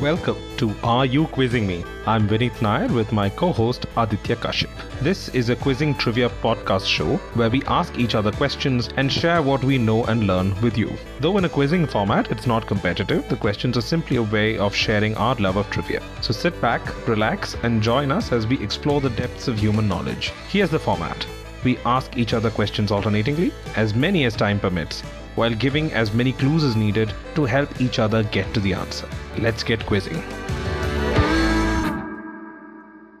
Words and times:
Welcome 0.00 0.38
to 0.56 0.74
Are 0.82 1.04
You 1.04 1.26
Quizzing 1.26 1.66
Me? 1.66 1.84
I'm 2.06 2.26
Vinith 2.26 2.62
Nair 2.62 2.88
with 2.88 3.12
my 3.12 3.28
co 3.28 3.52
host 3.52 3.84
Aditya 3.98 4.36
Kashyap. 4.36 4.70
This 5.00 5.28
is 5.28 5.50
a 5.50 5.56
quizzing 5.56 5.94
trivia 5.94 6.30
podcast 6.42 6.86
show 6.86 7.16
where 7.34 7.50
we 7.50 7.62
ask 7.64 7.98
each 7.98 8.14
other 8.14 8.32
questions 8.32 8.88
and 8.96 9.12
share 9.12 9.42
what 9.42 9.62
we 9.62 9.76
know 9.76 10.04
and 10.06 10.26
learn 10.26 10.58
with 10.62 10.78
you. 10.78 10.90
Though 11.20 11.36
in 11.36 11.44
a 11.44 11.50
quizzing 11.50 11.86
format, 11.86 12.30
it's 12.30 12.46
not 12.46 12.66
competitive, 12.66 13.28
the 13.28 13.36
questions 13.36 13.76
are 13.76 13.82
simply 13.82 14.16
a 14.16 14.22
way 14.22 14.56
of 14.56 14.74
sharing 14.74 15.14
our 15.18 15.34
love 15.34 15.56
of 15.56 15.68
trivia. 15.68 16.02
So 16.22 16.32
sit 16.32 16.58
back, 16.62 17.06
relax, 17.06 17.54
and 17.62 17.82
join 17.82 18.10
us 18.10 18.32
as 18.32 18.46
we 18.46 18.58
explore 18.62 19.02
the 19.02 19.10
depths 19.10 19.48
of 19.48 19.58
human 19.58 19.86
knowledge. 19.86 20.32
Here's 20.48 20.70
the 20.70 20.78
format 20.78 21.26
we 21.62 21.76
ask 21.84 22.16
each 22.16 22.32
other 22.32 22.50
questions 22.50 22.90
alternatingly, 22.90 23.52
as 23.76 23.94
many 23.94 24.24
as 24.24 24.34
time 24.34 24.60
permits, 24.60 25.02
while 25.34 25.54
giving 25.54 25.92
as 25.92 26.14
many 26.14 26.32
clues 26.32 26.64
as 26.64 26.74
needed 26.74 27.12
to 27.34 27.44
help 27.44 27.80
each 27.80 27.98
other 27.98 28.22
get 28.24 28.52
to 28.54 28.60
the 28.60 28.72
answer. 28.72 29.06
Let's 29.40 29.62
get 29.62 29.86
quizzing. 29.86 30.22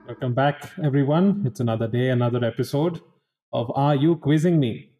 Welcome 0.06 0.34
back, 0.34 0.70
everyone. 0.84 1.44
It's 1.46 1.60
another 1.60 1.88
day, 1.88 2.10
another 2.10 2.44
episode 2.44 3.00
of 3.54 3.72
Are 3.74 3.94
You 3.94 4.16
Quizzing 4.16 4.60
Me? 4.60 4.90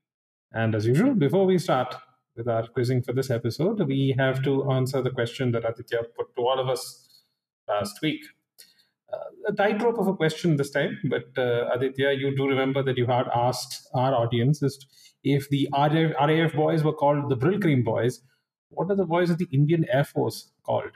And 0.52 0.74
as 0.74 0.86
usual, 0.86 1.12
before 1.12 1.45
we 1.45 1.59
start 1.59 1.95
with 2.36 2.48
our 2.48 2.66
quizzing 2.68 3.02
for 3.02 3.12
this 3.12 3.28
episode, 3.28 3.86
we 3.86 4.14
have 4.16 4.42
to 4.45 4.72
answer 4.72 5.02
the 5.02 5.10
question 5.10 5.52
that 5.52 5.68
Aditya 5.68 6.04
put 6.16 6.34
to 6.36 6.40
all 6.40 6.59
of 6.59 6.70
us 6.70 7.23
last 7.68 8.00
week. 8.00 8.23
Uh, 9.12 9.18
a 9.48 9.52
tightrope 9.52 9.98
of 9.98 10.06
a 10.06 10.14
question 10.14 10.56
this 10.56 10.70
time, 10.70 10.98
but 11.04 11.26
uh, 11.37 11.68
Aditya, 11.74 12.12
you 12.12 12.34
do 12.34 12.48
remember 12.48 12.82
that 12.82 12.96
you 12.96 13.04
had 13.04 13.26
asked 13.34 13.87
our 13.92 14.14
audience 14.14 14.62
if 15.23 15.50
the 15.50 15.68
RAF, 15.76 16.12
RAF 16.18 16.54
boys 16.54 16.82
were 16.82 16.95
called 16.95 17.28
the 17.28 17.37
Brylcreem 17.37 17.84
boys, 17.84 18.23
what 18.70 18.90
are 18.90 18.96
the 18.96 19.04
boys 19.04 19.28
of 19.28 19.37
the 19.37 19.48
Indian 19.52 19.84
Air 19.92 20.04
Force 20.04 20.50
called? 20.64 20.92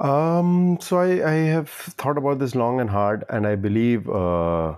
Um, 0.00 0.78
so 0.80 0.98
I, 0.98 1.30
I 1.30 1.34
have 1.56 1.70
thought 1.70 2.18
about 2.18 2.40
this 2.40 2.56
long 2.56 2.80
and 2.80 2.90
hard, 2.90 3.24
and 3.30 3.46
I 3.46 3.56
believe 3.56 4.10
uh, 4.10 4.76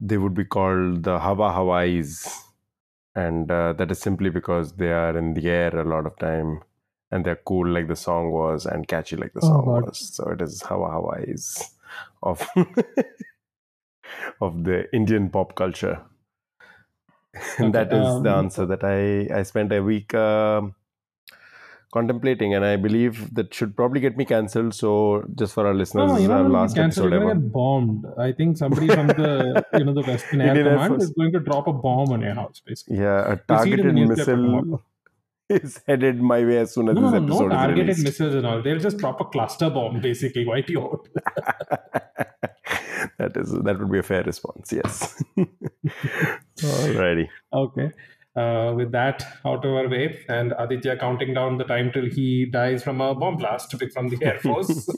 they 0.00 0.18
would 0.18 0.34
be 0.34 0.44
called 0.44 1.04
the 1.04 1.18
Hawa 1.20 1.52
Hawais, 1.52 2.28
and 3.14 3.50
uh, 3.50 3.74
that 3.74 3.90
is 3.90 4.00
simply 4.00 4.30
because 4.30 4.72
they 4.74 4.92
are 4.92 5.16
in 5.18 5.34
the 5.34 5.48
air 5.50 5.76
a 5.78 5.84
lot 5.84 6.06
of 6.06 6.18
time, 6.18 6.62
and 7.12 7.24
they're 7.24 7.40
cool 7.46 7.68
like 7.68 7.88
the 7.88 7.96
song 7.96 8.32
was, 8.32 8.66
and 8.66 8.88
catchy 8.88 9.16
like 9.16 9.34
the 9.34 9.42
Oh, 9.42 9.54
song 9.54 9.64
God. 9.64 9.84
was. 9.84 10.12
So 10.12 10.30
it 10.30 10.42
is 10.42 10.62
Hawa 10.62 10.90
Hawais 10.90 11.70
of 12.22 12.48
of 14.42 14.64
the 14.64 14.94
Indian 14.94 15.30
pop 15.30 15.54
culture. 15.56 16.00
And 17.58 17.74
Okay, 17.76 17.86
that 17.86 17.92
is 17.92 18.18
the 18.20 18.30
um, 18.30 18.32
answer 18.32 18.66
that 18.66 18.84
I 18.84 19.28
I 19.40 19.44
spent 19.44 19.72
a 19.72 19.82
week. 19.82 20.14
um 20.14 20.74
contemplating 21.92 22.54
and 22.54 22.64
i 22.64 22.76
believe 22.76 23.32
that 23.34 23.52
should 23.54 23.74
probably 23.76 24.00
get 24.00 24.16
me 24.16 24.24
cancelled 24.24 24.74
so 24.74 25.24
just 25.34 25.54
for 25.54 25.66
our 25.66 25.74
listeners 25.74 26.08
No, 26.10 26.14
this 26.16 26.24
you're 26.24 26.30
is 26.32 26.36
our 26.36 26.42
not 26.42 26.48
going 26.48 26.52
to 26.52 26.58
last 26.58 26.74
cancelled. 26.76 27.12
episode 27.14 27.34
get 27.34 27.52
bombed. 27.52 28.04
I 28.18 28.32
think 28.32 28.56
somebody 28.58 28.88
from 28.88 29.06
the 29.08 29.64
you 29.74 29.84
know 29.84 29.94
the 29.94 30.02
Western 30.02 30.40
Air 30.42 30.48
Indian 30.48 30.66
Air 30.66 30.72
Command 30.74 30.92
Force. 30.94 31.04
is 31.04 31.10
going 31.10 31.32
to 31.32 31.40
drop 31.40 31.66
a 31.66 31.72
bomb 31.72 32.12
on 32.12 32.20
your 32.20 32.34
house, 32.34 32.60
basically. 32.66 32.98
yeah 32.98 33.32
a 33.32 33.40
You'll 33.48 33.58
see 33.64 33.72
it 33.72 33.80
in 33.80 33.96
targeted 33.96 34.08
missile 34.10 34.82
is 35.48 35.80
headed 35.86 36.20
my 36.20 36.44
way 36.44 36.58
as 36.58 36.74
soon 36.74 36.90
as 36.90 36.94
No, 36.96 37.00
no, 37.00 37.10
this 37.10 37.20
no, 37.20 37.26
no 37.26 37.34
episode 37.34 37.46
is 37.46 37.52
targeted 37.58 37.78
released 37.86 38.04
missiles 38.04 38.34
and 38.34 38.46
all. 38.46 38.60
They'll 38.62 38.78
just 38.88 38.98
drop 38.98 39.20
a 39.22 39.24
cluster 39.24 39.70
bomb, 39.70 40.00
basically. 40.02 40.44
Wipe 40.46 40.68
you 40.68 40.82
out. 40.82 41.08
that 43.18 43.36
is 43.36 43.50
that 43.66 43.78
would 43.78 43.90
be 43.90 43.98
a 43.98 44.02
fair 44.02 44.22
response 44.24 44.72
yes 44.72 45.22
alrighty 46.60 47.28
Okay. 47.52 47.90
Uh, 48.40 48.72
with 48.78 48.90
that 48.92 49.22
out 49.50 49.64
of 49.68 49.72
our 49.78 49.88
way, 49.92 50.02
and 50.28 50.52
Aditya 50.64 50.96
counting 50.98 51.34
down 51.38 51.56
the 51.58 51.64
time 51.64 51.90
till 51.92 52.04
he 52.16 52.26
dies 52.56 52.84
from 52.84 53.00
a 53.00 53.14
bomb 53.22 53.36
blast 53.36 53.74
from 53.94 54.08
the 54.10 54.18
Air 54.24 54.38
Force. 54.46 54.88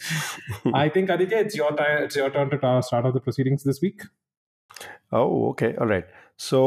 I 0.74 0.88
think 0.88 1.10
Aditya, 1.10 1.38
it's 1.38 1.56
your 1.56 1.72
time. 1.76 2.04
It's 2.04 2.16
your 2.16 2.30
turn 2.30 2.50
to 2.50 2.58
ta- 2.58 2.80
start 2.80 3.04
off 3.06 3.14
the 3.14 3.20
proceedings 3.20 3.64
this 3.64 3.80
week. 3.88 4.02
oh 5.12 5.48
okay 5.50 5.74
all 5.82 5.86
right 5.86 6.04
so 6.36 6.58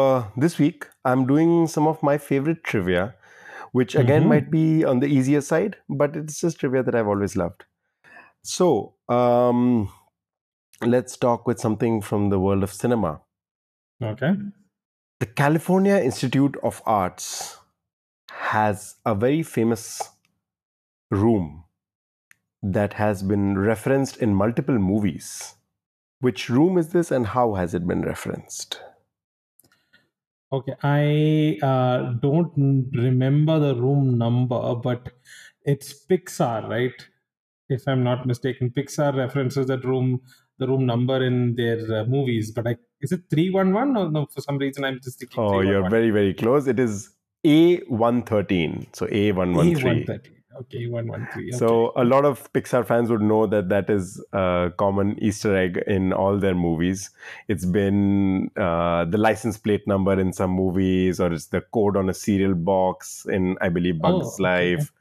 uh, 0.00 0.18
this 0.44 0.54
week 0.58 0.84
i'm 1.04 1.26
doing 1.30 1.66
some 1.72 1.86
of 1.92 2.02
my 2.08 2.16
favorite 2.26 2.60
trivia 2.68 3.14
which 3.78 3.96
again 4.02 4.22
Mhm. 4.24 4.28
might 4.34 4.50
be 4.52 4.62
on 4.92 5.00
the 5.04 5.08
easier 5.16 5.40
side 5.48 5.76
but 6.02 6.16
it's 6.20 6.38
just 6.44 6.60
trivia 6.60 6.82
that 6.88 6.98
i've 7.00 7.10
always 7.14 7.34
loved 7.42 7.64
so 8.52 8.68
um 9.16 9.64
let's 10.94 11.16
talk 11.26 11.46
with 11.52 11.58
something 11.66 12.00
from 12.10 12.30
the 12.34 12.40
world 12.46 12.68
of 12.68 12.72
cinema 12.72 13.12
Okay. 14.12 14.32
The 15.20 15.26
California 15.26 15.96
Institute 15.96 16.56
of 16.62 16.80
Arts 16.86 17.58
has 18.30 18.96
a 19.04 19.14
very 19.14 19.42
famous 19.42 20.00
room 21.10 21.64
that 22.62 22.94
has 22.94 23.22
been 23.22 23.58
referenced 23.58 24.16
in 24.16 24.34
multiple 24.34 24.78
movies. 24.78 25.56
Which 26.20 26.48
room 26.48 26.78
is 26.78 26.88
this 26.92 27.10
and 27.10 27.26
how 27.26 27.52
has 27.52 27.74
it 27.74 27.86
been 27.86 28.00
referenced? 28.00 28.80
Okay, 30.54 30.72
I 30.82 31.58
uh, 31.62 32.14
don't 32.14 32.90
remember 32.94 33.58
the 33.58 33.74
room 33.74 34.16
number, 34.16 34.74
but 34.74 35.10
it's 35.66 36.06
Pixar, 36.06 36.66
right? 36.66 37.08
If 37.68 37.82
I'm 37.86 38.02
not 38.02 38.24
mistaken, 38.24 38.70
Pixar 38.70 39.14
references 39.14 39.66
that 39.66 39.84
room, 39.84 40.22
the 40.58 40.66
room 40.66 40.86
number 40.86 41.22
in 41.22 41.56
their 41.56 41.78
uh, 41.94 42.04
movies. 42.06 42.52
But 42.52 42.66
I, 42.66 42.76
is 43.00 43.12
it 43.12 43.22
three 43.30 43.50
one 43.50 43.72
one? 43.72 43.96
Or 43.96 44.10
no? 44.10 44.26
For 44.26 44.40
some 44.40 44.58
reason, 44.58 44.84
I'm 44.84 45.00
just 45.02 45.18
thinking. 45.18 45.42
Oh, 45.42 45.60
you're 45.60 45.88
very, 45.88 46.10
very 46.10 46.34
close. 46.34 46.66
It 46.66 46.78
is 46.78 47.10
A113. 47.44 48.94
So 48.94 49.06
A113. 49.06 49.76
A130. 50.06 50.30
Okay, 50.62 50.88
one 50.88 51.06
one 51.06 51.26
three. 51.32 51.52
So 51.52 51.92
a 51.96 52.04
lot 52.04 52.24
of 52.24 52.52
Pixar 52.52 52.84
fans 52.86 53.08
would 53.08 53.22
know 53.22 53.46
that 53.46 53.68
that 53.70 53.88
is 53.88 54.22
a 54.32 54.72
common 54.76 55.16
Easter 55.22 55.56
egg 55.56 55.82
in 55.86 56.12
all 56.12 56.38
their 56.38 56.54
movies. 56.54 57.08
It's 57.48 57.64
been 57.64 58.50
uh, 58.56 59.04
the 59.06 59.16
license 59.16 59.56
plate 59.56 59.86
number 59.86 60.18
in 60.18 60.32
some 60.32 60.50
movies, 60.50 61.20
or 61.20 61.32
it's 61.32 61.46
the 61.46 61.62
code 61.72 61.96
on 61.96 62.10
a 62.10 62.14
cereal 62.14 62.54
box 62.54 63.26
in, 63.30 63.56
I 63.60 63.68
believe, 63.70 64.00
Oh, 64.02 64.18
Bugs 64.18 64.34
okay. 64.34 64.42
Life. 64.76 64.92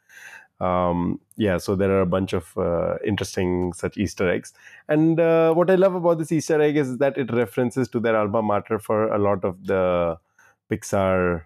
Um, 0.60 1.22
yeah, 1.38 1.58
so 1.58 1.76
there 1.76 1.92
are 1.92 2.02
a 2.02 2.06
bunch 2.06 2.34
of 2.34 2.58
uh, 2.58 2.96
interesting 3.06 3.72
such 3.74 3.98
Easter 3.98 4.30
eggs. 4.30 4.54
And 4.90 5.20
uh, 5.20 5.54
what 5.54 5.70
I 5.70 5.76
love 5.76 5.96
about 5.96 6.18
this 6.18 6.32
Easter 6.32 6.62
egg 6.62 6.76
is 6.76 6.98
that 6.98 7.18
it 7.18 7.32
references 7.32 7.88
to 7.90 8.00
their 8.00 8.18
alma 8.18 8.42
mater 8.42 8.78
for 8.78 9.08
a 9.14 9.18
lot 9.18 9.46
of 9.46 9.66
the 9.66 10.18
Pixar 10.70 11.44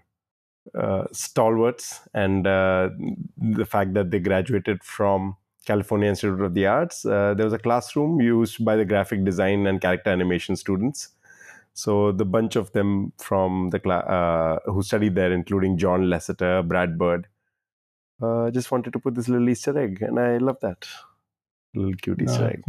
uh, 0.77 1.05
stalwarts 1.11 2.01
and 2.13 2.47
uh, 2.47 2.89
the 3.37 3.65
fact 3.65 3.93
that 3.93 4.11
they 4.11 4.19
graduated 4.19 4.83
from 4.83 5.35
California 5.65 6.09
Institute 6.09 6.41
of 6.41 6.53
the 6.53 6.65
Arts. 6.65 7.05
Uh, 7.05 7.33
there 7.35 7.45
was 7.45 7.53
a 7.53 7.59
classroom 7.59 8.19
used 8.21 8.63
by 8.65 8.75
the 8.75 8.85
graphic 8.85 9.23
design 9.23 9.67
and 9.67 9.79
character 9.79 10.09
animation 10.09 10.55
students. 10.55 11.09
So 11.73 12.11
the 12.11 12.25
bunch 12.25 12.55
of 12.55 12.71
them 12.73 13.13
from 13.17 13.69
the 13.71 13.79
cla- 13.79 14.59
uh, 14.65 14.71
who 14.71 14.83
studied 14.83 15.15
there, 15.15 15.31
including 15.31 15.77
John 15.77 16.03
Lasseter, 16.05 16.67
Brad 16.67 16.97
Bird, 16.97 17.27
uh, 18.23 18.51
just 18.51 18.71
wanted 18.71 18.93
to 18.93 18.99
put 18.99 19.15
this 19.15 19.27
little 19.29 19.49
Easter 19.49 19.77
egg, 19.77 20.01
and 20.01 20.19
I 20.19 20.37
love 20.37 20.57
that 20.61 20.87
little 21.75 21.93
cute 22.01 22.21
Easter 22.21 22.47
egg. 22.53 22.63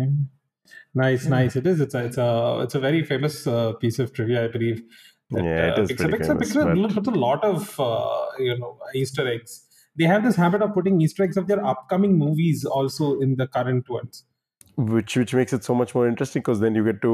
Nice, 0.95 1.25
Yeah. 1.25 1.31
nice. 1.31 1.57
It 1.57 1.67
is. 1.67 1.81
It's 1.81 1.95
a, 1.95 2.05
it's 2.05 2.19
a, 2.19 2.61
it's 2.63 2.75
a 2.75 2.81
very 2.81 3.03
famous 3.05 3.47
uh, 3.47 3.73
piece 3.75 3.99
of 3.99 4.13
trivia, 4.13 4.45
I 4.45 4.49
believe. 4.49 4.83
that, 5.31 5.45
Yeah, 5.45 5.73
it 5.73 5.79
uh, 5.79 5.83
is 5.83 5.93
pretty 5.93 6.13
Pixar, 6.19 6.27
famous, 6.27 6.53
Pixar 6.55 6.95
but- 7.05 7.15
a 7.15 7.19
lot 7.19 7.45
of 7.45 7.79
uh, 7.81 8.27
you 8.39 8.59
know 8.59 8.79
Easter 8.95 9.27
eggs. 9.29 9.61
They 9.97 10.05
have 10.11 10.25
this 10.25 10.37
habit 10.37 10.61
of 10.63 10.75
putting 10.75 11.01
Easter 11.01 11.23
eggs 11.23 11.37
of 11.37 11.47
their 11.47 11.65
upcoming 11.65 12.19
movies 12.19 12.65
also 12.65 13.11
in 13.21 13.37
the 13.43 13.47
current 13.59 13.89
ones. 13.99 14.25
which 14.93 15.13
which 15.19 15.33
makes 15.39 15.53
it 15.57 15.63
so 15.67 15.75
much 15.81 15.91
more 15.97 16.07
interesting 16.13 16.43
because 16.43 16.61
then 16.63 16.75
you 16.79 16.85
get 16.87 16.97
to 17.03 17.11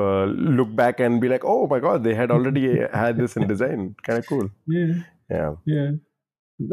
uh, 0.00 0.24
look 0.56 0.74
back 0.80 0.98
and 1.04 1.20
be 1.22 1.28
like, 1.34 1.44
oh 1.52 1.66
my 1.70 1.78
god, 1.84 2.04
they 2.08 2.14
had 2.18 2.30
already 2.34 2.64
had 3.02 3.16
this 3.22 3.36
in 3.42 3.46
design. 3.52 3.86
Kind 4.08 4.18
of 4.22 4.26
cool. 4.32 4.50
Yeah, 4.78 4.90
Yeah. 5.36 5.54
yeah. 5.76 5.90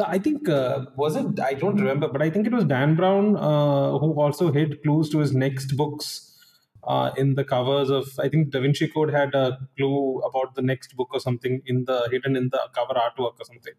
I 0.05 0.19
think 0.19 0.47
uh, 0.47 0.85
was 0.95 1.15
it? 1.15 1.39
I 1.39 1.53
don't 1.53 1.75
remember, 1.75 2.07
but 2.07 2.21
I 2.21 2.29
think 2.29 2.45
it 2.47 2.53
was 2.53 2.65
Dan 2.65 2.95
Brown 2.95 3.35
uh, 3.35 3.97
who 3.97 4.13
also 4.21 4.51
hid 4.51 4.81
clues 4.83 5.09
to 5.09 5.19
his 5.19 5.33
next 5.33 5.75
books 5.77 6.37
uh, 6.83 7.11
in 7.17 7.35
the 7.35 7.43
covers 7.43 7.89
of. 7.89 8.07
I 8.19 8.29
think 8.29 8.51
Da 8.51 8.59
Vinci 8.59 8.87
Code 8.87 9.11
had 9.11 9.33
a 9.33 9.57
clue 9.77 10.19
about 10.19 10.55
the 10.55 10.61
next 10.61 10.95
book 10.95 11.09
or 11.11 11.19
something 11.19 11.61
in 11.65 11.85
the 11.85 12.07
hidden 12.11 12.35
in 12.35 12.49
the 12.49 12.61
cover 12.73 12.93
artwork 12.93 13.39
or 13.39 13.45
something. 13.45 13.73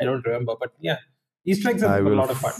I 0.00 0.04
don't 0.04 0.24
remember, 0.24 0.54
but 0.58 0.72
yeah, 0.80 0.98
Easter 1.44 1.70
eggs 1.70 1.82
are 1.82 1.98
a 1.98 2.14
lot 2.14 2.30
of 2.30 2.38
fun. 2.38 2.52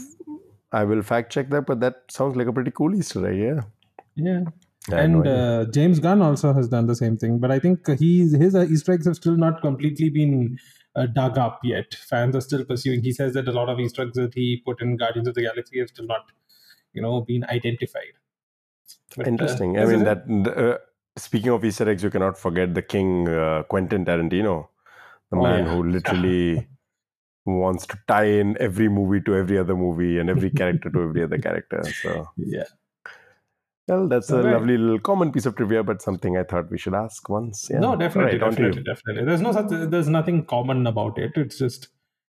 I 0.73 0.84
will 0.84 1.02
fact 1.02 1.32
check 1.32 1.50
that, 1.50 1.67
but 1.67 1.81
that 1.81 2.02
sounds 2.11 2.37
like 2.37 2.46
a 2.46 2.52
pretty 2.52 2.70
cool 2.70 2.94
Easter 2.94 3.26
egg. 3.26 3.38
Yeah. 3.38 3.61
Yeah, 4.17 4.41
I 4.91 5.02
had 5.02 5.11
no 5.11 5.19
and 5.19 5.29
uh, 5.29 5.64
James 5.70 6.00
Gunn 6.00 6.23
also 6.23 6.52
has 6.52 6.69
done 6.69 6.87
the 6.87 6.96
same 6.96 7.17
thing, 7.17 7.38
but 7.38 7.52
I 7.52 7.61
think 7.61 7.87
he's 7.99 8.32
his 8.37 8.55
uh, 8.55 8.67
Easter 8.69 8.93
eggs 8.93 9.06
have 9.06 9.14
still 9.17 9.37
not 9.37 9.61
completely 9.62 10.11
been 10.11 10.58
uh, 10.96 11.06
dug 11.06 11.38
up 11.38 11.61
yet. 11.64 11.94
Fans 11.94 12.35
are 12.37 12.40
still 12.40 12.64
pursuing. 12.64 13.02
He 13.02 13.12
says 13.12 13.35
that 13.35 13.49
a 13.49 13.52
lot 13.52 13.69
of 13.69 13.79
Easter 13.81 14.02
eggs 14.02 14.17
that 14.17 14.35
he 14.35 14.62
put 14.64 14.81
in 14.82 14.96
Guardians 14.96 15.29
of 15.29 15.35
the 15.35 15.43
Galaxy 15.43 15.79
have 15.79 15.88
still 15.88 16.06
not, 16.06 16.26
you 16.93 17.02
know, 17.02 17.20
been 17.20 17.44
identified. 17.44 18.14
But, 19.17 19.26
uh, 19.26 19.31
Interesting. 19.31 19.79
I 19.79 19.85
mean, 19.85 20.05
that 20.05 20.25
uh, 20.56 20.79
speaking 21.17 21.50
of 21.50 21.64
Easter 21.64 21.88
eggs, 21.88 22.02
you 22.02 22.11
cannot 22.11 22.38
forget 22.38 22.75
the 22.75 22.82
king, 22.82 23.29
uh, 23.29 23.62
Quentin 23.64 24.05
Tarantino, 24.05 24.69
the 25.31 25.37
Oh, 25.37 25.43
man 25.43 25.64
yeah. 25.64 25.75
who 25.75 25.82
literally 25.90 26.67
wants 27.44 27.87
to 27.87 27.99
tie 28.06 28.25
in 28.25 28.56
every 28.61 28.88
movie 28.88 29.20
to 29.23 29.34
every 29.34 29.58
other 29.58 29.75
movie 29.76 30.19
and 30.19 30.29
every 30.29 30.50
character 30.50 30.91
to 30.91 31.02
every 31.02 31.23
other 31.25 31.38
character. 31.38 31.82
So, 32.02 32.26
Yeah. 32.37 32.64
Well, 33.88 34.06
that's 34.08 34.31
a 34.31 34.37
Okay. 34.38 34.52
lovely 34.52 34.76
little 34.79 34.99
common 35.00 35.32
piece 35.32 35.46
of 35.46 35.56
trivia, 35.56 35.82
but 35.82 36.02
something 36.02 36.37
I 36.37 36.44
thought 36.44 36.70
we 36.70 36.79
should 36.79 36.94
ask 36.94 37.29
once. 37.29 37.69
Yeah. 37.70 37.81
No, 37.81 37.96
definitely, 37.96 38.40
Alright, 38.40 38.43
on 38.43 38.56
to 38.56 38.62
you. 38.62 38.69
definitely, 38.69 38.93
definitely. 38.94 39.25
There's 39.25 39.40
no 39.40 39.52
such. 39.52 39.90
There's 39.90 40.08
nothing 40.08 40.44
common 40.44 40.87
about 40.87 41.19
it. 41.19 41.32
It's 41.37 41.58
just, 41.58 41.88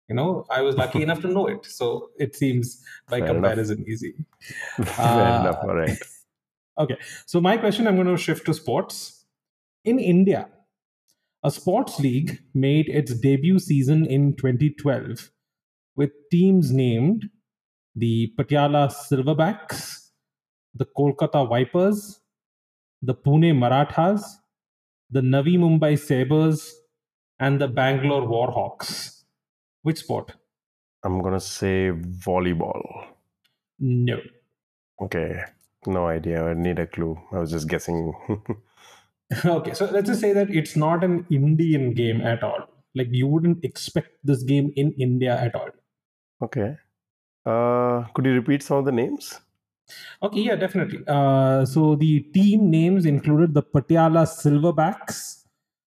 you 0.09 0.15
know, 0.15 0.45
I 0.51 0.61
was 0.63 0.77
lucky 0.77 1.03
enough 1.03 1.21
to 1.23 1.29
know 1.29 1.47
it, 1.47 1.65
so 1.67 2.11
it 2.19 2.37
seems 2.37 2.85
by 3.09 3.21
Fair 3.21 3.31
enough. 3.31 3.35
comparison 3.43 3.85
easy. 3.89 4.15
Fair 4.85 5.07
Uh, 5.07 5.41
enough. 5.41 5.59
All 5.63 5.75
right. 5.75 5.99
Okay, 6.79 6.99
so 7.25 7.41
my 7.41 7.57
question, 7.57 7.87
I'm 7.89 7.95
going 7.97 8.07
to 8.07 8.19
shift 8.19 8.45
to 8.47 8.55
sports. 8.55 9.25
In 9.85 9.99
India, 9.99 10.49
a 11.43 11.51
sports 11.51 11.99
league 12.01 12.41
made 12.55 12.89
its 12.89 13.15
debut 13.15 13.59
season 13.59 14.05
in 14.05 14.35
2012 14.37 15.31
with 15.97 16.11
teams 16.31 16.73
named 16.73 17.31
the 17.95 18.31
Patiala 18.39 18.93
Silverbacks, 18.93 20.06
the 20.77 20.87
Kolkata 20.87 21.49
Vipers, 21.49 22.21
the 23.03 23.15
Pune 23.15 23.57
Marathas, 23.57 24.39
the 25.11 25.21
Navi 25.21 25.59
Mumbai 25.59 25.99
Sabres, 25.99 26.75
and 27.39 27.61
the 27.61 27.69
Bangalore 27.69 28.27
Warhawks. 28.27 29.23
Which 29.83 29.99
sport? 29.99 30.33
I'm 31.05 31.21
going 31.21 31.35
to 31.35 31.41
say 31.41 31.93
volleyball. 31.93 32.83
No. 33.79 34.19
Okay. 35.01 35.43
No 35.87 36.09
idea. 36.09 36.45
I 36.45 36.55
need 36.55 36.79
a 36.79 36.87
clue. 36.87 37.19
I 37.33 37.39
was 37.39 37.51
just 37.51 37.69
guessing. 37.69 38.13
okay, 39.45 39.75
so 39.75 39.85
let's 39.87 40.09
just 40.09 40.21
say 40.21 40.33
that 40.33 40.51
it's 40.51 40.75
not 40.77 41.05
an 41.05 41.27
Indian 41.31 41.93
game 41.95 42.21
at 42.21 42.43
all. 42.43 42.69
Like 42.95 43.09
you 43.11 43.29
wouldn't 43.29 43.65
expect 43.65 44.11
this 44.25 44.43
game 44.43 44.73
in 44.77 44.93
India 44.93 45.39
at 45.41 45.55
all. 45.55 45.71
okay. 46.43 46.77
Uh, 47.45 48.05
could 48.13 48.25
you 48.25 48.33
repeat 48.33 48.61
some 48.61 48.79
of 48.79 48.85
the 48.85 48.91
names? 48.91 49.41
Okay, 50.23 50.41
yeah, 50.41 50.57
definitely. 50.57 51.05
Uh, 51.07 51.65
so 51.65 51.95
the 51.95 52.21
team 52.21 52.71
names 52.71 53.07
included 53.07 53.55
the 53.55 53.63
Patiala 53.63 54.27
Silverbacks, 54.27 55.45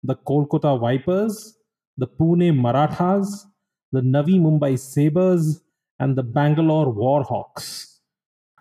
the 0.03 0.17
Kolkata 0.17 0.79
Vipers, 0.81 1.59
the 1.97 2.07
Pune 2.07 2.57
Marathas, 2.57 3.47
the 3.93 4.01
Navi 4.01 4.41
Mumbai 4.41 4.79
Sabres, 4.79 5.63
and 5.99 6.17
the 6.17 6.23
Bangalore 6.23 6.93
Warhawks. 6.93 7.99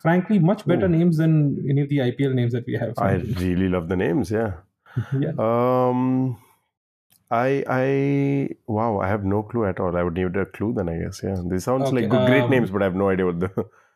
Frankly, 0.01 0.39
much 0.39 0.65
better 0.65 0.85
Ooh. 0.85 0.89
names 0.89 1.17
than 1.17 1.65
any 1.69 1.81
of 1.81 1.89
the 1.89 2.01
IPL 2.01 2.33
names 2.33 2.53
that 2.53 2.65
we 2.65 2.75
have. 2.75 2.97
I 2.97 3.15
really 3.15 3.67
love 3.67 3.89
the 3.89 3.95
names. 3.95 4.31
Yeah. 4.31 4.57
yeah. 5.19 5.31
Um, 5.37 6.37
I 7.29 7.63
I 7.67 8.49
wow, 8.67 8.99
I 8.99 9.07
have 9.07 9.25
no 9.25 9.43
clue 9.43 9.65
at 9.65 9.79
all. 9.79 9.97
I 9.97 10.03
would 10.03 10.13
need 10.13 10.35
a 10.35 10.45
clue 10.45 10.73
then, 10.73 10.87
I 10.87 10.97
guess. 10.99 11.21
Yeah, 11.23 11.41
this 11.45 11.65
sounds 11.65 11.87
Okay, 11.87 12.01
like 12.01 12.09
good, 12.09 12.25
great 12.25 12.43
um, 12.43 12.49
names, 12.51 12.71
but 12.71 12.81
I 12.81 12.85
have 12.85 12.95
no 12.95 13.09
idea 13.09 13.25
what 13.25 13.39
the. 13.39 13.51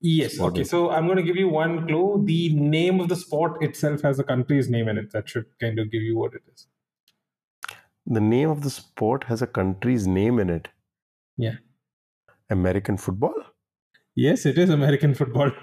Yes. 0.00 0.40
Okay. 0.40 0.64
So 0.64 0.90
I'm 0.90 1.06
going 1.06 1.18
to 1.18 1.22
give 1.22 1.36
you 1.36 1.48
one 1.48 1.86
clue. 1.86 2.22
The 2.24 2.54
name 2.54 3.00
of 3.00 3.08
the 3.08 3.16
sport 3.16 3.62
itself 3.62 4.00
has 4.02 4.18
a 4.18 4.24
country's 4.24 4.68
name 4.70 4.88
in 4.88 4.96
it. 4.98 5.12
That 5.12 5.28
should 5.28 5.46
kind 5.60 5.78
of 5.78 5.90
give 5.90 6.02
you 6.02 6.16
what 6.18 6.32
it 6.34 6.42
is. 6.52 6.66
The 8.06 8.20
name 8.20 8.48
of 8.48 8.62
the 8.62 8.70
sport 8.70 9.24
has 9.24 9.42
a 9.42 9.46
country's 9.46 10.06
name 10.06 10.38
in 10.38 10.48
it. 10.50 10.68
Yeah. 11.36 11.56
American 12.48 12.96
football. 12.96 13.34
Yes, 14.16 14.46
it 14.46 14.58
is 14.58 14.70
American 14.70 15.14
football. 15.14 15.52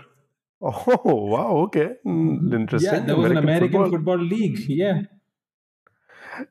Oh 0.59 1.13
wow, 1.31 1.55
okay, 1.65 1.89
Mm, 2.03 2.51
interesting. 2.51 2.91
Yeah, 2.91 2.99
there 3.01 3.15
was 3.15 3.29
an 3.29 3.37
American 3.37 3.91
football. 3.91 4.17
league. 4.17 4.57
Yeah. 4.67 5.01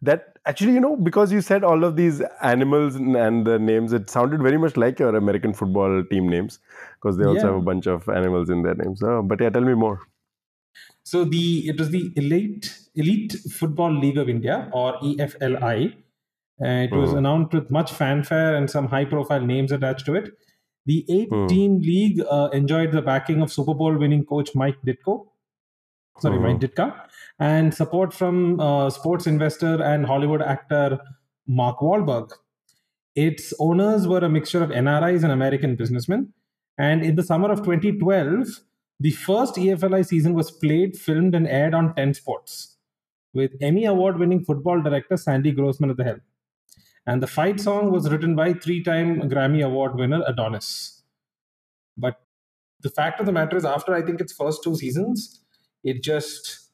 That 0.02 0.38
actually, 0.46 0.72
you 0.72 0.80
know, 0.80 0.96
because 0.96 1.32
you 1.32 1.40
said 1.40 1.64
all 1.64 1.84
of 1.84 1.96
these 1.96 2.20
animals 2.42 2.96
and, 2.96 3.16
and 3.16 3.46
the 3.46 3.58
names, 3.58 3.92
it 3.92 4.08
sounded 4.10 4.42
very 4.42 4.58
much 4.58 4.76
like 4.76 4.98
your 4.98 5.14
American 5.16 5.52
football 5.54 6.02
team 6.10 6.28
names 6.28 6.58
because 6.94 7.16
they 7.18 7.24
also 7.24 7.46
Yeah. 7.46 7.52
have 7.52 7.62
a 7.62 7.64
bunch 7.64 7.86
of 7.86 8.08
animals 8.08 8.50
in 8.50 8.62
their 8.62 8.74
names. 8.74 9.02
Oh, 9.02 9.22
but 9.22 9.40
yeah, 9.40 9.50
tell 9.50 9.62
me 9.62 9.74
more. 9.74 10.00
So 11.04 11.24
the 11.24 11.68
it 11.68 11.78
was 11.78 11.90
the 11.90 12.12
elite 12.16 12.78
elite 12.94 13.32
football 13.50 13.92
league 13.92 14.18
of 14.18 14.28
India 14.28 14.68
or 14.72 14.94
EFLI. 15.02 15.94
Uh, 16.60 16.66
it 16.88 16.92
was 16.92 17.12
Mhm. 17.12 17.18
announced 17.18 17.52
with 17.54 17.70
much 17.70 17.92
fanfare 17.92 18.54
and 18.56 18.70
some 18.70 18.88
high 18.88 19.04
profile 19.04 19.40
names 19.40 19.72
attached 19.72 20.06
to 20.06 20.14
it. 20.14 20.30
The 20.86 21.04
eight 21.08 21.28
Hmm. 21.30 21.46
team 21.46 21.78
league 21.80 22.20
uh, 22.30 22.48
enjoyed 22.52 22.92
the 22.92 23.02
backing 23.02 23.42
of 23.42 23.52
Super 23.52 23.74
Bowl 23.74 23.96
winning 23.98 24.24
coach 24.24 24.54
Mike 24.54 24.78
Ditko. 24.86 25.28
Sorry, 26.18 26.38
Mike 26.38 26.60
Ditka, 26.60 27.08
and 27.38 27.74
support 27.74 28.14
from 28.14 28.60
uh, 28.60 28.90
sports 28.90 29.26
investor 29.26 29.82
and 29.82 30.06
Hollywood 30.06 30.42
actor 30.42 30.98
Mark 31.46 31.78
Wahlberg. 31.80 32.30
Its 33.14 33.52
owners 33.58 34.06
were 34.06 34.18
a 34.18 34.28
mixture 34.28 34.62
of 34.62 34.70
NRIs 34.70 35.22
and 35.22 35.32
American 35.32 35.76
businessmen. 35.76 36.32
And 36.78 37.02
in 37.02 37.16
the 37.16 37.22
summer 37.22 37.50
of 37.50 37.60
2012, 37.60 38.60
the 39.00 39.10
first 39.10 39.54
EFLI 39.54 40.06
season 40.06 40.34
was 40.34 40.50
played, 40.50 40.96
filmed, 40.96 41.34
and 41.34 41.46
aired 41.46 41.74
on 41.74 41.94
10 41.94 42.14
sports, 42.14 42.76
with 43.32 43.52
Emmy 43.60 43.84
Award 43.84 44.18
winning 44.18 44.44
football 44.44 44.82
director 44.82 45.16
Sandy 45.16 45.52
Grossman 45.52 45.90
at 45.90 45.96
the 45.96 46.04
helm. 46.04 46.20
And 47.06 47.22
the 47.22 47.26
fight 47.26 47.60
song 47.60 47.92
was 47.92 48.10
written 48.10 48.34
by 48.34 48.52
three 48.54 48.82
time 48.82 49.20
Grammy 49.30 49.64
Award 49.64 49.94
winner 49.94 50.22
Adonis. 50.26 51.02
But 51.96 52.20
the 52.80 52.90
fact 52.90 53.20
of 53.20 53.26
the 53.26 53.32
matter 53.32 53.56
is, 53.56 53.64
after 53.64 53.94
I 53.94 54.02
think 54.02 54.20
its 54.20 54.32
first 54.32 54.62
two 54.62 54.76
seasons, 54.76 55.40
it 55.84 56.02
just 56.02 56.65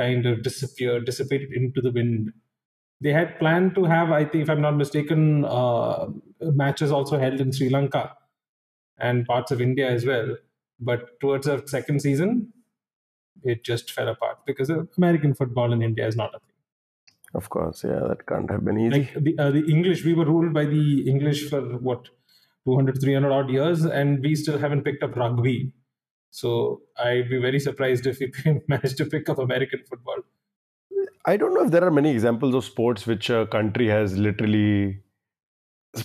kind 0.00 0.26
of 0.26 0.42
disappeared, 0.42 1.04
dissipated 1.10 1.52
into 1.52 1.80
the 1.80 1.92
wind. 1.98 2.32
They 3.00 3.12
had 3.12 3.38
planned 3.38 3.74
to 3.76 3.84
have, 3.84 4.10
I 4.10 4.24
think, 4.24 4.42
if 4.44 4.50
I'm 4.50 4.60
not 4.60 4.76
mistaken, 4.76 5.44
uh, 5.44 6.08
matches 6.40 6.92
also 6.92 7.18
held 7.18 7.40
in 7.40 7.52
Sri 7.52 7.68
Lanka 7.70 8.04
and 8.98 9.26
parts 9.26 9.50
of 9.50 9.60
India 9.60 9.90
as 9.90 10.06
well. 10.06 10.36
But 10.78 11.18
towards 11.20 11.46
the 11.46 11.62
second 11.66 12.00
season, 12.00 12.52
it 13.42 13.64
just 13.64 13.90
fell 13.90 14.08
apart 14.08 14.38
because 14.46 14.70
American 14.96 15.34
football 15.34 15.72
in 15.72 15.82
India 15.82 16.06
is 16.06 16.16
not 16.16 16.34
a 16.34 16.38
thing. 16.38 16.56
Of 17.34 17.48
course, 17.48 17.84
yeah, 17.84 18.00
that 18.08 18.26
can't 18.26 18.50
have 18.50 18.64
been 18.64 18.78
easy. 18.78 18.98
Like 18.98 19.24
the, 19.24 19.38
uh, 19.38 19.50
the 19.50 19.64
English, 19.74 20.04
we 20.04 20.14
were 20.14 20.24
ruled 20.24 20.52
by 20.52 20.64
the 20.64 21.08
English 21.08 21.48
for 21.48 21.60
what, 21.88 22.08
200, 22.66 23.00
300 23.00 23.32
odd 23.32 23.50
years, 23.50 23.84
and 23.84 24.20
we 24.20 24.34
still 24.34 24.58
haven't 24.58 24.82
picked 24.82 25.02
up 25.02 25.16
rugby. 25.16 25.72
So 26.30 26.82
I'd 26.96 27.28
be 27.28 27.38
very 27.38 27.60
surprised 27.60 28.06
if 28.06 28.20
we 28.20 28.32
managed 28.68 28.96
to 28.98 29.06
pick 29.06 29.28
up 29.28 29.38
American 29.38 29.80
football. 29.88 30.18
I 31.26 31.36
don't 31.36 31.54
know 31.54 31.64
if 31.64 31.70
there 31.70 31.84
are 31.84 31.90
many 31.90 32.10
examples 32.10 32.54
of 32.54 32.64
sports 32.64 33.06
which 33.06 33.30
a 33.30 33.46
country 33.46 33.88
has 33.88 34.16
literally 34.16 35.00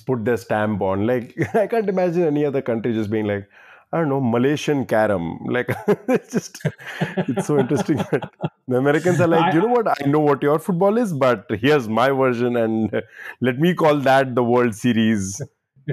put 0.06 0.26
their 0.26 0.38
stamp 0.38 0.82
on. 0.82 1.06
Like 1.08 1.36
I 1.56 1.68
can't 1.68 1.88
imagine 1.88 2.24
any 2.24 2.46
other 2.46 2.62
country 2.62 2.94
just 2.94 3.10
being 3.10 3.26
like, 3.26 3.48
I 3.94 4.00
don't 4.00 4.10
know, 4.10 4.20
Malaysian 4.20 4.86
carom. 4.86 5.40
Like 5.46 5.70
it's 6.08 6.32
just 6.34 6.60
it's 7.00 7.48
so 7.48 7.60
interesting 7.60 7.98
that 7.98 8.30
the 8.68 8.78
Americans 8.78 9.22
are 9.22 9.28
like, 9.28 9.54
you 9.54 9.62
know 9.62 9.68
what? 9.68 9.88
I 9.88 10.06
know 10.08 10.20
what 10.20 10.42
your 10.44 10.60
football 10.60 10.98
is, 10.98 11.14
but 11.14 11.46
here's 11.50 11.88
my 11.88 12.10
version, 12.10 12.58
and 12.58 13.02
let 13.42 13.60
me 13.60 13.74
call 13.74 13.98
that 14.00 14.36
the 14.36 14.44
World 14.44 14.76
Series. 14.76 15.42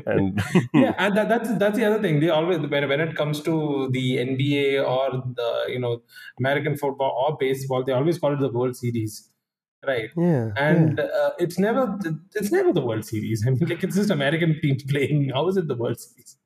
And 0.06 0.42
yeah, 0.74 0.94
and 0.98 1.16
that, 1.16 1.28
that's 1.28 1.56
that's 1.58 1.76
the 1.76 1.84
other 1.84 2.00
thing. 2.00 2.20
They 2.20 2.30
always 2.30 2.58
when 2.58 2.88
when 2.88 3.00
it 3.00 3.16
comes 3.16 3.40
to 3.42 3.88
the 3.90 4.18
NBA 4.18 4.86
or 4.86 5.22
the 5.34 5.64
you 5.68 5.78
know 5.78 6.02
American 6.38 6.76
football 6.76 7.10
or 7.26 7.36
baseball, 7.38 7.84
they 7.84 7.92
always 7.92 8.18
call 8.18 8.32
it 8.34 8.40
the 8.40 8.50
World 8.50 8.76
Series, 8.76 9.30
right? 9.86 10.10
yeah, 10.16 10.50
And 10.56 11.00
uh, 11.00 11.32
it's 11.38 11.58
never 11.58 11.98
it's 12.34 12.50
never 12.52 12.72
the 12.72 12.80
World 12.80 13.04
Series. 13.04 13.44
I 13.46 13.50
mean, 13.50 13.68
like 13.68 13.82
it's 13.84 13.96
just 13.96 14.10
American 14.10 14.58
teams 14.60 14.82
playing. 14.88 15.30
How 15.30 15.48
is 15.48 15.56
it 15.56 15.68
the 15.68 15.76
World 15.76 16.00
Series? 16.00 16.36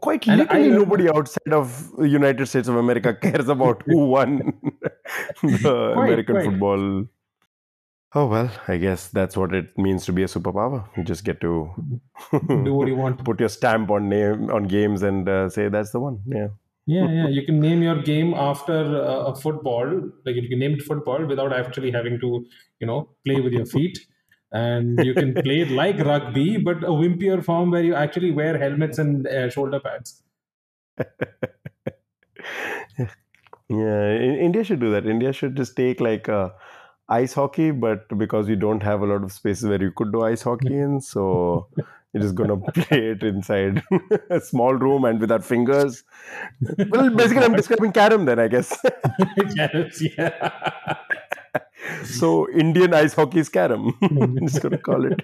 Quite 0.00 0.26
And 0.26 0.42
I 0.48 0.62
literally, 0.62 0.68
nobody 0.70 1.08
outside 1.10 1.52
of 1.52 1.94
the 1.98 2.08
United 2.08 2.46
States 2.46 2.66
of 2.66 2.76
America 2.76 3.12
cares 3.14 3.48
about 3.48 3.82
who 3.84 4.06
won 4.06 4.54
the 5.42 5.94
American 5.98 6.36
quite. 6.36 6.44
football. 6.46 7.06
Oh 8.14 8.26
well, 8.26 8.50
I 8.68 8.76
guess 8.76 9.08
that's 9.08 9.36
what 9.36 9.54
it 9.54 9.76
means 9.78 10.04
to 10.04 10.12
be 10.12 10.22
a 10.22 10.26
superpower. 10.26 10.86
You 10.96 11.02
just 11.02 11.24
get 11.24 11.40
to 11.40 11.70
Do 12.32 12.74
what 12.74 12.88
you 12.88 12.96
want. 12.96 13.24
put 13.24 13.40
your 13.40 13.48
stamp 13.48 13.90
on 13.90 14.08
name 14.08 14.50
on 14.50 14.64
games 14.64 15.02
and 15.02 15.28
uh, 15.28 15.48
say 15.48 15.68
that's 15.68 15.92
the 15.92 16.00
one. 16.00 16.20
Yeah, 16.26 16.48
Yeah, 16.86 17.10
yeah. 17.10 17.28
You 17.28 17.44
can 17.46 17.58
name 17.60 17.82
your 17.82 18.02
game 18.02 18.34
after 18.34 18.74
uh, 18.74 19.32
a 19.32 19.34
football. 19.34 19.86
Like 20.26 20.36
you 20.36 20.48
can 20.48 20.58
name 20.58 20.74
it 20.74 20.82
football 20.82 21.24
without 21.24 21.52
actually 21.54 21.90
having 21.90 22.20
to, 22.20 22.44
you 22.80 22.86
know, 22.86 23.08
play 23.24 23.40
with 23.40 23.52
your 23.52 23.66
feet. 23.66 23.98
And 24.52 25.02
you 25.02 25.14
can 25.14 25.32
play 25.32 25.60
it 25.60 25.70
like 25.70 25.98
rugby, 25.98 26.58
but 26.58 26.84
a 26.84 26.88
wimpier 26.88 27.42
form 27.42 27.70
where 27.70 27.82
you 27.82 27.94
actually 27.94 28.30
wear 28.30 28.58
helmets 28.58 28.98
and 28.98 29.26
uh, 29.26 29.48
shoulder 29.48 29.80
pads. 29.80 30.22
yeah. 33.68 34.18
India 34.18 34.64
should 34.64 34.80
do 34.80 34.90
that. 34.90 35.06
India 35.06 35.32
should 35.32 35.56
just 35.56 35.76
take 35.76 36.00
like 36.00 36.28
uh, 36.28 36.50
ice 37.08 37.34
hockey, 37.34 37.70
but 37.70 38.06
because 38.18 38.48
we 38.48 38.56
don't 38.56 38.82
have 38.82 39.02
a 39.02 39.06
lot 39.06 39.22
of 39.22 39.32
spaces 39.32 39.64
where 39.66 39.82
you 39.82 39.92
could 39.94 40.12
do 40.12 40.22
ice 40.22 40.42
hockey 40.42 40.76
in, 40.78 41.00
so 41.00 41.68
you're 42.12 42.22
just 42.22 42.34
gonna 42.34 42.56
play 42.72 43.10
it 43.10 43.22
inside 43.22 43.82
a 44.30 44.40
small 44.40 44.74
room 44.74 45.04
and 45.04 45.20
without 45.20 45.44
fingers. 45.44 46.04
Well, 46.90 47.10
basically, 47.10 47.44
I'm 47.44 47.54
describing 47.54 47.92
carom 47.92 48.24
then, 48.24 48.38
I 48.38 48.48
guess. 48.48 48.76
yes, 49.56 50.02
yeah. 50.16 50.96
so 52.04 52.50
Indian 52.50 52.94
ice 52.94 53.14
hockey 53.14 53.40
is 53.40 53.48
carom. 53.48 53.96
I'm 54.02 54.46
just 54.46 54.62
gonna 54.62 54.78
call 54.78 55.04
it. 55.06 55.20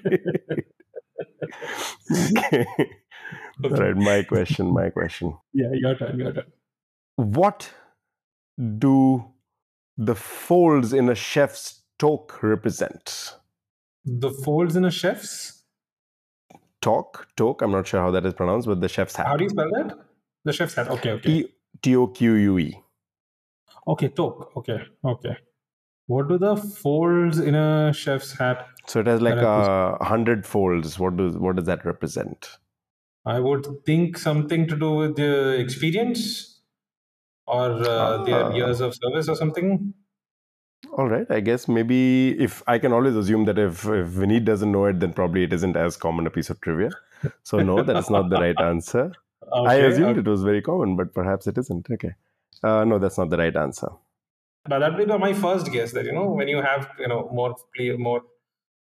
okay. 2.37 2.67
All 3.65 3.71
right, 3.71 3.97
my 3.97 4.23
question, 4.23 4.73
my 4.73 4.91
question. 4.91 5.37
Yeah, 5.53 5.71
your 5.73 5.97
turn, 5.97 6.19
your 6.19 6.33
turn. 6.33 6.45
What 7.17 7.71
do 8.79 9.25
the 9.99 10.15
folds 10.15 10.93
in 10.93 11.09
a 11.09 11.15
chef's 11.15 11.83
toque 11.99 12.43
represent? 12.43 13.35
The 14.05 14.31
folds 14.31 14.77
in 14.77 14.85
a 14.85 14.91
chef's. 14.91 15.65
Toque, 16.81 17.27
toque. 17.37 17.61
I'm 17.61 17.73
not 17.73 17.89
sure 17.89 18.01
how 18.01 18.13
that 18.13 18.25
is 18.25 18.33
pronounced, 18.33 18.69
but 18.69 18.81
the 18.81 18.89
chef's 18.89 19.17
hat. 19.17 19.27
How 19.27 19.37
do 19.37 19.45
you 19.45 19.51
spell 19.51 19.69
that? 19.73 19.99
The 20.45 20.53
chef's 20.53 20.75
hat. 20.75 20.89
Okay, 20.89 21.11
okay. 21.11 21.45
T 21.83 21.97
O 21.97 22.07
Q 22.07 22.35
U 22.35 22.59
E. 22.59 22.81
Okay, 23.87 24.09
toque. 24.09 24.57
Okay, 24.57 24.81
okay. 25.05 25.37
What 26.07 26.29
do 26.29 26.39
the 26.39 26.57
folds 26.57 27.39
in 27.39 27.55
a 27.55 27.93
chef's 27.93 28.33
hat? 28.39 28.67
So 28.87 29.01
it 29.01 29.07
has 29.09 29.21
like 29.21 29.35
a 29.35 30.03
hundred 30.03 30.47
folds. 30.47 30.99
What 30.99 31.17
does 31.17 31.37
what 31.37 31.57
does 31.57 31.67
that 31.67 31.85
represent? 31.85 32.49
I 33.27 33.41
would 33.41 33.67
think 33.85 34.17
something 34.17 34.67
to 34.69 34.77
do 34.77 34.93
with 34.93 35.17
the 35.17 35.59
experience 35.59 36.58
or 37.49 37.67
uh, 37.73 37.89
Ah. 37.89 38.25
their 38.25 38.53
years 38.59 38.81
of 38.81 38.95
service 38.95 39.29
or 39.29 39.37
something. 39.37 39.95
All 40.97 41.09
right, 41.09 41.27
I 41.37 41.41
guess 41.41 41.67
maybe 41.77 42.01
if 42.49 42.63
I 42.67 42.79
can 42.79 42.93
always 42.93 43.17
assume 43.17 43.45
that 43.47 43.59
if 43.59 43.85
if 44.01 44.09
Vineet 44.19 44.45
doesn't 44.45 44.71
know 44.71 44.85
it, 44.91 45.01
then 45.01 45.13
probably 45.13 45.43
it 45.49 45.53
isn't 45.53 45.77
as 45.77 45.97
common 45.97 46.27
a 46.27 46.31
piece 46.31 46.51
of 46.51 46.61
trivia. 46.61 46.91
So 47.43 47.59
no, 47.71 47.83
that 47.83 47.97
is 47.97 48.11
not 48.17 48.31
the 48.31 48.37
right 48.47 48.61
answer. 48.61 49.13
I 49.73 49.75
assumed 49.89 50.19
okay. 50.19 50.21
it 50.21 50.27
was 50.35 50.43
very 50.45 50.63
common, 50.63 50.97
but 50.97 51.13
perhaps 51.15 51.47
it 51.53 51.59
isn't. 51.59 51.91
Okay, 51.97 52.13
uh, 52.63 52.85
no, 52.85 52.99
that's 52.99 53.19
not 53.19 53.31
the 53.31 53.39
right 53.39 53.57
answer. 53.57 53.89
But 54.69 54.81
that 54.81 54.97
would 54.97 55.09
be 55.09 55.19
my 55.19 55.33
first 55.33 55.73
guess 55.73 55.93
that 55.93 56.05
you 56.05 56.13
know 56.13 56.27
when 56.41 56.49
you 56.49 56.63
have 56.63 56.89
you 56.99 57.09
know 57.09 57.21
more 57.41 57.55
more 57.99 58.23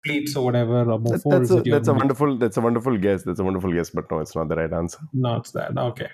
pleats 0.05 0.37
or 0.37 0.45
whatever 0.45 0.81
or 0.81 0.99
more 0.99 1.19
That- 1.19 1.31
that's 1.35 1.51
a 1.51 1.63
that's 1.75 1.89
a 1.89 1.95
wonderful 1.95 2.37
that's 2.39 2.57
a 2.57 2.61
wonderful 2.69 2.97
guess. 2.99 3.23
That's 3.25 3.41
a 3.41 3.45
wonderful 3.45 3.73
guess, 3.73 3.91
but 3.91 4.11
no, 4.11 4.21
it's 4.21 4.35
not 4.37 4.49
the 4.49 4.57
right 4.57 4.73
answer. 4.73 4.99
No, 5.13 5.37
it's 5.37 5.53
that. 5.53 5.77
Okay. 5.77 6.11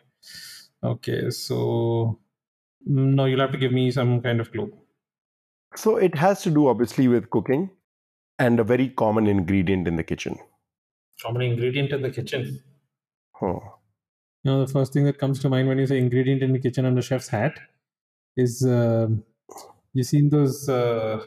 Okay. 0.83 1.31
So, 1.31 2.19
no, 2.87 3.27
you'll 3.27 3.41
have 3.41 3.53
to 3.53 3.59
give 3.59 3.73
me 3.73 3.91
some 3.91 4.23
kind 4.23 4.41
of 4.41 4.51
clue. 4.51 4.73
So 5.77 5.97
it 5.97 6.17
has 6.17 6.43
to 6.43 6.51
do 6.51 6.67
obviously 6.67 7.07
with 7.07 7.31
cooking 7.31 7.71
and 8.39 8.61
a 8.61 8.65
very 8.65 8.91
common 8.91 9.27
ingredient 9.29 9.89
in 9.89 9.97
the 9.97 10.05
kitchen. 10.05 10.39
Common 11.21 11.43
ingredient 11.43 11.93
in 11.93 12.01
the 12.01 12.11
kitchen. 12.11 12.63
Huh. 13.33 13.77
You 14.43 14.53
know, 14.53 14.65
the 14.65 14.73
first 14.73 14.93
thing 14.93 15.05
that 15.05 15.19
comes 15.19 15.41
to 15.41 15.49
mind 15.49 15.69
when 15.69 15.79
you 15.79 15.87
say 15.87 15.99
ingredient 15.99 16.43
in 16.43 16.53
the 16.53 16.59
kitchen 16.61 16.85
under 16.85 17.03
chef's 17.03 17.29
hat 17.29 17.59
is 18.37 18.65
um 18.67 19.25
you 19.95 20.05
seen 20.05 20.31
those 20.31 20.69
uh, 20.69 21.27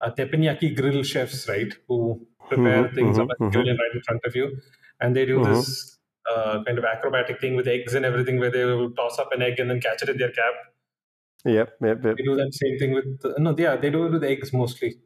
uh, 0.00 0.10
teppanyaki 0.12 0.76
grill 0.76 1.02
chefs, 1.02 1.48
right? 1.48 1.74
Who 1.88 2.26
prepare 2.48 2.88
Mhm, 2.88 2.94
things 2.94 3.18
on 3.18 3.26
mhm, 3.28 3.28
a 3.30 3.36
grill 3.52 3.68
and 3.68 3.78
right 3.78 3.94
in 3.94 4.02
front 4.02 4.22
of 4.24 4.36
you. 4.36 4.60
And 5.00 5.16
they 5.16 5.26
do 5.26 5.38
Mhm. 5.38 5.38
this 5.40 5.98
uh, 6.34 6.64
kind 6.64 6.78
of 6.78 6.84
acrobatic 6.84 7.40
thing 7.40 7.56
with 7.56 7.68
eggs 7.68 7.94
and 7.94 8.04
everything 8.06 8.38
where 8.38 8.50
they 8.50 8.64
will 8.64 8.92
toss 8.92 9.18
up 9.18 9.32
an 9.32 9.42
egg 9.42 9.60
and 9.60 9.70
then 9.70 9.80
catch 9.80 10.02
it 10.02 10.08
in 10.10 10.18
their 10.18 10.32
cap. 10.32 10.54
Yep, 11.44 11.72
yep, 11.82 12.04
yep. 12.04 12.16
They 12.16 12.22
do 12.22 12.34
that 12.36 12.52
same 12.52 12.78
thing 12.78 12.92
with 12.92 13.38
no, 13.38 13.54
yeah, 13.56 13.76
they 13.76 13.90
do 13.90 14.04
it 14.06 14.12
with 14.12 14.24
eggs 14.24 14.52
mostly. 14.52 14.96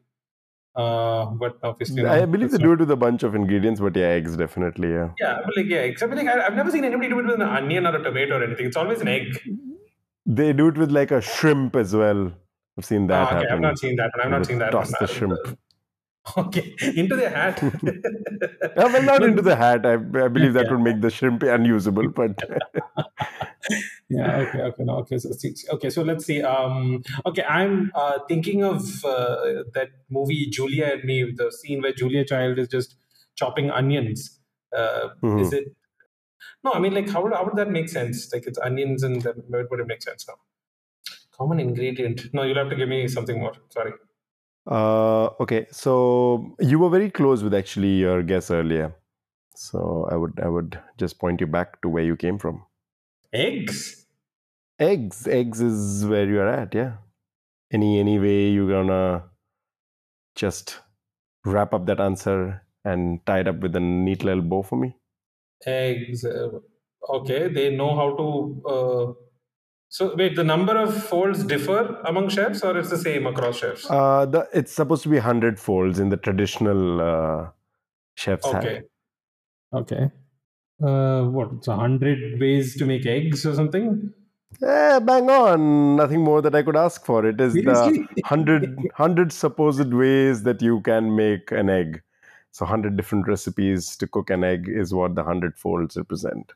Uh, 0.75 1.25
but 1.25 1.57
obviously, 1.61 2.03
I 2.03 2.25
believe 2.25 2.49
they 2.49 2.57
that's 2.57 2.63
do 2.63 2.71
it 2.73 2.79
with 2.79 2.89
a 2.89 2.95
bunch 2.95 3.21
of 3.21 3.35
ingredients, 3.35 3.79
but 3.79 3.95
yeah, 3.95 4.07
eggs 4.07 4.35
definitely. 4.35 4.89
Yeah. 4.89 5.09
Yeah, 5.19 5.39
but 5.45 5.55
like 5.55 5.67
yeah, 5.67 5.81
except 5.81 6.13
like 6.15 6.25
I, 6.27 6.47
I've 6.47 6.55
never 6.55 6.71
seen 6.71 6.83
anybody 6.83 7.09
do 7.09 7.19
it 7.19 7.25
with 7.27 7.35
an 7.35 7.43
onion 7.43 7.85
or 7.85 7.95
a 7.95 8.01
tomato 8.03 8.39
or 8.39 8.43
anything. 8.43 8.65
It's 8.65 8.75
always 8.77 8.99
an 9.01 9.07
egg. 9.07 9.37
They 10.25 10.51
do 10.53 10.69
it 10.69 10.77
with 10.77 10.89
like 10.91 11.11
a 11.11 11.21
shrimp 11.21 11.75
as 11.75 11.95
well. 11.95 12.31
I've 12.77 12.85
seen 12.85 13.05
that 13.07 13.21
Ah, 13.21 13.25
okay, 13.27 13.35
happen. 13.35 13.53
I've 13.53 13.61
not 13.61 13.77
seen 13.77 13.95
that. 13.97 14.11
I've 14.23 14.31
not 14.31 14.45
seen 14.47 14.57
that 14.59 14.71
toss 14.71 14.91
one. 14.91 14.97
the 15.01 15.07
shrimp. 15.07 15.39
Okay, 16.37 16.73
into 16.95 17.17
the 17.17 17.29
hat. 17.29 17.61
Yeah, 17.83 18.71
well, 18.77 19.03
not 19.03 19.23
into 19.23 19.41
the 19.41 19.55
hat. 19.63 19.85
I, 19.85 19.95
I 19.95 20.27
believe 20.29 20.53
that 20.53 20.65
Yeah. 20.67 20.71
would 20.71 20.79
make 20.79 21.01
the 21.01 21.09
shrimp 21.09 21.43
unusable, 21.43 22.07
but 22.09 22.41
yeah 24.09 24.35
okay 24.37 24.61
okay 24.61 24.83
no 24.83 24.97
okay 24.97 25.17
so 25.17 25.31
see- 25.31 25.55
okay 25.71 25.89
so 25.89 26.01
let's 26.01 26.25
see 26.25 26.41
um 26.41 27.01
okay 27.25 27.43
i'm 27.43 27.91
uh, 27.95 28.19
thinking 28.27 28.63
of 28.63 28.83
uh, 29.05 29.63
that 29.73 29.89
movie 30.09 30.47
julia 30.49 30.85
and 30.93 31.03
me 31.03 31.17
the 31.41 31.51
scene 31.51 31.81
where 31.81 31.93
julia 31.93 32.25
child 32.25 32.59
is 32.59 32.67
just 32.67 32.95
chopping 33.35 33.69
onions 33.71 34.39
uh, 34.77 35.09
Mhm. 35.23 35.41
is 35.41 35.53
it 35.53 35.65
no 36.63 36.71
i 36.73 36.79
mean 36.79 36.93
like 36.93 37.09
how 37.09 37.21
would, 37.23 37.33
how 37.33 37.43
would 37.45 37.55
that 37.55 37.71
make 37.71 37.89
sense 37.89 38.31
like 38.33 38.45
it's 38.47 38.59
onions 38.59 39.03
and 39.03 39.21
then 39.21 39.43
where 39.47 39.67
would 39.69 39.79
it 39.79 39.87
make 39.87 40.01
sense 40.01 40.27
now 40.27 40.35
common 41.37 41.59
ingredient 41.59 42.33
no 42.33 42.43
you'll 42.43 42.61
have 42.63 42.69
to 42.69 42.75
give 42.75 42.89
me 42.89 43.07
something 43.07 43.39
more 43.39 43.53
sorry 43.69 43.93
uh, 44.67 45.25
okay. 45.41 45.67
So 45.71 46.55
you 46.59 46.79
were 46.79 46.89
very 46.89 47.09
close 47.11 47.43
with 47.43 47.53
actually 47.53 47.97
your 47.99 48.23
guess 48.23 48.49
earlier. 48.51 48.95
So 49.55 50.07
I 50.11 50.15
would 50.15 50.39
I 50.41 50.47
would 50.49 50.79
just 50.97 51.19
point 51.19 51.41
you 51.41 51.47
back 51.47 51.81
to 51.81 51.89
where 51.89 52.03
you 52.03 52.15
came 52.15 52.37
from. 52.39 52.63
Eggs 53.33 53.99
Eggs, 54.79 55.27
eggs 55.27 55.61
is 55.61 56.03
where 56.05 56.25
you're 56.27 56.49
at. 56.49 56.73
Yeah. 56.73 56.93
Any 57.71 57.99
any 57.99 58.19
way 58.19 58.49
you're 58.49 58.67
gonna 58.69 59.23
just 60.35 60.79
wrap 61.45 61.73
up 61.73 61.85
that 61.85 61.99
answer 61.99 62.63
and 62.83 63.25
tie 63.25 63.41
it 63.41 63.47
up 63.47 63.59
with 63.59 63.75
a 63.75 63.79
neat 63.79 64.23
little 64.23 64.41
bow 64.41 64.63
for 64.63 64.77
me? 64.77 64.95
eggs 65.65 66.25
uh, 66.25 66.49
okay 67.09 67.47
they 67.47 67.75
know 67.75 67.95
how 67.95 68.07
to 68.17 68.27
uh, 68.73 69.13
so 69.89 70.13
wait 70.15 70.35
the 70.35 70.43
number 70.43 70.75
of 70.77 70.91
folds 71.11 71.43
differ 71.45 72.01
among 72.05 72.27
chefs 72.29 72.63
or 72.63 72.77
it's 72.77 72.89
the 72.89 72.97
same 72.97 73.25
across 73.27 73.57
chefs 73.59 73.85
Uh, 73.89 74.25
the 74.25 74.47
it's 74.53 74.73
supposed 74.73 75.03
to 75.03 75.09
be 75.09 75.19
hundred 75.19 75.59
folds 75.59 75.99
in 75.99 76.09
the 76.09 76.17
traditional 76.17 76.99
uh, 77.01 77.49
chef's 78.15 78.45
hat. 78.51 78.65
okay 78.65 78.81
okay 79.73 80.11
uh 80.81 81.23
what 81.23 81.51
it's 81.53 81.67
a 81.67 81.75
hundred 81.75 82.39
ways 82.39 82.75
to 82.75 82.85
make 82.85 83.05
eggs 83.05 83.45
or 83.45 83.53
something 83.53 84.13
Eh, 84.61 84.99
bang 84.99 85.29
on. 85.29 85.95
Nothing 85.95 86.21
more 86.21 86.41
that 86.41 86.55
I 86.55 86.61
could 86.61 86.75
ask 86.75 87.05
for. 87.05 87.25
It 87.25 87.41
is 87.41 87.53
the 87.53 88.07
hundred 88.23 88.77
hundred 88.93 89.31
supposed 89.33 89.93
ways 89.93 90.43
that 90.43 90.61
you 90.61 90.81
can 90.81 91.15
make 91.15 91.51
an 91.51 91.69
egg. 91.69 92.01
So 92.51 92.65
hundred 92.65 92.95
different 92.95 93.27
recipes 93.27 93.95
to 93.97 94.07
cook 94.07 94.29
an 94.29 94.43
egg 94.43 94.69
is 94.69 94.93
what 94.93 95.15
the 95.15 95.23
hundred 95.23 95.57
folds 95.57 95.97
represent. 95.97 96.53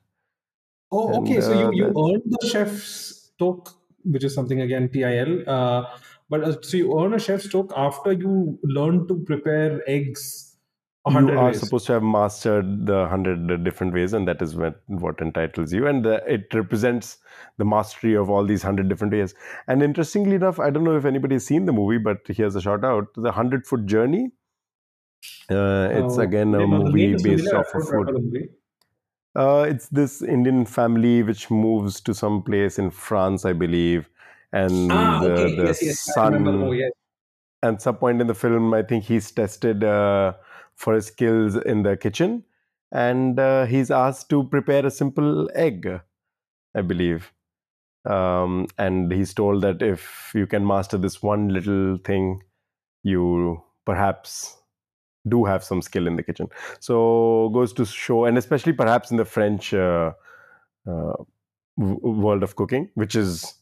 oh 0.92 1.14
And, 1.14 1.28
okay 1.28 1.42
so 1.42 1.54
you, 1.54 1.68
uh, 1.68 1.72
you 1.72 1.86
earn 1.86 2.22
the 2.26 2.48
chef's 2.48 3.32
toque, 3.40 3.74
which 4.04 4.24
is 4.24 4.34
something 4.34 4.62
again 4.62 4.90
til 4.90 5.48
uh 5.48 5.86
but 6.30 6.44
uh, 6.44 6.62
so 6.62 6.78
you 6.78 7.00
earn 7.00 7.14
a 7.14 7.20
chef's 7.20 7.48
toque 7.48 7.74
after 7.76 8.12
you 8.12 8.60
learn 8.64 9.08
to 9.08 9.18
prepare 9.26 9.82
eggs 9.88 10.47
You 11.10 11.38
are 11.38 11.48
ways 11.48 11.60
supposed 11.60 11.86
to 11.88 11.94
have 11.94 12.04
mastered 12.04 12.86
the 12.86 13.08
hundred 13.08 13.64
different 13.64 13.94
ways, 13.94 14.14
and 14.14 14.28
that 14.28 14.42
is 14.42 14.56
what, 14.56 14.82
what 14.88 15.20
entitles 15.22 15.74
you. 15.74 15.88
And 15.88 16.04
the, 16.06 16.24
it 16.28 16.54
represents 16.54 17.18
the 17.58 17.66
mastery 17.66 18.16
of 18.16 18.30
all 18.30 18.46
these 18.46 18.64
hundred 18.64 18.90
different 18.90 19.14
ways. 19.14 19.34
And 19.68 19.82
interestingly 19.84 20.36
enough, 20.36 20.60
I 20.60 20.70
don't 20.70 20.84
know 20.84 20.98
if 20.98 21.06
anybody's 21.06 21.46
seen 21.46 21.66
the 21.66 21.74
movie, 21.74 21.98
but 21.98 22.20
here's 22.28 22.56
a 22.56 22.62
shout 22.62 22.84
out: 22.84 23.08
the 23.16 23.32
Hundred 23.32 23.66
Foot 23.68 23.86
Journey. 23.86 24.32
Uh, 25.50 25.90
it's 25.92 26.18
Oh, 26.18 26.22
again 26.22 26.54
a 26.56 26.66
movie 26.68 27.16
based 27.22 27.54
off 27.54 27.74
of 27.74 27.88
food. 27.88 28.50
Uh, 29.36 29.66
it's 29.70 29.88
this 29.90 30.22
Indian 30.22 30.66
family 30.66 31.24
which 31.24 31.50
moves 31.52 32.02
to 32.02 32.14
some 32.14 32.42
place 32.44 32.80
in 32.80 32.90
France, 32.92 33.46
I 33.46 33.54
believe, 33.54 34.10
and 34.52 34.92
ah 34.92 35.20
the, 35.22 35.32
okay 35.32 35.56
the 35.56 35.64
yes 35.66 35.82
yes 35.84 36.18
remember 36.18 36.52
the 36.52 36.58
movie 36.58 36.78
yes. 36.80 36.92
At 37.64 37.82
some 37.82 37.98
point 37.98 38.22
in 38.22 38.28
the 38.28 38.36
film, 38.36 38.74
I 38.74 38.84
think 38.84 39.04
he's 39.06 39.32
tested 39.32 39.84
uh, 39.84 40.34
for 40.78 40.94
his 40.94 41.08
skills 41.08 41.56
in 41.56 41.84
the 41.84 41.98
kitchen, 41.98 42.44
and 42.92 43.40
uh, 43.40 43.66
he's 43.66 43.92
asked 43.92 44.30
to 44.30 44.44
prepare 44.46 44.86
a 44.86 44.92
simple 44.92 45.50
egg, 45.54 45.90
I 46.74 46.82
believe. 46.82 47.34
Um, 48.06 48.68
and 48.78 49.12
he's 49.12 49.34
told 49.34 49.64
that 49.64 49.82
if 49.82 50.32
you 50.34 50.48
can 50.48 50.66
master 50.66 50.98
this 50.98 51.22
one 51.22 51.50
little 51.50 51.98
thing, 51.98 52.42
you 53.04 53.62
perhaps 53.86 54.56
do 55.28 55.44
have 55.44 55.64
some 55.64 55.82
skill 55.82 56.08
in 56.08 56.16
the 56.16 56.24
kitchen. 56.24 56.48
So 56.80 57.50
goes 57.54 57.74
to 57.74 57.86
show, 57.86 58.24
and 58.26 58.38
especially 58.38 58.74
perhaps 58.74 59.12
in 59.12 59.18
the 59.18 59.26
French 59.26 59.74
uh, 59.74 60.14
uh, 60.88 61.14
world 61.76 62.44
of 62.44 62.56
cooking, 62.56 62.90
which 62.94 63.16
is 63.16 63.56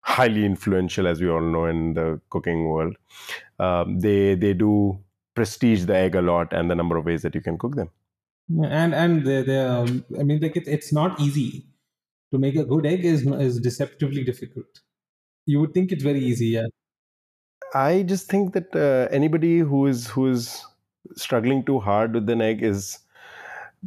highly 0.00 0.46
influential, 0.46 1.06
as 1.06 1.20
we 1.20 1.28
all 1.28 1.42
know, 1.42 1.66
in 1.66 1.94
the 1.94 2.20
cooking 2.30 2.68
world. 2.68 2.96
Um, 3.58 4.00
they 4.00 4.36
they 4.36 4.54
do 4.54 4.98
prestige 5.34 5.84
the 5.84 5.96
egg 5.96 6.14
a 6.14 6.22
lot 6.22 6.52
and 6.52 6.70
the 6.70 6.74
number 6.74 6.96
of 6.96 7.06
ways 7.06 7.22
that 7.22 7.34
you 7.34 7.40
can 7.40 7.58
cook 7.58 7.76
them. 7.76 7.90
Yeah, 8.48 8.68
and 8.68 8.94
and 8.94 9.24
the, 9.24 9.42
the 9.42 9.70
um, 9.70 10.04
I 10.18 10.22
mean 10.22 10.40
like 10.40 10.56
it, 10.56 10.66
it's 10.66 10.92
not 10.92 11.20
easy 11.20 11.66
to 12.32 12.38
make 12.38 12.56
a 12.56 12.64
good 12.64 12.86
egg 12.86 13.04
is 13.04 13.26
is 13.26 13.60
deceptively 13.60 14.24
difficult. 14.24 14.80
You 15.46 15.60
would 15.60 15.74
think 15.74 15.92
it's 15.92 16.02
very 16.02 16.20
easy, 16.20 16.46
yeah. 16.46 16.66
I 17.74 18.02
just 18.02 18.28
think 18.28 18.52
that 18.52 18.74
uh, 18.76 19.08
anybody 19.10 19.60
who 19.60 19.86
is 19.86 20.08
who 20.08 20.28
is 20.28 20.64
struggling 21.16 21.64
too 21.64 21.78
hard 21.80 22.14
with 22.14 22.28
an 22.28 22.42
egg 22.42 22.62
is 22.62 22.98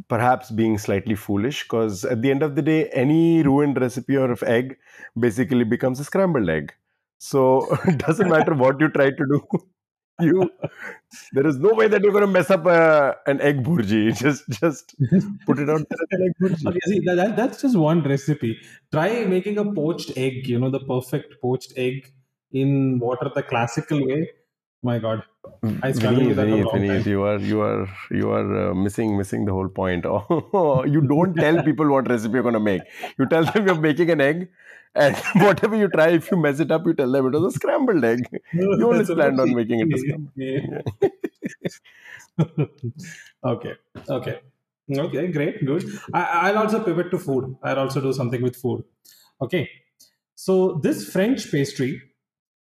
perhaps 0.08 0.50
being 0.50 0.76
slightly 0.78 1.14
foolish 1.14 1.62
because 1.62 2.04
at 2.04 2.22
the 2.22 2.30
end 2.30 2.42
of 2.42 2.54
the 2.54 2.62
day 2.62 2.88
any 2.90 3.42
ruined 3.42 3.80
recipe 3.80 4.16
or 4.16 4.30
of 4.30 4.42
egg 4.42 4.76
basically 5.18 5.64
becomes 5.64 5.98
a 5.98 6.04
scrambled 6.04 6.50
egg 6.50 6.74
so 7.18 7.66
it 7.86 7.98
doesn't 7.98 8.28
matter 8.28 8.54
what 8.54 8.78
you 8.78 8.88
try 8.90 9.10
to 9.10 9.26
do 9.32 9.40
you 10.20 10.50
there 11.32 11.46
is 11.46 11.58
no 11.58 11.74
way 11.74 11.88
that 11.88 12.02
you're 12.02 12.12
going 12.12 12.26
to 12.26 12.30
mess 12.30 12.50
up 12.50 12.66
uh, 12.66 13.12
an 13.26 13.40
egg 13.40 13.62
bhurji 13.62 14.16
just 14.22 14.48
just 14.48 14.94
put 15.46 15.58
it 15.58 15.68
out 15.68 15.86
there 15.88 15.98
as 16.02 16.10
an 16.10 16.22
egg 16.26 16.66
Okay, 16.66 16.80
see, 16.86 17.00
that, 17.00 17.16
that, 17.16 17.36
that's 17.36 17.62
just 17.62 17.76
one 17.76 18.02
recipe. 18.02 18.58
Try 18.92 19.24
making 19.24 19.58
a 19.58 19.64
poached 19.64 20.12
egg, 20.16 20.46
you 20.48 20.58
know, 20.58 20.70
the 20.70 20.80
perfect 20.80 21.40
poached 21.40 21.72
egg 21.76 22.12
in 22.52 22.98
water 22.98 23.30
the 23.34 23.42
classical 23.42 24.06
way. 24.06 24.28
My 24.82 24.98
God. 24.98 25.22
I 25.82 25.92
struggled 25.92 26.22
Vineet, 26.22 26.28
with 26.28 26.36
that 26.36 26.48
for 26.48 26.76
a 26.76 26.80
Vineet, 26.80 27.02
Vineet, 27.02 27.06
you 27.06 27.22
are 27.22 27.38
you 27.38 27.60
are 27.60 27.88
you 28.10 28.30
are 28.30 28.70
uh, 28.70 28.74
missing 28.74 29.16
missing 29.16 29.44
the 29.44 29.52
whole 29.52 29.68
point. 29.68 30.04
you 30.94 31.00
don't 31.08 31.34
tell 31.34 31.62
people 31.62 31.88
what 31.90 32.08
recipe 32.08 32.34
you're 32.34 32.42
going 32.42 32.54
to 32.54 32.60
make. 32.60 32.82
You 33.18 33.26
tell 33.26 33.44
them 33.44 33.66
you're 33.66 33.80
making 33.80 34.10
an 34.10 34.20
egg, 34.20 34.48
and 34.96 35.16
whatever 35.44 35.76
you 35.76 35.88
try, 35.88 36.08
if 36.08 36.30
you 36.30 36.36
mess 36.36 36.60
it 36.60 36.70
up, 36.70 36.86
you 36.86 36.94
tell 36.94 37.10
them 37.10 37.26
it 37.26 37.38
was 37.38 37.54
a 37.54 37.56
scrambled 37.58 38.04
egg. 38.04 38.26
You 38.52 38.84
always 38.84 39.08
planned 39.10 39.40
on 39.40 39.54
making 39.54 39.80
it 39.80 39.94
a 39.94 39.98
scrambled. 39.98 40.32
okay. 43.44 43.74
Okay. 44.08 44.40
Okay, 44.90 45.26
great, 45.28 45.64
good. 45.66 45.84
I, 46.14 46.22
I'll 46.48 46.58
also 46.58 46.82
pivot 46.82 47.10
to 47.10 47.18
food. 47.18 47.56
I'll 47.62 47.80
also 47.80 48.00
do 48.00 48.12
something 48.12 48.40
with 48.40 48.56
food. 48.56 48.84
Okay. 49.42 49.68
So 50.34 50.74
this 50.82 51.10
French 51.10 51.50
pastry 51.50 52.02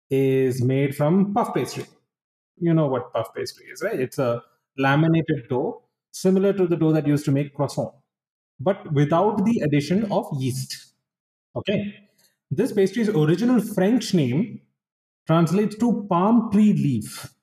is 0.09 0.61
made 0.61 0.95
from 0.95 1.33
puff 1.33 1.53
pastry. 1.53 1.85
You 2.59 2.73
know 2.73 2.87
what 2.87 3.13
puff 3.13 3.33
pastry 3.33 3.65
is, 3.67 3.81
right? 3.81 3.99
It's 3.99 4.19
a 4.19 4.43
laminated 4.77 5.47
dough 5.49 5.83
similar 6.11 6.53
to 6.53 6.67
the 6.67 6.75
dough 6.75 6.91
that 6.91 7.07
used 7.07 7.25
to 7.25 7.31
make 7.31 7.53
croissant, 7.53 7.93
but 8.59 8.91
without 8.91 9.45
the 9.45 9.61
addition 9.61 10.11
of 10.11 10.27
yeast. 10.37 10.91
Okay. 11.55 12.09
This 12.51 12.73
pastry's 12.73 13.07
original 13.07 13.61
French 13.61 14.13
name 14.13 14.61
translates 15.25 15.77
to 15.77 16.05
palm 16.09 16.51
tree 16.51 16.73
leaf. 16.73 17.33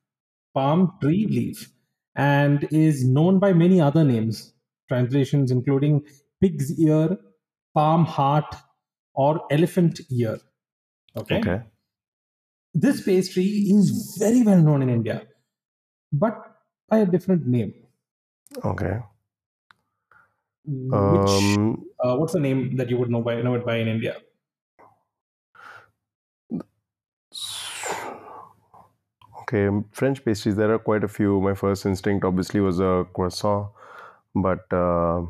Palm 0.55 0.93
tree 1.01 1.27
leaf. 1.27 1.73
And 2.15 2.69
is 2.71 3.07
known 3.07 3.39
by 3.39 3.53
many 3.53 3.81
other 3.81 4.05
names, 4.05 4.53
translations 4.89 5.51
including 5.51 6.05
pig's 6.43 6.79
ear, 6.79 7.17
palm 7.75 8.05
heart, 8.05 8.55
or 9.15 9.41
elephant 9.51 10.01
ear. 10.11 10.39
Okay. 11.17 11.39
Okay. 11.39 11.63
This 12.75 13.01
pastry 13.01 13.45
is 13.45 14.17
very 14.19 14.43
well 14.43 14.61
known 14.61 14.83
in 14.83 14.91
India, 14.91 15.27
but 16.13 16.35
by 16.89 16.99
a 16.99 17.07
different 17.07 17.47
name. 17.47 17.73
Okay. 18.65 18.99
Which 20.65 21.31
Um, 21.31 21.85
uh, 21.99 22.17
what's 22.17 22.35
the 22.35 22.41
name 22.41 22.77
that 22.77 22.91
you 22.91 22.99
would 22.99 23.11
know 23.11 23.23
by 23.23 23.41
know 23.41 23.55
it 23.55 23.65
by 23.65 23.77
in 23.77 23.89
India? 23.89 24.17
Okay, 29.49 29.71
French 29.93 30.23
pastries. 30.25 30.57
There 30.57 30.73
are 30.73 30.79
quite 30.79 31.05
a 31.05 31.09
few. 31.09 31.41
My 31.41 31.55
first 31.55 31.87
instinct, 31.87 32.25
obviously, 32.25 32.61
was 32.61 32.81
a 32.81 33.07
croissant, 33.15 33.69
but 34.35 34.71
uh, 34.71 35.23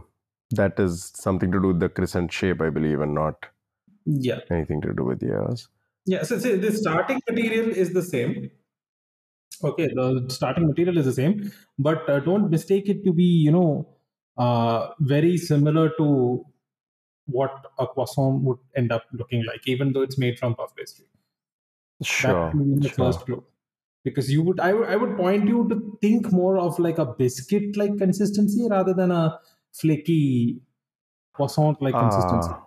that 0.50 0.80
is 0.80 1.12
something 1.14 1.52
to 1.52 1.60
do 1.60 1.68
with 1.68 1.78
the 1.78 1.88
crescent 1.88 2.32
shape, 2.32 2.60
I 2.60 2.70
believe, 2.70 3.00
and 3.00 3.14
not 3.14 3.46
Yeah, 4.04 4.40
anything 4.50 4.80
to 4.80 4.92
do 4.92 5.04
with 5.04 5.22
yours. 5.22 5.68
yeah. 6.04 6.24
So, 6.24 6.38
so 6.40 6.56
the 6.56 6.72
starting 6.72 7.20
material 7.30 7.70
is 7.70 7.92
the 7.92 8.02
same. 8.02 8.50
Okay, 9.62 9.86
the 9.94 10.24
starting 10.28 10.66
material 10.66 10.98
is 10.98 11.04
the 11.04 11.12
same, 11.12 11.52
but 11.78 12.10
uh, 12.10 12.18
don't 12.18 12.50
mistake 12.50 12.88
it 12.88 13.04
to 13.04 13.12
be 13.12 13.24
you 13.24 13.52
know 13.52 13.88
uh, 14.36 14.88
very 14.98 15.36
similar 15.36 15.90
to 15.98 16.44
what 17.26 17.70
a 17.78 17.86
croissant 17.86 18.42
would 18.42 18.58
end 18.74 18.90
up 18.90 19.04
looking 19.12 19.44
like, 19.44 19.68
even 19.68 19.92
though 19.92 20.02
it's 20.02 20.18
made 20.18 20.40
from 20.40 20.56
puff 20.56 20.74
pastry. 20.74 21.06
Sure. 22.02 22.52
sure. 22.82 22.90
first 22.90 23.24
clue 23.26 23.44
because 24.10 24.30
you 24.32 24.42
would 24.42 24.60
I, 24.60 24.72
would 24.74 24.88
I 24.88 24.96
would 24.96 25.16
point 25.16 25.48
you 25.48 25.68
to 25.68 25.98
think 26.00 26.30
more 26.32 26.58
of 26.58 26.78
like 26.78 26.98
a 26.98 27.06
biscuit 27.06 27.76
like 27.76 27.98
consistency 27.98 28.66
rather 28.68 28.94
than 28.94 29.10
a 29.10 29.38
flaky 29.72 30.62
croissant 31.34 31.80
like 31.82 31.98
consistency 31.98 32.54
Ah, 32.54 32.66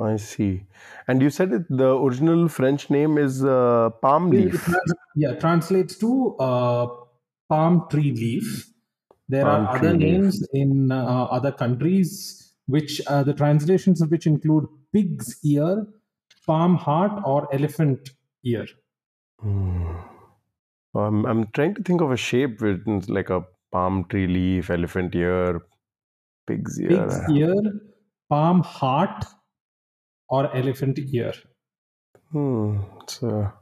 I 0.00 0.16
see. 0.16 0.66
And 1.08 1.22
you 1.22 1.30
said 1.30 1.52
it, 1.52 1.68
the 1.70 1.96
original 1.98 2.48
French 2.48 2.90
name 2.90 3.18
is 3.18 3.44
uh, 3.44 3.90
palm 4.02 4.30
It- 4.30 4.46
it 4.52 4.52
leaf. 4.52 4.64
trans- 4.64 4.94
yeah 5.14 5.34
translates 5.44 5.96
to 5.98 6.36
uh, 6.38 6.86
palm 7.48 7.86
tree 7.90 8.12
leaf 8.12 8.70
there 9.28 9.46
Palm 9.46 9.68
are 9.70 9.76
other 9.76 9.92
leaf. 9.92 10.22
names 10.22 10.46
in 10.52 10.90
uh, 10.92 11.24
other 11.38 11.52
countries 11.52 12.52
which 12.66 13.00
uh, 13.06 13.22
the 13.22 13.34
translations 13.34 14.00
of 14.02 14.10
which 14.10 14.26
include 14.26 14.66
pig's 14.92 15.38
ear 15.44 15.86
palm 16.46 16.74
heart 16.76 17.22
or 17.24 17.52
elephant 17.54 18.10
ear 18.44 18.66
Hmm. 19.40 20.13
Um, 20.94 21.26
I'm 21.26 21.46
trying 21.48 21.74
to 21.74 21.82
think 21.82 22.00
of 22.00 22.12
a 22.12 22.16
shape 22.16 22.60
with 22.60 22.84
like 23.08 23.30
a 23.30 23.42
palm 23.72 24.04
tree 24.08 24.26
leaf, 24.26 24.70
elephant 24.70 25.14
ear, 25.14 25.60
pig's 26.46 26.80
ear. 26.80 26.88
pig's 26.88 27.30
ear 27.30 27.54
palm 28.30 28.62
heart 28.62 29.24
or 30.28 30.54
elephant 30.56 30.98
ear 30.98 31.32
Hmm. 32.32 32.80
So 33.06 33.52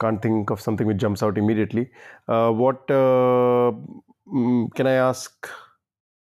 can't 0.00 0.20
think 0.20 0.50
of 0.50 0.60
something 0.60 0.86
which 0.86 0.98
jumps 0.98 1.22
out 1.22 1.38
immediately. 1.38 1.90
Uh, 2.28 2.50
what 2.50 2.90
uh, 2.90 3.72
mm, 4.28 4.72
can 4.74 4.86
I 4.86 4.92
ask? 4.92 5.48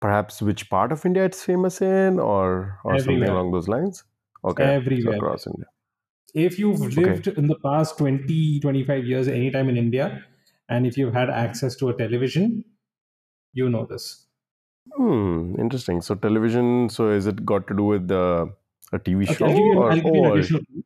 Perhaps 0.01 0.41
which 0.41 0.69
part 0.69 0.91
of 0.91 1.05
India 1.05 1.23
it's 1.23 1.43
famous 1.43 1.81
in, 1.81 2.19
or 2.19 2.77
or 2.83 2.99
something 2.99 3.23
along 3.23 3.51
those 3.51 3.67
lines. 3.67 4.03
Okay, 4.43 4.63
so 4.63 4.69
Everywhere. 4.69 5.15
across 5.15 5.47
India. 5.47 5.65
If 6.35 6.59
you've 6.59 6.81
lived 6.97 7.27
in 7.27 7.47
the 7.47 7.57
past 7.65 7.97
20 7.97 8.59
25 8.61 9.05
years 9.05 9.27
anytime 9.27 9.69
in 9.69 9.77
india 9.77 10.07
and 10.69 10.87
if 10.87 10.97
you've 10.97 11.13
had 11.13 11.29
access 11.29 11.75
to 11.75 11.89
a 11.89 11.97
television 12.03 12.63
you 13.53 13.69
know 13.69 13.85
this 13.85 14.07
Hmm. 14.97 15.55
Interesting. 15.59 16.01
So 16.01 16.15
television. 16.15 16.89
So 16.89 17.09
is 17.09 17.27
it 17.27 17.45
got 17.45 17.67
to 17.67 17.75
do 17.75 17.83
with 17.85 18.07
the 18.07 18.53
a 18.93 18.99
TV 18.99 19.23
okay 19.23 19.33
show? 19.33 19.45
i'll 19.47 19.55
give 19.55 19.65
you, 19.65 19.79
or, 19.79 19.83
I'll 19.83 19.95
give 20.01 20.13
you 20.13 20.23
an 20.23 20.31
additional 20.37 20.61
clue. 20.65 20.83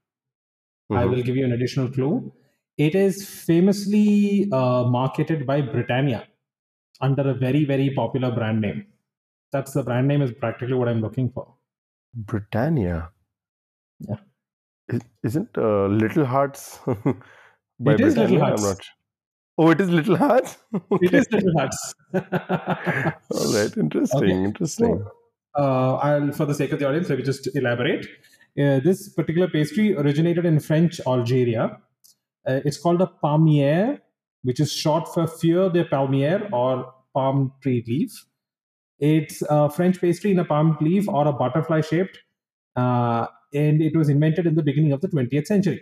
i 1.01 1.05
will 1.05 1.23
give 1.23 1.35
you 1.35 1.45
an 1.45 1.51
additional 1.53 1.89
clue 1.95 2.33
it 2.77 2.95
is 2.95 3.17
famously 3.29 4.49
uh, 4.59 4.83
marketed 4.97 5.45
by 5.49 5.61
britannia 5.61 6.21
under 7.01 7.25
a 7.29 7.33
very 7.33 7.65
very 7.65 7.89
popular 7.99 8.31
brand 8.37 8.61
name 8.61 8.79
that's 9.51 9.73
the 9.73 9.83
brand 9.83 10.07
name 10.07 10.21
is 10.27 10.31
practically 10.45 10.73
what 10.81 10.89
i'm 10.93 11.01
looking 11.01 11.29
for 11.37 11.45
Britannia. 12.13 13.11
Yeah. 13.99 14.15
Is, 14.89 15.01
isn't 15.23 15.57
uh, 15.57 15.85
Little 15.87 16.25
Hearts 16.25 16.79
by 17.79 17.93
It 17.93 18.01
is 18.01 18.17
Little 18.17 18.39
Hearts. 18.39 18.63
I'm 18.63 18.69
not. 18.69 18.85
Oh, 19.57 19.69
it 19.71 19.81
is 19.81 19.89
Little 19.89 20.15
Hearts. 20.17 20.57
it 20.73 20.81
Okay. 20.91 21.17
is 21.17 21.27
little 21.31 21.53
hearts 21.57 21.93
All 22.13 23.53
right. 23.53 23.75
Interesting. 23.77 24.23
Okay. 24.23 24.43
Interesting. 24.43 25.05
uh, 25.57 25.95
I'll, 25.95 26.31
for 26.31 26.45
the 26.45 26.53
sake 26.53 26.71
of 26.71 26.79
the 26.79 26.87
audience, 26.87 27.09
let 27.09 27.19
me 27.19 27.23
just 27.25 27.49
elaborate. 27.55 28.05
Uh, 28.57 28.79
this 28.79 29.09
particular 29.09 29.47
pastry 29.47 29.95
originated 29.95 30.45
in 30.45 30.59
French 30.59 30.99
Algeria. 31.05 31.77
Uh, 32.47 32.61
it's 32.65 32.77
called 32.77 33.01
a 33.01 33.11
palmier, 33.23 33.99
which 34.43 34.59
is 34.59 34.71
short 34.71 35.13
for 35.13 35.27
feuille 35.27 35.69
de 35.69 35.83
palmier 35.85 36.49
or 36.53 36.93
palm 37.13 37.51
tree 37.61 37.83
leaf. 37.87 38.25
It's 38.99 39.43
a 39.49 39.69
French 39.69 39.99
pastry 40.01 40.31
in 40.31 40.39
a 40.39 40.45
palm 40.45 40.77
leaf 40.81 41.07
or 41.07 41.27
a 41.27 41.33
butterfly 41.33 41.81
shaped, 41.81 42.17
uh, 42.75 43.27
and 43.53 43.81
it 43.81 43.95
was 43.95 44.09
invented 44.09 44.45
in 44.45 44.55
the 44.55 44.63
beginning 44.63 44.91
of 44.91 45.01
the 45.01 45.07
20th 45.07 45.47
century. 45.47 45.81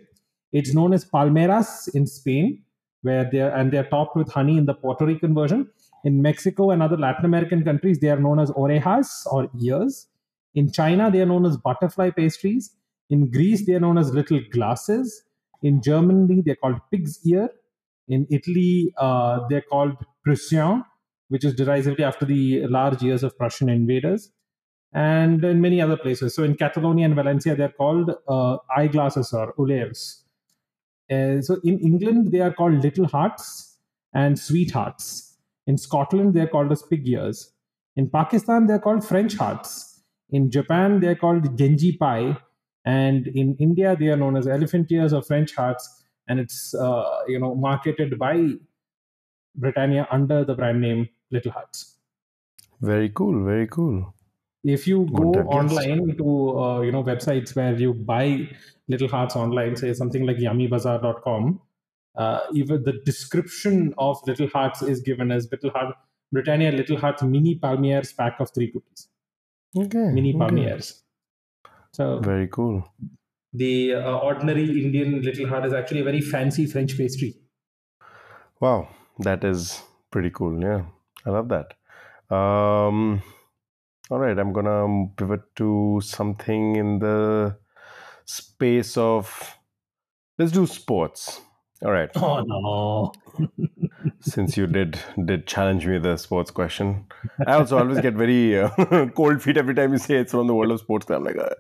It's 0.52 0.74
known 0.74 0.94
as 0.94 1.06
palmeras 1.06 1.90
in 1.94 2.08
Spain, 2.08 2.64
where 3.02 3.30
they're 3.30 3.54
and 3.54 3.72
they're 3.72 3.90
topped 3.90 4.16
with 4.16 4.32
honey 4.32 4.58
in 4.58 4.66
the 4.66 4.74
Puerto 4.74 5.06
Rican 5.06 5.34
version. 5.34 5.70
In 6.04 6.22
Mexico 6.22 6.72
and 6.72 6.82
other 6.82 6.98
Latin 6.98 7.26
American 7.26 7.64
countries, 7.64 8.00
they 8.00 8.10
are 8.10 8.20
known 8.20 8.40
as 8.40 8.50
orejas 8.52 9.26
or 9.26 9.50
ears. 9.62 10.08
In 10.56 10.72
China, 10.72 11.12
they 11.12 11.22
are 11.22 11.26
known 11.26 11.46
as 11.46 11.58
butterfly 11.58 12.12
pastries. 12.12 12.72
In 13.10 13.30
Greece, 13.30 13.66
they 13.66 13.74
are 13.74 13.80
known 13.80 13.98
as 13.98 14.14
little 14.14 14.40
glasses. 14.52 15.24
In 15.62 15.82
Germany, 15.82 16.42
they're 16.46 16.56
called 16.56 16.80
pig's 16.92 17.20
ear. 17.26 17.50
In 18.08 18.26
Italy, 18.30 18.94
uh, 18.98 19.42
they're 19.50 19.62
called 19.70 19.98
Prussian, 20.24 20.84
which 21.30 21.44
is 21.44 21.54
derisively 21.54 22.04
after 22.04 22.26
the 22.26 22.66
large 22.68 23.04
ears 23.04 23.24
of 23.24 23.38
Prussian 23.38 23.70
invaders. 23.70 24.32
And 24.94 25.44
in 25.44 25.62
many 25.62 25.82
other 25.82 25.98
places. 25.98 26.34
So 26.34 26.44
in 26.44 26.56
Catalonia 26.56 27.06
and 27.06 27.16
Valencia, 27.16 27.56
they're 27.56 27.70
called 27.70 28.12
uh, 28.28 28.58
eyeglasses 28.76 29.34
or 29.34 29.54
ulers. 29.54 30.24
Uh, 31.12 31.42
so 31.42 31.60
in 31.64 31.80
England, 31.80 32.32
they 32.32 32.40
are 32.40 32.54
called 32.54 32.82
little 32.84 33.08
hearts 33.08 33.78
and 34.14 34.38
sweethearts. 34.38 35.38
In 35.68 35.78
Scotland, 35.78 36.34
they're 36.34 36.48
called 36.48 36.72
as 36.72 36.82
pig 36.82 37.08
ears. 37.08 37.52
In 37.96 38.10
Pakistan, 38.10 38.68
they're 38.68 38.80
called 38.80 39.06
French 39.06 39.36
hearts. 39.36 40.02
In 40.30 40.52
Japan, 40.52 41.00
they're 41.00 41.16
called 41.16 41.58
Genji 41.58 41.98
pie. 41.98 42.38
And 42.86 43.28
in 43.28 43.56
India, 43.60 43.96
they 44.00 44.08
are 44.08 44.18
known 44.18 44.38
as 44.38 44.48
elephant 44.48 44.92
ears 44.92 45.14
or 45.14 45.22
French 45.22 45.54
hearts. 45.54 46.04
And 46.28 46.40
it's 46.40 46.74
uh, 46.74 47.24
you 47.28 47.40
know 47.40 47.56
marketed 47.56 48.18
by 48.20 48.50
Britannia 49.56 50.08
under 50.12 50.44
the 50.44 50.56
brand 50.56 50.82
name 50.82 51.10
Little 51.32 51.52
Hearts. 51.52 51.96
Very 52.82 53.10
cool. 53.10 53.44
Very 53.44 53.68
cool. 53.68 54.14
If 54.64 54.88
you 54.88 55.06
go 55.14 55.30
Wouldn't 55.30 55.36
have 55.36 55.46
guessed. 55.46 55.78
online 55.78 56.18
to 56.18 56.60
uh, 56.60 56.82
you 56.82 56.92
know 56.92 57.04
websites 57.04 57.56
where 57.56 57.74
you 57.76 57.94
buy 57.94 58.50
Little 58.88 59.08
Hearts 59.08 59.36
online, 59.36 59.76
say 59.76 59.94
something 59.94 60.26
like 60.26 60.38
YummyBazaar.com, 60.38 61.62
uh, 62.18 62.40
even 62.54 62.84
the 62.84 62.94
description 63.06 63.94
of 63.98 64.20
Little 64.28 64.48
Hearts 64.48 64.82
is 64.82 65.02
given 65.02 65.32
as 65.32 65.48
Little 65.52 65.70
Heart 65.70 65.96
Britannia 66.32 66.72
Little 66.72 66.98
Hearts 66.98 67.24
mini 67.24 67.58
palmiers 67.60 68.16
pack 68.16 68.40
of 68.40 68.52
three 68.54 68.72
cookies. 68.72 69.08
Okay. 69.78 70.10
Mini 70.12 70.34
okay. 70.34 70.40
palmiers. 70.40 71.02
So 71.94 72.20
Very 72.20 72.48
cool. 72.48 72.92
the 73.54 73.96
uh, 73.96 74.18
ordinary 74.18 74.84
Indian 74.84 75.22
Little 75.22 75.48
Heart 75.48 75.66
is 75.66 75.74
actually 75.74 76.02
a 76.02 76.04
very 76.04 76.22
fancy 76.22 76.66
French 76.66 76.98
pastry. 76.98 77.36
Wow, 78.60 78.90
that 79.20 79.44
is 79.44 79.82
pretty 80.12 80.30
cool. 80.32 80.62
Yeah, 80.62 80.86
I 81.26 81.30
love 81.30 81.50
that. 81.50 81.74
Um, 82.36 83.22
all 84.10 84.20
right, 84.20 84.38
I'm 84.38 84.54
gonna 84.54 85.08
pivot 85.18 85.56
to 85.58 86.00
something 86.04 86.76
in 86.76 87.00
the 87.00 87.58
space 88.26 88.98
of 88.98 89.58
let's 90.38 90.52
do 90.52 90.66
sports. 90.66 91.42
All 91.84 91.92
right, 91.92 92.10
Oh 92.16 92.42
no! 92.42 93.12
since 94.22 94.58
you 94.58 94.66
did 94.66 95.00
did 95.26 95.46
challenge 95.46 95.86
me 95.86 96.00
the 96.00 96.18
sports 96.18 96.52
question, 96.52 97.06
I 97.46 97.54
also 97.54 97.78
always 97.78 98.00
get 98.00 98.16
very 98.16 98.60
uh, 98.60 98.70
cold 99.16 99.42
feet 99.42 99.58
every 99.58 99.76
time 99.76 99.92
you 99.92 100.00
say 100.00 100.16
it's 100.16 100.32
from 100.32 100.48
the 100.48 100.56
world 100.56 100.72
of 100.72 100.80
sports. 100.80 101.10
I'm 101.10 101.24
like, 101.24 101.38
uh, 101.38 101.54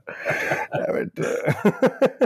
uh, 0.72 2.26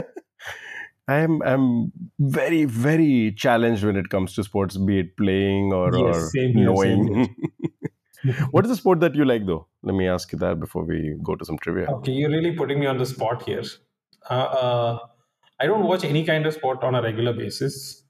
I'm 1.08 1.42
I'm 1.42 1.92
very 2.18 2.64
very 2.64 3.34
challenged 3.36 3.84
when 3.84 3.96
it 3.96 4.08
comes 4.08 4.34
to 4.34 4.44
sports, 4.44 4.78
be 4.78 5.00
it 5.00 5.16
playing 5.16 5.72
or, 5.72 5.94
Yes, 5.94 6.32
or 6.34 6.48
knowing. 6.54 7.34
what 8.50 8.64
is 8.64 8.70
the 8.70 8.76
sport 8.76 9.00
that 9.00 9.14
you 9.14 9.24
like 9.24 9.46
though? 9.46 9.66
Let 9.82 9.94
me 9.94 10.08
ask 10.08 10.32
you 10.32 10.38
that 10.38 10.60
before 10.60 10.84
we 10.84 11.16
go 11.22 11.34
to 11.36 11.44
some 11.44 11.58
trivia. 11.58 11.88
Okay, 11.88 12.12
you're 12.12 12.30
really 12.30 12.52
putting 12.52 12.78
me 12.80 12.86
on 12.86 12.98
the 12.98 13.06
spot 13.06 13.42
here. 13.42 13.62
Uh, 14.30 14.34
uh, 14.34 14.98
I 15.60 15.66
don't 15.66 15.84
watch 15.84 16.04
any 16.04 16.24
kind 16.24 16.46
of 16.46 16.54
sport 16.54 16.82
on 16.84 16.94
a 16.94 17.02
regular 17.02 17.32
basis, 17.32 18.04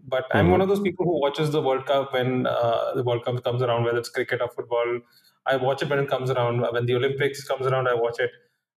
but 0.00 0.26
I'm 0.32 0.46
Mhm. 0.46 0.50
one 0.50 0.60
of 0.60 0.68
those 0.68 0.80
people 0.80 1.04
who 1.06 1.20
watches 1.20 1.50
the 1.52 1.62
World 1.62 1.86
Cup 1.86 2.12
when 2.12 2.46
uh, 2.46 2.94
the 2.94 3.02
World 3.04 3.24
Cup 3.24 3.42
comes 3.44 3.62
around, 3.62 3.84
whether 3.84 3.98
it's 3.98 4.08
cricket 4.08 4.40
or 4.40 4.48
football. 4.48 5.00
I 5.46 5.56
watch 5.56 5.82
it 5.82 5.88
when 5.90 5.98
it 6.00 6.08
comes 6.08 6.30
around. 6.30 6.60
When 6.72 6.86
the 6.86 6.94
Olympics 6.94 7.44
comes 7.44 7.66
around, 7.66 7.88
I 7.88 7.94
watch 7.94 8.18
it. 8.20 8.30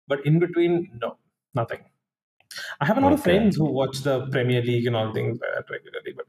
But 0.06 0.24
in 0.26 0.38
between, 0.38 0.98
no, 1.00 1.16
nothing. 1.54 1.84
I 2.80 2.84
have 2.86 2.98
a 2.98 3.00
lot 3.00 3.12
of 3.12 3.22
friends 3.22 3.56
who 3.56 3.64
watch 3.72 4.00
the 4.02 4.26
Premier 4.28 4.62
League 4.62 4.86
and 4.86 4.96
all 4.96 5.12
things 5.12 5.38
like 5.40 5.50
that 5.54 5.70
regularly, 5.70 6.12
but 6.16 6.26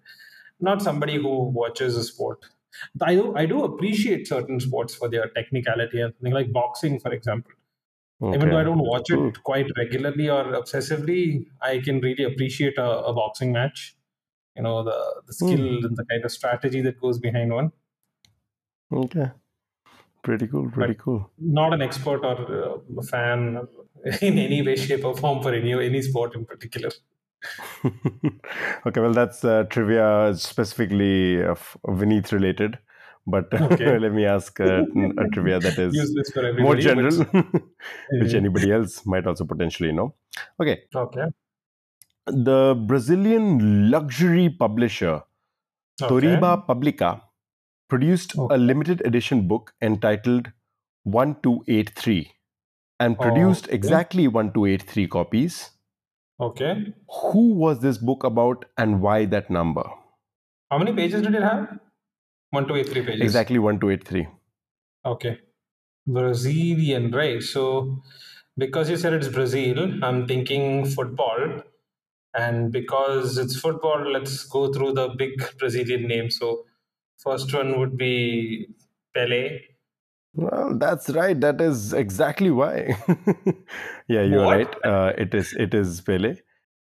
not 0.59 0.81
somebody 0.81 1.15
who 1.17 1.49
watches 1.49 1.97
a 1.97 2.03
sport. 2.03 2.45
I 3.01 3.15
do, 3.15 3.35
I 3.35 3.45
do 3.45 3.63
appreciate 3.63 4.27
certain 4.27 4.59
sports 4.59 4.95
for 4.95 5.09
their 5.09 5.29
technicality 5.29 6.01
and 6.01 6.13
something 6.13 6.33
like 6.33 6.51
boxing, 6.51 6.99
for 6.99 7.11
example. 7.11 7.51
Even 8.21 8.49
though 8.49 8.57
I 8.57 8.63
don't 8.63 8.79
watch 8.79 9.09
it 9.11 9.43
quite 9.43 9.67
regularly 9.77 10.29
or 10.29 10.45
obsessively, 10.45 11.47
I 11.61 11.79
can 11.79 11.99
really 11.99 12.23
appreciate 12.23 12.77
a, 12.77 12.89
a 13.05 13.13
boxing 13.13 13.51
match. 13.51 13.95
You 14.55 14.63
know, 14.63 14.83
the, 14.83 15.21
the 15.27 15.33
skill 15.33 15.85
and 15.85 15.97
the 15.97 16.05
kind 16.05 16.23
of 16.23 16.31
strategy 16.31 16.81
that 16.81 16.99
goes 16.99 17.19
behind 17.19 17.51
one. 17.51 17.73
Okay. 18.91 19.31
Pretty 20.23 20.47
cool. 20.47 20.71
Pretty 20.71 20.95
cool. 20.95 21.29
Not 21.37 21.73
an 21.73 21.81
expert 21.81 22.23
or 22.23 22.37
uh, 22.63 22.99
a 22.99 23.03
fan 23.03 23.67
in 24.21 24.39
any 24.39 24.61
way, 24.61 24.75
shape, 24.75 25.03
or 25.03 25.15
form 25.15 25.43
for 25.43 25.53
any 25.53 25.73
any 25.73 26.01
sport 26.01 26.35
in 26.35 26.45
particular. 26.45 26.89
okay, 28.85 29.01
well, 29.01 29.13
that's 29.13 29.43
uh, 29.43 29.63
trivia 29.69 30.33
specifically 30.35 31.41
of 31.43 31.77
Vineeth 31.85 32.31
related. 32.31 32.79
But 33.27 33.51
Okay. 33.61 33.97
let 33.99 34.13
me 34.13 34.25
ask 34.25 34.59
uh, 34.59 34.83
a 35.17 35.25
trivia 35.27 35.59
that 35.59 35.79
is 35.79 36.15
more 36.59 36.75
general, 36.75 37.23
which 38.19 38.33
anybody 38.33 38.71
else 38.71 39.05
might 39.05 39.25
also 39.25 39.45
potentially 39.45 39.91
know. 39.91 40.15
Okay, 40.61 40.83
Okay. 40.95 41.25
the 42.27 42.75
Brazilian 42.87 43.89
luxury 43.89 44.49
publisher 44.49 45.23
okay. 46.01 46.07
Toriba 46.09 46.65
Publica 46.67 47.21
produced 47.89 48.35
Okay. 48.37 48.55
a 48.55 48.57
limited 48.57 49.01
edition 49.05 49.47
book 49.47 49.73
entitled 49.81 50.51
1283 51.03 52.31
and 52.99 53.19
produced 53.19 53.67
exactly 53.69 54.27
1283 54.27 55.07
copies. 55.07 55.71
Okay. 56.39 56.93
Who 57.09 57.53
was 57.53 57.79
this 57.79 57.97
book 57.97 58.23
about 58.23 58.65
and 58.77 59.01
why 59.01 59.25
that 59.25 59.49
number? 59.49 59.83
How 60.69 60.77
many 60.77 60.93
pages 60.93 61.21
did 61.21 61.35
it 61.35 61.43
have? 61.43 61.79
One, 62.49 62.67
two, 62.67 62.75
eight, 62.75 62.89
three 62.89 63.03
pages. 63.03 63.21
Exactly 63.21 63.59
1283. 63.59 64.27
Okay. 65.05 65.39
Brazilian, 66.07 67.11
right? 67.11 67.41
So, 67.41 68.01
because 68.57 68.89
you 68.89 68.97
said 68.97 69.13
it's 69.13 69.27
Brazil, 69.27 70.03
I'm 70.03 70.27
thinking 70.27 70.85
football. 70.85 71.61
And 72.33 72.71
because 72.71 73.37
it's 73.37 73.57
football, 73.57 74.11
let's 74.11 74.43
go 74.43 74.71
through 74.71 74.93
the 74.93 75.09
big 75.17 75.31
Brazilian 75.57 76.07
names. 76.07 76.37
So, 76.37 76.65
first 77.17 77.53
one 77.53 77.79
would 77.79 77.97
be 77.97 78.67
Pele. 79.13 79.59
Well, 80.35 80.77
that's 80.77 81.09
right. 81.09 81.39
That 81.39 81.61
is 81.61 81.93
exactly 81.93 82.51
why. 82.51 82.97
yeah, 84.07 84.21
you're 84.21 84.43
What? 84.45 84.57
right. 84.57 84.85
Uh, 84.85 85.13
it 85.17 85.33
is 85.33 85.53
it 85.53 85.73
is 85.73 86.01
Pele. 86.01 86.35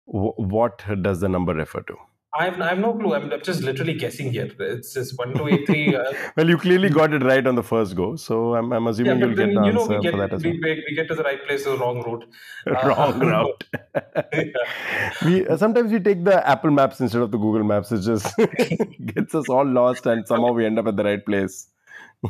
W- 0.07 0.33
what 0.37 0.83
does 1.01 1.19
the 1.19 1.27
number 1.29 1.53
refer 1.53 1.81
to? 1.81 1.95
I 2.37 2.45
have, 2.45 2.59
I 2.59 2.67
have 2.67 2.79
no 2.79 2.93
clue. 2.93 3.13
I'm, 3.13 3.31
I'm 3.31 3.41
just 3.41 3.63
literally 3.63 3.93
guessing 3.93 4.29
here. 4.29 4.49
It's 4.59 4.93
just 4.93 5.17
one, 5.17 5.33
two, 5.33 5.47
eight, 5.47 5.65
three. 5.65 5.95
Uh, 5.95 6.03
Well, 6.35 6.49
you 6.49 6.57
clearly 6.57 6.89
got 6.89 7.13
it 7.13 7.23
right 7.23 7.45
on 7.47 7.55
the 7.55 7.63
first 7.63 7.95
go, 7.95 8.17
so 8.17 8.55
I'm, 8.55 8.73
I'm 8.73 8.83
yeah, 8.83 8.89
assuming 8.89 9.19
you'll 9.19 9.29
but 9.29 9.37
get 9.37 9.53
the 9.53 9.63
you 9.63 9.71
know, 9.71 9.81
answer 9.83 9.95
we 9.95 9.99
get, 10.01 10.11
for 10.11 10.17
that 10.17 10.33
as 10.33 10.43
well. 10.43 10.51
we, 10.53 10.59
we 10.59 10.83
we 10.89 10.95
get 10.95 11.07
to 11.07 11.15
the 11.15 11.23
right 11.23 11.41
place, 11.47 11.63
the 11.63 11.77
wrong 11.77 12.01
route. 12.03 12.25
Wrong 12.83 13.21
Uh, 13.21 13.25
route. 13.25 13.63
Yeah. 14.33 14.51
we 15.25 15.47
uh, 15.47 15.55
sometimes 15.57 15.91
we 15.93 15.99
take 15.99 16.23
the 16.25 16.45
Apple 16.47 16.71
Maps 16.71 16.99
instead 16.99 17.21
of 17.21 17.31
the 17.31 17.37
Google 17.37 17.63
Maps. 17.63 17.91
It 17.93 18.01
just 18.01 18.35
gets 19.13 19.33
us 19.33 19.47
all 19.49 19.65
lost, 19.65 20.05
and 20.05 20.27
somehow 20.27 20.51
we 20.51 20.65
end 20.65 20.77
up 20.77 20.87
at 20.87 20.97
the 20.97 21.03
right 21.05 21.25
place, 21.25 21.67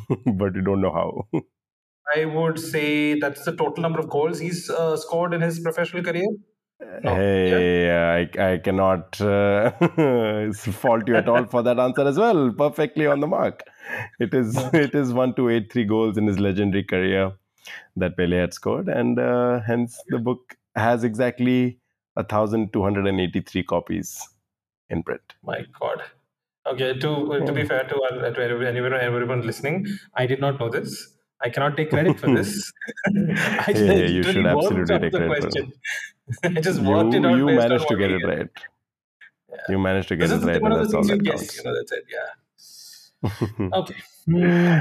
but 0.26 0.56
you 0.56 0.62
don't 0.62 0.82
know 0.82 0.92
how. 0.92 1.28
I 2.16 2.26
would 2.26 2.60
say 2.60 3.20
that's 3.20 3.44
the 3.46 3.56
total 3.56 3.82
number 3.82 4.00
of 4.00 4.10
goals 4.10 4.40
he's 4.40 4.70
uh, 4.70 4.96
scored 4.96 5.34
in 5.34 5.42
his 5.42 5.60
professional 5.60 6.04
career. 6.04 6.28
No, 7.04 7.12
yeah. 7.12 7.16
Hey, 7.16 8.28
I, 8.38 8.54
I 8.54 8.58
cannot 8.58 9.20
uh, 9.22 9.72
fault 10.54 11.08
you 11.08 11.16
at 11.16 11.28
all 11.28 11.46
for 11.46 11.64
that 11.64 11.80
answer 11.80 12.06
as 12.08 12.18
well. 12.18 12.52
Perfectly 12.52 13.08
on 13.08 13.22
the 13.22 13.28
mark. 13.28 13.64
It 14.20 14.34
is 14.34 14.56
Yeah. 14.56 14.70
it 14.74 14.94
is 14.94 15.14
one 15.14 15.34
to 15.36 15.50
eight 15.50 15.72
three 15.72 15.86
goals 15.86 16.18
in 16.18 16.28
his 16.28 16.38
legendary 16.40 16.84
career 16.84 17.32
that 17.96 18.18
Pele 18.18 18.38
had 18.38 18.54
scored, 18.54 18.88
and 18.90 19.20
uh, 19.20 19.62
hence 19.62 20.00
the 20.10 20.20
book 20.20 20.56
has 20.76 21.04
exactly 21.04 21.80
a 22.16 22.24
thousand 22.24 22.72
two 22.74 22.84
hundred 22.84 23.08
and 23.08 23.20
eighty 23.20 23.42
three 23.42 23.64
copies 23.64 24.20
in 24.90 25.02
print. 25.04 25.34
My 25.44 25.62
God. 25.80 26.04
Okay, 26.68 26.94
to 26.98 27.10
to 27.46 27.52
be 27.54 27.64
fair 27.64 27.84
to, 27.88 27.96
uh, 28.02 28.32
to 28.32 28.68
anyone, 28.68 28.94
everyone 28.94 29.42
listening, 29.42 29.86
I 30.16 30.26
did 30.26 30.40
not 30.40 30.60
know 30.60 30.70
this. 30.70 31.14
I 31.42 31.50
cannot 31.50 31.78
take 31.78 31.90
credit 31.92 32.20
for 32.20 32.30
this. 32.30 32.72
I 33.08 33.74
Yeah, 33.74 33.92
yeah, 33.94 34.08
you 34.08 34.24
should 34.24 34.46
absolutely 34.48 35.00
take 35.00 35.14
credit 35.14 35.38
for 35.38 35.52
question. 35.52 35.74
I 36.44 36.62
just 36.62 36.82
You 36.82 36.90
worked 36.90 37.14
it 37.14 37.26
out. 37.26 37.38
you 37.38 37.46
managed 37.52 37.88
to 37.90 37.96
get 37.96 38.12
it 38.12 38.24
right. 38.26 38.50
You 39.70 39.80
managed 39.80 40.08
to 40.10 40.16
get 40.16 40.30
This 40.30 40.44
it 40.44 40.44
right, 40.46 40.62
one 40.62 40.72
and 40.72 40.82
of 40.82 40.82
the 40.82 40.88
that's 40.88 40.94
all 40.94 41.04
things 41.04 41.10
you 41.10 41.18
guess. 41.22 41.58
You 41.58 41.64
know, 41.64 41.76
that's 41.76 41.92
it. 41.92 42.06
Yeah. 42.10 42.30
Okay. 43.74 43.96
Hmm. 44.26 44.80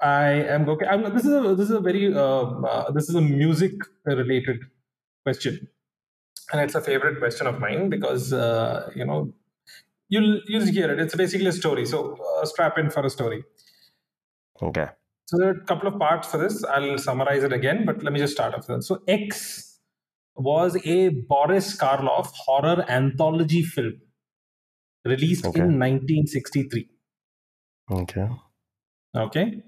I 0.00 0.28
am 0.54 0.68
okay. 0.68 0.86
I'm, 0.86 1.02
this 1.14 1.24
is 1.24 1.32
a 1.32 1.54
this 1.54 1.70
is 1.70 1.76
a 1.76 1.80
very 1.80 2.14
uh, 2.14 2.20
uh, 2.20 2.90
this 2.92 3.08
is 3.08 3.14
a 3.14 3.20
music 3.20 3.72
related 4.04 4.60
question, 5.24 5.68
and 6.52 6.60
it's 6.60 6.74
a 6.74 6.80
favorite 6.80 7.18
question 7.18 7.46
of 7.46 7.60
mine 7.60 7.88
because 7.90 8.32
uh, 8.32 8.90
you 8.94 9.04
know 9.04 9.32
you'll 10.14 10.40
you'll 10.54 10.66
hear 10.78 10.90
it. 10.94 11.00
It's 11.06 11.16
basically 11.22 11.46
a 11.48 11.56
story. 11.60 11.86
So 11.86 12.02
uh, 12.16 12.44
strap 12.52 12.78
in 12.78 12.90
for 12.90 13.04
a 13.06 13.10
story. 13.10 13.42
Okay. 14.62 14.88
So 15.26 15.38
there 15.38 15.48
are 15.48 15.58
a 15.58 15.64
couple 15.64 15.88
of 15.88 15.98
parts 15.98 16.28
for 16.30 16.38
this. 16.38 16.64
I'll 16.64 16.98
summarize 16.98 17.42
it 17.44 17.52
again, 17.52 17.84
but 17.86 18.02
let 18.02 18.12
me 18.12 18.20
just 18.20 18.34
start 18.34 18.54
off. 18.54 18.68
with 18.68 18.84
So 18.84 19.02
X 19.08 19.80
was 20.36 20.76
a 20.84 21.08
Boris 21.08 21.76
Karloff 21.78 22.30
horror 22.46 22.84
anthology 22.88 23.62
film 23.62 23.94
released 25.04 25.46
Okay. 25.46 25.60
in 25.60 25.78
1963. 25.78 26.88
Okay. 27.90 28.28
Okay. 29.14 29.62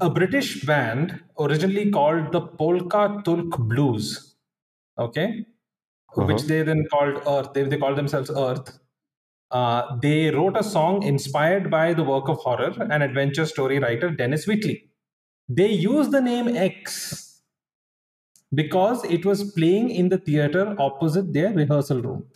A 0.00 0.10
British 0.10 0.64
band 0.64 1.22
originally 1.38 1.90
called 1.90 2.32
the 2.32 2.40
Polka 2.40 3.22
Tulk 3.24 3.58
Blues. 3.58 4.34
Okay. 4.98 5.46
Which 6.14 6.38
Uh-huh. 6.38 6.46
they 6.48 6.62
then 6.62 6.86
called 6.90 7.22
Earth. 7.26 7.52
They, 7.52 7.62
they 7.64 7.78
called 7.78 7.96
themselves 7.98 8.30
Earth. 8.30 8.78
Uh, 9.50 9.96
they 10.00 10.30
wrote 10.30 10.56
a 10.56 10.62
song 10.62 11.02
inspired 11.02 11.70
by 11.70 11.92
the 11.94 12.04
work 12.04 12.28
of 12.28 12.38
horror 12.38 12.72
and 12.90 13.02
adventure 13.02 13.46
story 13.46 13.78
writer 13.78 14.10
Dennis 14.10 14.46
Wheatley. 14.46 14.90
They 15.48 15.70
used 15.70 16.10
the 16.12 16.20
name 16.20 16.48
X 16.56 17.42
because 18.54 19.04
it 19.04 19.24
was 19.24 19.52
playing 19.52 19.90
in 19.90 20.08
the 20.08 20.18
theater 20.18 20.74
opposite 20.78 21.32
their 21.32 21.52
rehearsal 21.52 22.02
room. 22.02 22.26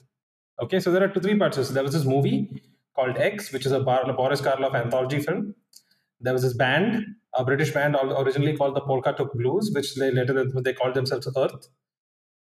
Okay, 0.63 0.81
so 0.81 0.91
there 0.91 1.03
are 1.05 1.09
two, 1.09 1.21
three 1.21 1.39
parts. 1.39 1.57
So 1.57 1.75
there 1.75 1.83
was 1.83 1.93
this 1.93 2.05
movie 2.05 2.63
called 2.95 3.19
X, 3.19 3.53
which 3.53 3.67
is 3.67 3.73
a 3.73 3.81
Bar- 3.81 4.13
Boris 4.15 4.41
Karloff 4.41 4.75
anthology 4.75 5.21
film. 5.21 5.55
There 6.21 6.33
was 6.33 6.43
this 6.43 6.55
band, 6.55 7.05
a 7.35 7.45
British 7.45 7.73
band 7.73 7.97
al- 7.97 8.19
originally 8.23 8.57
called 8.57 8.75
the 8.77 8.81
Polka 8.81 9.13
Tulk 9.13 9.35
Blues, 9.35 9.71
which 9.75 9.95
they 9.97 10.11
later 10.11 10.45
they 10.63 10.73
called 10.73 10.95
themselves 10.95 11.29
Earth. 11.37 11.69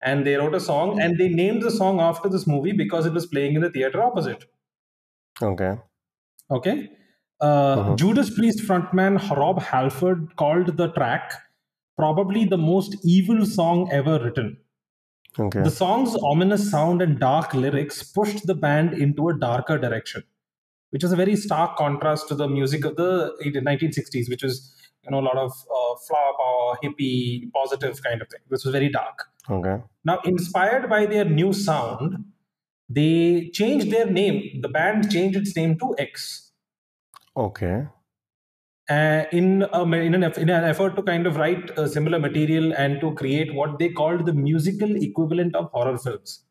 And 0.02 0.26
they 0.26 0.35
wrote 0.37 0.54
a 0.54 0.61
song 0.61 1.00
and 1.00 1.18
they 1.18 1.28
named 1.28 1.62
the 1.62 1.70
song 1.70 2.00
after 2.00 2.28
this 2.28 2.46
movie 2.46 2.72
because 2.72 3.06
it 3.06 3.12
was 3.12 3.26
playing 3.26 3.54
in 3.54 3.62
the 3.62 3.70
theater 3.70 4.02
opposite. 4.02 4.44
Okay. 5.42 5.76
Okay. 6.50 6.90
Uh, 7.40 7.76
Mhm. 7.76 7.96
Judas 7.98 8.30
Priest 8.35 8.61
frontman 8.61 9.18
Rob 9.37 9.61
Halford 9.62 10.37
called 10.37 10.76
the 10.76 10.88
track 10.92 11.35
probably 11.96 12.44
the 12.44 12.59
most 12.59 12.96
evil 13.04 13.44
song 13.44 13.88
ever 13.92 14.18
written. 14.22 14.56
Okay. 15.38 15.62
The 15.62 15.70
song's 15.70 16.16
ominous 16.22 16.70
sound 16.70 17.02
and 17.02 17.18
dark 17.18 17.52
lyrics 17.52 18.02
pushed 18.02 18.46
the 18.46 18.54
band 18.54 18.94
into 18.94 19.28
a 19.28 19.38
darker 19.38 19.76
direction, 19.76 20.24
which 20.90 21.04
is 21.04 21.12
a 21.12 21.16
very 21.16 21.37
stark 21.37 21.76
contrast 21.76 22.28
to 22.28 22.35
the 22.35 22.48
music 22.48 22.85
of 22.87 22.96
the 22.96 23.35
1960s, 23.44 24.30
which 24.30 24.42
was 24.42 24.72
you 25.04 25.11
know 25.11 25.20
a 25.20 25.26
lot 25.28 25.37
of 25.37 25.52
uh, 25.52 25.94
flower 26.06 26.32
power, 26.40 26.76
hippie, 26.82 27.52
positive 27.52 28.02
kind 28.02 28.22
of 28.22 28.28
thing. 28.28 28.40
This 28.50 28.64
was 28.64 28.72
very 28.72 28.88
dark. 28.88 29.26
Okay. 29.48 29.82
Now, 30.04 30.20
inspired 30.24 30.88
by 30.88 31.06
their 31.06 31.24
new 31.24 31.52
sound, 31.52 32.32
they 32.88 33.50
changed 33.50 33.90
their 33.90 34.06
name. 34.11 34.61
The 34.62 34.68
band 34.68 35.11
changed 35.11 35.37
its 35.38 35.56
name 35.56 35.78
to 35.80 35.94
X 35.98 36.52
Okay. 37.35 37.87
uh, 38.90 39.24
in, 39.32 39.62
a, 39.72 39.82
in, 39.82 40.14
an, 40.14 40.22
in 40.22 40.50
an 40.50 40.64
effort 40.64 40.94
to 40.96 41.02
kind 41.02 41.26
of 41.26 41.37
write 41.37 41.70
a 41.78 41.88
similar 41.88 42.18
material 42.18 42.72
and 42.74 43.00
to 43.00 43.14
create 43.14 43.52
what 43.54 43.78
they 43.78 43.88
called 43.90 44.26
the 44.26 44.32
musical 44.32 44.94
equivalent 44.96 45.54
of 45.56 45.70
horror 45.72 45.98
films. 45.98 46.44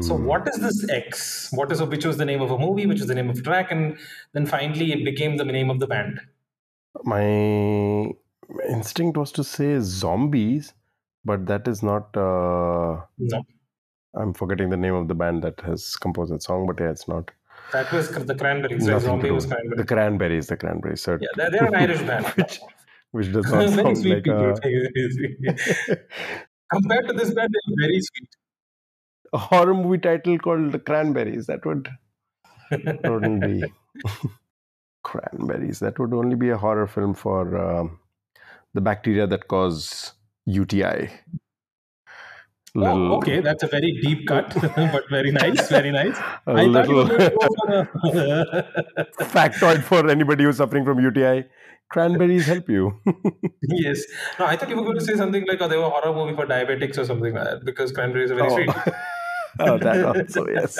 So, 0.00 0.14
Hmm. 0.14 0.16
what 0.16 0.48
is 0.48 0.58
this 0.60 0.88
X? 0.90 1.50
What 1.52 1.72
is 1.72 1.82
which 1.82 2.04
was 2.06 2.18
the 2.18 2.24
name 2.26 2.42
of 2.42 2.50
a 2.50 2.58
movie, 2.58 2.86
which 2.86 3.00
is 3.00 3.06
the 3.08 3.14
name 3.14 3.30
of 3.30 3.38
a 3.38 3.42
track, 3.42 3.72
and 3.72 3.98
then 4.32 4.46
finally 4.46 4.92
it 4.92 5.04
became 5.04 5.36
the 5.38 5.44
name 5.44 5.70
of 5.70 5.80
the 5.80 5.86
band. 5.86 6.20
My 7.04 8.14
instinct 8.68 9.16
was 9.16 9.32
to 9.32 9.44
say 9.44 9.78
zombies, 9.80 10.72
but 11.24 11.46
that 11.46 11.68
is 11.68 11.82
not. 11.82 12.16
Uh, 12.16 13.02
No, 13.18 13.42
I'm 14.14 14.34
forgetting 14.34 14.70
the 14.70 14.76
name 14.76 14.94
of 14.94 15.08
the 15.08 15.14
band 15.14 15.42
that 15.44 15.60
has 15.60 15.96
composed 15.96 16.32
that 16.32 16.42
song, 16.42 16.66
but 16.66 16.80
yeah, 16.80 16.90
it's 16.90 17.06
not. 17.08 17.30
that 17.72 17.92
was 17.92 18.10
the 18.10 18.34
Cranberries. 18.34 18.88
Right? 18.88 19.00
Zombie 19.00 19.30
was 19.30 19.46
Cranberries. 19.46 19.78
The 19.78 19.84
Cranberries, 19.84 20.46
the 20.48 20.56
Cranberries, 20.56 21.00
certainly. 21.02 21.28
Yeah, 21.38 21.48
they're, 21.48 21.60
they're 21.60 21.68
an 21.68 21.74
Irish 21.76 22.02
band. 22.02 22.26
which, 22.36 22.60
which 23.12 23.32
does 23.32 23.50
not 23.52 23.68
very 23.70 23.82
sound 23.84 23.98
sweet 23.98 24.14
like 24.14 24.24
people. 24.24 24.58
a, 25.92 25.96
Compared 26.72 27.06
to 27.08 27.12
this 27.14 27.34
band, 27.34 27.52
they're 27.54 27.88
very 27.88 28.00
sweet. 28.00 28.28
a 29.32 29.38
horror 29.38 29.74
movie 29.74 29.98
title 29.98 30.38
called 30.38 30.72
The 30.72 30.78
Cranberries. 30.78 31.46
That 31.46 31.64
would 31.66 31.88
wouldn't 32.70 33.40
be 33.42 33.64
cranberries. 35.02 35.80
That 35.80 35.98
would 35.98 36.12
only 36.14 36.36
be 36.36 36.50
a 36.50 36.56
horror 36.56 36.86
film 36.86 37.14
for 37.14 37.56
um, 37.56 37.98
the 38.74 38.80
bacteria 38.80 39.26
that 39.26 39.48
cause 39.48 40.12
UTI. 40.46 41.10
Oh, 42.76 43.16
okay, 43.16 43.40
that's 43.40 43.64
a 43.64 43.66
very 43.66 43.98
deep 44.00 44.28
cut, 44.28 44.54
but 44.76 45.02
very 45.10 45.32
nice, 45.32 45.68
very 45.68 45.90
nice. 45.90 46.16
a 46.46 46.52
I 46.52 46.72
thought 46.72 46.88
you 46.88 46.94
were 46.94 47.02
little 47.02 47.08
going 47.08 47.18
to 47.18 47.30
go 47.30 47.48
for 47.48 47.72
a... 47.72 49.24
factoid 49.24 49.82
for 49.82 50.08
anybody 50.08 50.44
who's 50.44 50.58
suffering 50.58 50.84
from 50.84 51.00
UTI. 51.00 51.46
Cranberries 51.90 52.46
help 52.46 52.68
you. 52.68 52.92
yes. 53.62 54.04
No, 54.38 54.46
I 54.46 54.54
thought 54.56 54.68
you 54.68 54.76
were 54.76 54.84
going 54.84 54.98
to 54.98 55.04
say 55.04 55.16
something 55.16 55.44
like, 55.48 55.60
oh, 55.60 55.66
they 55.66 55.76
were 55.76 55.82
a 55.86 55.90
horror 55.90 56.14
movie 56.14 56.36
for 56.36 56.46
diabetics 56.46 56.96
or 56.96 57.04
something 57.04 57.34
like 57.34 57.42
that, 57.42 57.64
because 57.64 57.90
cranberries 57.90 58.30
are 58.30 58.36
very 58.36 58.48
Oh. 58.48 58.54
sweet. 58.54 58.70
oh, 59.58 59.78
that 59.78 60.04
also, 60.04 60.46
yes. 60.46 60.76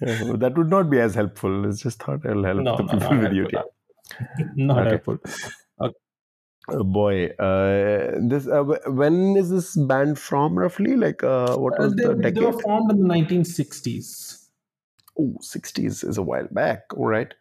that 0.00 0.54
would 0.56 0.70
not 0.70 0.88
be 0.88 0.98
as 0.98 1.14
helpful. 1.14 1.68
It's 1.68 1.82
just 1.82 2.02
thought 2.02 2.24
it'll 2.24 2.44
help 2.44 2.60
No, 2.60 2.76
the 2.78 2.84
people 2.84 2.98
not 3.00 3.10
with 3.10 3.32
helpful. 3.36 3.36
UTI. 3.36 3.62
Not 4.56 4.78
Okay. 4.78 4.88
helpful. 4.88 5.18
Oh 6.72 6.84
boy, 6.84 7.26
uh, 7.38 8.18
this 8.20 8.46
uh, 8.46 8.64
when 8.86 9.36
is 9.36 9.50
this 9.50 9.76
band 9.76 10.18
from 10.18 10.58
roughly? 10.58 10.96
Like, 10.96 11.22
uh, 11.22 11.56
what 11.56 11.78
Uh, 11.78 11.84
was 11.84 11.94
they, 11.94 12.04
the 12.04 12.14
they 12.14 12.22
decade? 12.22 12.42
were 12.44 12.52
formed 12.52 12.90
in 12.90 12.98
the 12.98 13.06
1960s. 13.06 14.48
Oh, 15.18 15.36
60s 15.40 16.02
is 16.04 16.16
a 16.16 16.22
while 16.22 16.48
back. 16.50 16.84
All 16.96 17.06
right. 17.06 17.34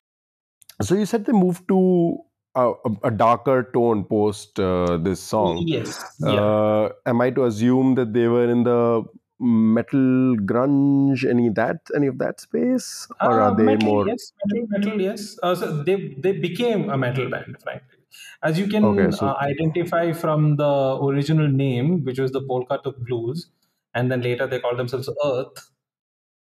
So 0.81 0.95
you 0.95 1.05
said 1.05 1.25
they 1.25 1.31
moved 1.31 1.67
to 1.69 2.17
a, 2.55 2.73
a, 3.03 3.11
darker 3.11 3.69
tone 3.73 4.03
post 4.03 4.59
uh, 4.59 4.97
this 4.97 5.21
song. 5.21 5.63
Yes. 5.67 6.03
Yeah. 6.19 6.41
Uh, 6.41 6.89
am 7.05 7.21
I 7.21 7.29
to 7.31 7.45
assume 7.45 7.95
that 7.95 8.13
they 8.13 8.27
were 8.27 8.49
in 8.49 8.63
the 8.63 9.03
metal 9.39 10.35
grunge, 10.37 11.23
any 11.29 11.49
that, 11.49 11.79
any 11.95 12.07
of 12.07 12.17
that 12.17 12.41
space, 12.41 13.07
or 13.21 13.39
are 13.39 13.55
they 13.55 13.63
metal, 13.63 13.87
more? 13.87 14.07
Yes, 14.07 14.33
metal, 14.45 14.67
metal, 14.69 15.01
yes. 15.01 15.35
So 15.41 15.83
they 15.83 16.15
they 16.19 16.33
became 16.33 16.89
a 16.89 16.97
metal 16.97 17.29
band, 17.29 17.57
frankly. 17.63 18.00
As 18.43 18.59
you 18.59 18.67
can 18.67 18.83
Okay, 18.83 19.11
so- 19.11 19.27
uh, 19.27 19.37
identify 19.41 20.11
from 20.13 20.55
the 20.57 20.97
original 21.01 21.47
name, 21.47 22.03
which 22.03 22.19
was 22.19 22.31
the 22.31 22.41
Polka 22.41 22.79
Tulk 22.83 22.97
Blues, 22.99 23.49
and 23.93 24.11
then 24.11 24.21
later 24.21 24.47
they 24.47 24.59
called 24.59 24.79
themselves 24.79 25.09
Earth. 25.25 25.71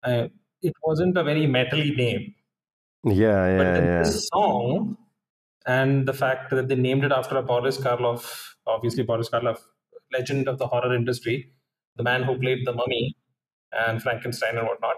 Uh, 0.05 0.29
it 0.63 0.75
wasn't 0.85 1.17
a 1.19 1.25
very 1.25 1.47
metally 1.47 1.97
name, 1.97 2.35
Yeah, 3.05 3.47
yeah, 3.47 3.75
then 3.75 3.85
yeah. 3.85 4.03
this 4.03 4.29
song 4.29 4.97
and 5.67 6.07
the 6.09 6.13
fact 6.15 6.51
that 6.51 6.69
they 6.69 6.75
named 6.77 7.05
it 7.05 7.13
after 7.13 7.37
a 7.37 7.43
Boris 7.43 7.79
Karloff, 7.79 8.55
obviously 8.67 9.03
Boris 9.03 9.31
Karloff, 9.31 9.61
legend 10.13 10.49
of 10.49 10.59
the 10.59 10.67
horror 10.67 10.95
industry, 10.95 11.53
the 11.97 12.03
man 12.03 12.23
who 12.25 12.39
played 12.39 12.67
the 12.67 12.73
Mummy 12.73 13.17
and 13.73 14.03
Frankenstein 14.03 14.59
and 14.59 14.67
whatnot. 14.69 14.97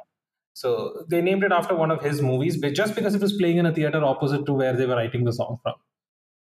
So 0.54 1.04
they 1.08 1.22
named 1.22 1.44
it 1.44 1.52
after 1.52 1.76
one 1.76 1.90
of 1.90 2.02
his 2.02 2.22
movies, 2.22 2.56
but 2.60 2.74
just 2.74 2.94
because 2.94 3.14
it 3.14 3.22
was 3.22 3.34
playing 3.34 3.58
in 3.58 3.66
a 3.66 3.74
theater 3.74 4.04
opposite 4.04 4.46
to 4.46 4.54
where 4.54 4.74
they 4.74 4.86
were 4.86 4.96
writing 4.96 5.24
the 5.24 5.32
song 5.32 5.58
from. 5.62 5.74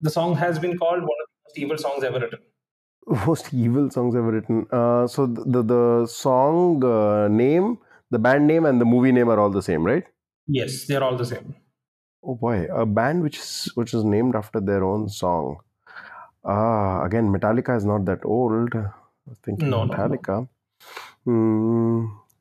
The 0.03 0.11
song 0.11 0.35
has 0.35 0.59
been 0.59 0.77
called 0.77 1.01
one 1.01 1.19
of 1.23 1.27
the 1.27 1.41
most 1.45 1.57
evil 1.57 1.77
songs 1.79 2.03
ever 2.03 2.19
written. 2.19 2.39
Most 3.27 3.53
evil 3.53 3.89
songs 3.89 4.15
ever 4.15 4.31
written. 4.31 4.65
Uh, 4.71 5.07
so 5.07 5.25
the 5.25 5.61
the, 5.63 6.05
song 6.07 6.83
uh, 6.83 7.27
name, 7.27 7.77
the 8.11 8.19
band 8.19 8.47
name, 8.47 8.65
and 8.65 8.79
the 8.79 8.85
movie 8.85 9.11
name 9.11 9.29
are 9.29 9.39
all 9.39 9.49
the 9.49 9.61
same, 9.61 9.83
right? 9.83 10.05
Yes, 10.47 10.85
they're 10.85 11.03
all 11.03 11.17
the 11.17 11.25
same. 11.25 11.55
Oh 12.23 12.35
boy, 12.35 12.67
a 12.71 12.85
band 12.85 13.23
which 13.23 13.37
is 13.37 13.71
which 13.75 13.93
is 13.93 14.03
named 14.03 14.35
after 14.35 14.59
their 14.61 14.83
own 14.83 15.09
song. 15.09 15.59
Ah, 16.45 17.03
again, 17.05 17.31
Metallica 17.31 17.75
is 17.75 17.85
not 17.85 18.05
that 18.05 18.25
old. 18.25 18.75
I 18.75 18.91
was 19.27 19.39
thinking 19.39 19.69
No, 19.69 19.85
no, 19.85 19.93
no. 19.93 19.93
Metallica. 19.95 20.47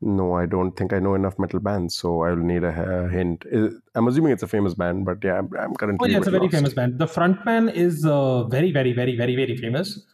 No, 0.05 0.33
I 0.33 0.45
don't 0.45 0.73
think 0.73 0.91
I 0.93 0.99
know 0.99 1.13
enough 1.15 1.39
metal 1.39 1.59
bands, 1.59 1.95
so 1.95 2.21
I 2.23 2.31
will 2.31 2.43
need 2.43 2.63
a, 2.63 2.69
a 3.05 3.09
hint. 3.09 3.45
Is- 3.45 3.79
I'm 3.95 4.07
assuming 4.07 4.33
it's 4.33 4.43
a 4.43 4.47
famous 4.47 4.73
band, 4.73 5.05
but 5.05 5.23
yeah, 5.23 5.37
I'm, 5.39 5.49
I'm 5.57 5.73
currently. 5.75 5.99
Oh, 6.07 6.11
yeah, 6.11 6.17
it's 6.17 6.27
a 6.27 6.31
very 6.31 6.41
lost. 6.43 6.51
famous 6.51 6.73
band. 6.73 6.99
The 6.99 7.05
frontman 7.05 7.73
is 7.73 8.05
uh, 8.05 8.43
very, 8.45 8.71
very, 8.71 8.93
very, 8.93 9.15
very, 9.15 9.35
very 9.35 9.55
famous. 9.55 10.05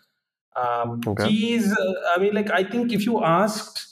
Um, 0.56 1.02
Okay. 1.08 1.28
He's, 1.28 1.72
uh, 1.72 1.94
I 2.16 2.20
mean, 2.20 2.34
like, 2.34 2.52
I 2.52 2.64
think 2.64 2.92
if 2.92 3.06
you 3.06 3.24
asked, 3.24 3.88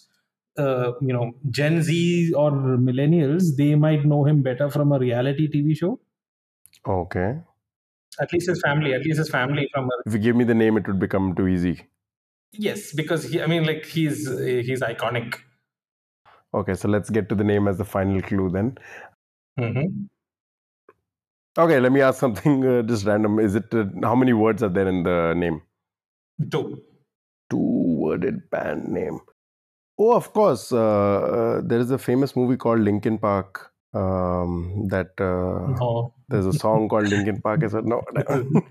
uh, 0.58 0.94
you 1.02 1.14
know, 1.14 1.34
Gen 1.50 1.82
Z 1.82 2.34
or 2.34 2.52
millennials, 2.52 3.56
they 3.58 3.76
might 3.76 4.06
know 4.06 4.26
him 4.26 4.44
better 4.44 4.70
from 4.70 4.92
a 4.92 5.00
reality 5.00 5.48
TV 5.50 5.76
show. 5.76 6.00
Okay. 6.86 7.44
At 8.20 8.32
least 8.32 8.48
his 8.50 8.62
family, 8.62 8.94
at 8.94 9.02
least 9.04 9.18
his 9.18 9.30
family 9.30 9.68
from 9.74 9.86
a, 9.86 9.98
If 10.06 10.14
you 10.14 10.20
give 10.20 10.36
me 10.36 10.44
the 10.44 10.54
name, 10.56 10.78
it 10.78 10.88
would 10.88 11.00
become 11.00 11.36
too 11.36 11.48
easy. 11.48 11.88
yes, 12.52 12.94
because 12.94 13.24
he, 13.26 13.42
I 13.42 13.48
mean, 13.48 13.66
like, 13.66 13.86
he's 13.86 14.28
he's 14.40 14.82
iconic. 14.82 15.42
Okay, 16.54 16.74
so 16.76 16.88
let's 16.88 17.10
get 17.10 17.30
to 17.30 17.36
the 17.36 17.44
name 17.44 17.68
as 17.68 17.78
the 17.78 17.86
final 17.86 18.22
clue 18.22 18.50
then. 18.50 18.78
hmm 19.58 20.06
Okay, 21.58 21.80
let 21.80 21.92
me 21.92 22.02
ask 22.02 22.20
something 22.20 22.64
uh, 22.66 22.82
just 22.84 23.06
random. 23.06 23.40
Is 23.40 23.56
it 23.56 23.74
uh, 23.74 23.86
how 24.04 24.14
many 24.16 24.32
words 24.34 24.62
are 24.62 24.70
there 24.70 24.88
in 24.88 25.02
the 25.04 25.34
name? 25.34 25.62
Two. 26.52 26.84
Two-worded 27.50 28.50
band 28.52 28.88
name. 28.90 29.20
Oh, 29.98 30.14
of 30.14 30.32
course. 30.34 30.72
Uh, 30.72 30.78
uh, 30.80 31.62
there 31.66 31.80
is 31.80 31.90
a 31.90 31.98
famous 31.98 32.36
movie 32.36 32.58
called 32.58 32.82
Linkin 32.82 33.18
Park. 33.18 33.72
Um, 33.94 34.88
that 34.90 35.12
uh, 35.20 35.74
No. 35.80 36.14
there's 36.30 36.46
a 36.46 36.54
song 36.54 36.88
called 36.94 37.08
Linkin 37.08 37.42
Park. 37.42 37.64
I 37.64 37.68
said 37.70 37.86
no, 37.86 38.04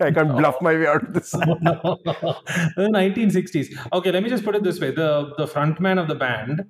I 0.00 0.12
can't 0.12 0.36
bluff 0.36 0.60
my 0.60 0.74
way 0.74 0.86
out 0.86 1.02
of 1.08 1.14
this. 1.14 1.30
the 1.32 2.90
1960s. 2.92 3.88
Okay, 3.92 4.12
let 4.12 4.22
me 4.22 4.28
just 4.28 4.44
put 4.44 4.54
it 4.54 4.62
this 4.62 4.78
way: 4.78 4.92
the 4.92 5.32
the 5.38 5.46
frontman 5.46 5.98
of 6.00 6.06
the 6.06 6.14
band, 6.14 6.62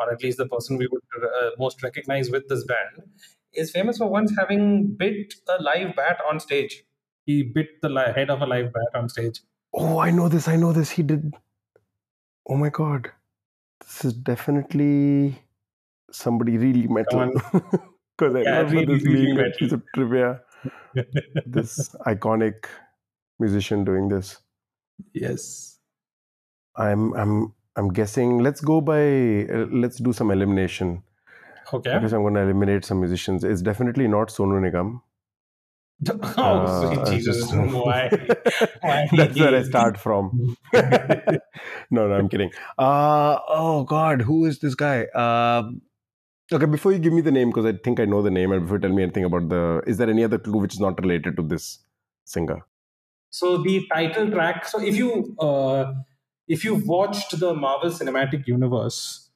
or 0.00 0.12
at 0.12 0.22
least 0.22 0.38
the 0.38 0.48
person 0.48 0.78
we 0.78 0.88
would 0.88 1.02
uh, 1.22 1.50
most 1.58 1.82
recognize 1.82 2.30
with 2.30 2.48
this 2.48 2.64
band, 2.64 3.04
is 3.52 3.70
famous 3.70 3.98
for 3.98 4.08
once 4.08 4.32
having 4.38 4.94
bit 4.96 5.34
a 5.48 5.62
live 5.62 5.96
bat 5.96 6.18
on 6.28 6.40
stage. 6.40 6.84
He 7.26 7.42
bit 7.42 7.68
the 7.82 7.88
li- 7.90 8.12
head 8.14 8.30
of 8.30 8.42
a 8.42 8.46
live 8.46 8.72
bat 8.72 8.90
on 9.00 9.08
stage. 9.08 9.40
Oh, 9.74 9.98
I 9.98 10.10
know 10.10 10.28
this. 10.28 10.48
I 10.48 10.56
know 10.56 10.72
this. 10.72 10.90
He 10.90 11.02
did. 11.02 11.34
Oh 12.48 12.56
my 12.56 12.70
god, 12.70 13.12
this 13.80 14.04
is 14.04 14.14
definitely 14.14 15.42
somebody 16.12 16.58
really 16.58 16.88
metal. 16.88 17.32
Because 17.52 18.34
I 18.36 18.40
Yeah, 18.42 18.60
remember 18.60 18.82
really, 18.82 18.86
this 18.94 19.04
really 19.04 19.26
being 19.26 19.38
a 19.40 19.50
piece 19.58 19.72
of 19.72 19.82
trivia. 19.94 20.42
this 21.44 21.94
iconic 22.06 22.66
musician 23.38 23.84
doing 23.84 24.08
this. 24.08 24.38
yes. 25.12 25.78
I'm 26.76 27.12
I'm 27.14 27.54
I'm 27.80 27.88
guessing. 27.98 28.38
Let's 28.46 28.60
go 28.60 28.80
by. 28.80 29.02
Uh, 29.58 29.66
let's 29.84 29.96
do 30.08 30.12
some 30.12 30.30
elimination. 30.30 31.02
Okay. 31.72 31.92
I 31.92 31.98
guess 32.00 32.12
I'm 32.12 32.22
going 32.22 32.34
to 32.34 32.40
eliminate 32.40 32.84
some 32.84 33.00
musicians. 33.00 33.44
It's 33.52 33.62
definitely 33.62 34.08
not 34.08 34.28
Sonu 34.28 34.60
Nigam. 34.64 35.00
Oh, 36.10 36.44
Uh, 36.44 36.82
sweet 36.82 37.06
Jesus! 37.14 37.52
Why? 37.52 38.08
Why? 38.80 39.08
That's 39.20 39.38
where 39.38 39.54
I 39.54 39.62
start 39.64 39.98
from. 39.98 40.56
no, 40.74 42.08
no, 42.08 42.14
I'm 42.14 42.28
kidding. 42.34 42.50
Uh, 42.78 43.38
oh 43.48 43.84
God, 43.84 44.22
who 44.22 44.38
is 44.46 44.60
this 44.60 44.74
guy? 44.74 44.98
Um 45.24 45.82
okay, 46.58 46.68
before 46.76 46.92
you 46.94 46.98
give 47.06 47.12
me 47.18 47.20
the 47.28 47.34
name, 47.38 47.50
because 47.50 47.66
I 47.66 47.74
think 47.88 48.00
I 48.04 48.06
know 48.14 48.22
the 48.28 48.30
name, 48.38 48.52
and 48.56 48.62
before 48.62 48.78
you 48.78 48.84
tell 48.86 48.96
me 49.00 49.02
anything 49.08 49.26
about 49.30 49.50
the, 49.50 49.82
is 49.86 49.98
there 49.98 50.08
any 50.14 50.24
other 50.28 50.38
clue 50.46 50.62
which 50.64 50.74
is 50.78 50.80
not 50.86 51.02
related 51.04 51.36
to 51.42 51.44
this 51.52 51.68
singer? 52.36 52.58
So 53.40 53.52
the 53.68 53.76
title 53.92 54.30
track. 54.30 54.64
So 54.72 54.80
if 54.92 54.96
you 55.02 55.36
uh, 55.48 55.92
if 56.50 56.64
you've 56.64 56.86
watched 56.88 57.38
the 57.40 57.54
Marvel 57.54 57.90
Cinematic 57.90 58.46
Universe, 58.48 59.30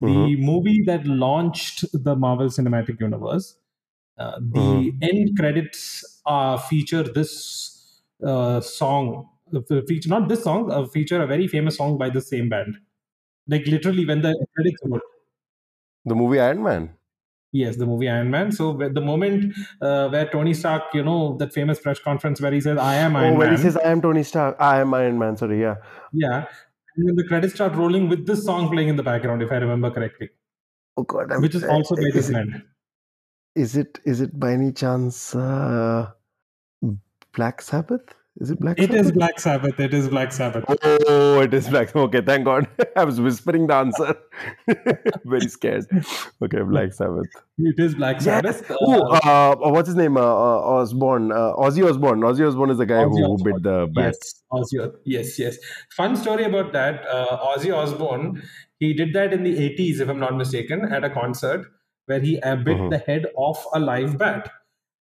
Mhm. 0.00 0.28
the 0.28 0.36
movie 0.40 0.82
that 0.86 1.06
launched 1.06 1.84
the 1.92 2.16
Marvel 2.16 2.48
Cinematic 2.48 3.00
Universe, 3.00 3.58
uh, 4.18 4.40
the 4.40 4.92
Mhm. 4.92 4.98
end 5.02 5.36
credits 5.38 6.22
uh, 6.26 6.58
feature 6.58 7.02
this 7.04 8.02
uh, 8.24 8.60
song. 8.60 9.30
Feature 9.88 10.10
not 10.10 10.28
this 10.28 10.44
song. 10.44 10.70
Uh, 10.70 10.86
feature 10.86 11.22
a 11.22 11.26
very 11.26 11.48
famous 11.48 11.76
song 11.76 11.98
by 11.98 12.10
the 12.10 12.20
same 12.20 12.48
band. 12.48 12.78
Like 13.48 13.66
literally, 13.66 14.06
when 14.06 14.22
the 14.22 14.34
credits 14.56 14.82
roll. 14.84 15.00
The 16.04 16.16
movie 16.16 16.40
Iron 16.40 16.64
Man. 16.64 16.97
Yes, 17.52 17.76
the 17.76 17.86
movie 17.86 18.08
Iron 18.08 18.30
Man. 18.30 18.52
So 18.52 18.74
the 18.76 19.00
moment 19.00 19.54
uh, 19.80 20.08
where 20.08 20.28
Tony 20.28 20.52
Stark, 20.52 20.82
you 20.92 21.02
know, 21.02 21.36
that 21.38 21.52
famous 21.54 21.80
press 21.80 21.98
conference 21.98 22.40
where 22.40 22.52
he 22.52 22.60
says, 22.60 22.76
"I 22.76 22.96
am 22.96 23.16
Iron 23.16 23.34
oh, 23.34 23.38
where 23.38 23.48
Man." 23.48 23.56
he 23.56 23.62
says, 23.62 23.76
I 23.78 23.90
am 23.90 24.02
Tony 24.02 24.22
Stark. 24.22 24.56
I 24.60 24.80
am 24.80 24.92
Iron 24.92 25.18
Man. 25.18 25.36
Sorry, 25.36 25.60
yeah. 25.60 25.76
Yeah. 26.12 26.44
And 26.96 27.08
then 27.08 27.16
the 27.16 27.24
credits 27.24 27.54
start 27.54 27.74
rolling 27.74 28.08
with 28.08 28.26
this 28.26 28.44
song 28.44 28.68
playing 28.70 28.88
in 28.88 28.96
the 28.96 29.02
background, 29.02 29.40
if 29.40 29.50
I 29.52 29.56
remember 29.56 29.90
correctly, 29.90 30.30
Oh 30.98 31.04
God. 31.04 31.32
I'm, 31.32 31.40
which 31.40 31.54
is 31.54 31.64
also 31.64 31.94
by 31.94 32.02
is 32.02 32.14
this 32.14 32.30
band. 32.30 32.62
is 33.54 33.76
it 33.76 34.00
is 34.04 34.20
it 34.20 34.38
by 34.38 34.52
any 34.52 34.72
chance 34.72 35.34
uh, 35.34 36.10
Black 37.34 37.62
Sabbath? 37.62 38.14
Is 38.40 38.50
it 38.50 38.60
Black 38.60 38.78
It 38.78 38.90
Sabbath? 38.90 39.06
is 39.06 39.12
Black 39.12 39.40
Sabbath. 39.40 39.80
It 39.80 39.92
is 39.92 40.08
Black 40.08 40.30
Sabbath. 40.32 40.64
Oh, 40.68 41.40
it 41.40 41.52
is 41.52 41.68
Black. 41.68 41.94
Okay, 41.94 42.20
thank 42.20 42.44
God. 42.44 42.68
I 42.96 43.02
was 43.04 43.20
whispering 43.20 43.66
the 43.66 43.74
answer. 43.74 44.14
Very 45.24 45.48
scared. 45.48 45.86
Okay, 46.40 46.62
Black 46.62 46.92
Sabbath. 46.92 47.26
It 47.58 47.80
is 47.80 47.96
Black 47.96 48.16
Yes. 48.16 48.24
Sabbath. 48.24 48.70
Oh, 48.80 49.00
Uh, 49.24 49.56
uh, 49.64 49.70
what's 49.70 49.88
his 49.88 49.96
name? 49.96 50.16
Uh, 50.16 50.20
uh, 50.20 50.60
Osbourne. 50.78 51.32
Uh, 51.32 51.52
Ozzy 51.56 51.84
Osbourne. 51.88 52.20
Ozzy 52.20 52.46
Osbourne 52.46 52.70
is 52.70 52.78
the 52.78 52.86
guy 52.86 53.02
Ozzy 53.04 53.18
who, 53.26 53.36
who 53.36 53.44
bit 53.44 53.62
the 53.62 53.88
bat. 53.92 54.14
yes, 54.14 54.42
Ozzy. 54.52 54.92
Yes, 55.04 55.38
yes. 55.38 55.58
Fun 55.96 56.14
story 56.16 56.44
about 56.44 56.72
that. 56.74 57.04
Uh, 57.08 57.38
Ozzy 57.56 57.74
Osbourne, 57.74 58.42
he 58.78 58.94
did 58.94 59.14
that 59.14 59.32
in 59.32 59.42
the 59.42 59.56
80s, 59.56 60.00
if 60.00 60.08
I'm 60.08 60.20
not 60.20 60.36
mistaken, 60.36 60.84
at 60.92 61.02
a 61.02 61.10
concert 61.10 61.66
where 62.06 62.20
he 62.20 62.36
bit 62.40 62.66
Mhm. 62.78 62.90
the 62.90 62.98
head 62.98 63.26
off 63.36 63.64
a 63.74 63.80
live 63.80 64.16
bat. 64.16 64.48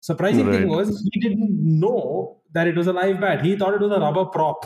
Surprising 0.05 0.51
thing 0.51 0.67
was 0.67 0.89
he 1.11 1.19
didn't 1.19 1.49
know 1.79 2.39
that 2.53 2.67
it 2.67 2.75
was 2.77 2.85
a 2.85 2.93
live 2.93 3.19
bat. 3.19 3.43
He 3.43 3.55
thought 3.55 3.73
it 3.73 3.81
was 3.81 3.91
a 3.91 3.99
rubber 3.99 4.25
prop. 4.25 4.65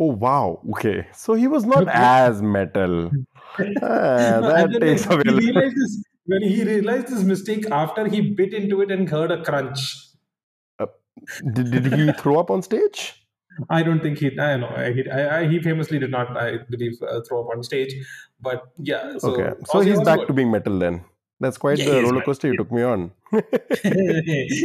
Oh 0.00 0.12
wow. 0.24 0.60
Okay, 0.70 1.06
so 1.12 1.34
he 1.34 1.46
was 1.46 1.64
not 1.64 1.86
as 1.92 2.42
metal. 2.42 3.10
Ah, 3.58 4.40
that 4.46 4.68
then, 4.72 4.80
takes 4.80 5.06
away. 5.06 5.22
a 5.26 5.32
he 5.32 5.38
realized 5.38 5.76
this 5.76 6.02
when 6.24 6.42
he 6.42 6.64
realized 6.64 7.08
his 7.08 7.24
mistake 7.24 7.70
after 7.70 8.06
he 8.06 8.20
bit 8.40 8.52
into 8.52 8.80
it 8.82 8.90
and 8.90 9.08
heard 9.08 9.30
a 9.30 9.42
crunch. 9.42 9.84
Did, 11.52 11.70
did 11.70 11.86
he 11.94 12.12
throw 12.12 12.38
up 12.40 12.50
on 12.50 12.62
stage? 12.62 13.14
I 13.70 13.82
don't 13.82 14.00
think 14.00 14.18
he. 14.18 14.38
I 14.38 14.56
know. 14.56 14.72
He, 14.96 15.08
I, 15.08 15.38
I, 15.38 15.48
he 15.48 15.60
famously 15.60 15.98
did 15.98 16.10
not, 16.10 16.36
I 16.36 16.58
believe, 16.68 17.00
uh, 17.00 17.20
throw 17.26 17.44
up 17.44 17.56
on 17.56 17.62
stage. 17.62 17.94
But 18.40 18.64
yeah. 18.78 19.16
So, 19.18 19.30
okay, 19.30 19.54
so 19.72 19.80
he's 19.80 20.02
back 20.02 20.26
to 20.26 20.32
being 20.32 20.50
metal 20.50 20.78
then. 20.78 21.04
That's 21.40 21.56
quite 21.56 21.78
Yeah, 21.78 21.94
the 21.94 22.02
roller 22.02 22.22
coaster 22.22 22.48
you 22.48 22.56
took 22.58 22.72
me 22.72 22.82
on. 22.82 23.12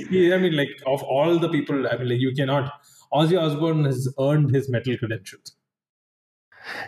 Yeah, 0.10 0.36
I 0.36 0.38
mean, 0.38 0.56
like 0.56 0.82
of 0.86 1.04
all 1.04 1.40
the 1.40 1.50
people, 1.50 1.88
I 1.88 1.98
mean, 1.98 2.10
like 2.10 2.20
you 2.20 2.34
cannot. 2.34 2.72
Ozzy 3.14 3.40
Osbourne 3.40 3.86
has 3.86 4.14
earned 4.20 4.52
his 4.56 4.70
metal 4.70 4.98
credentials. 4.98 5.54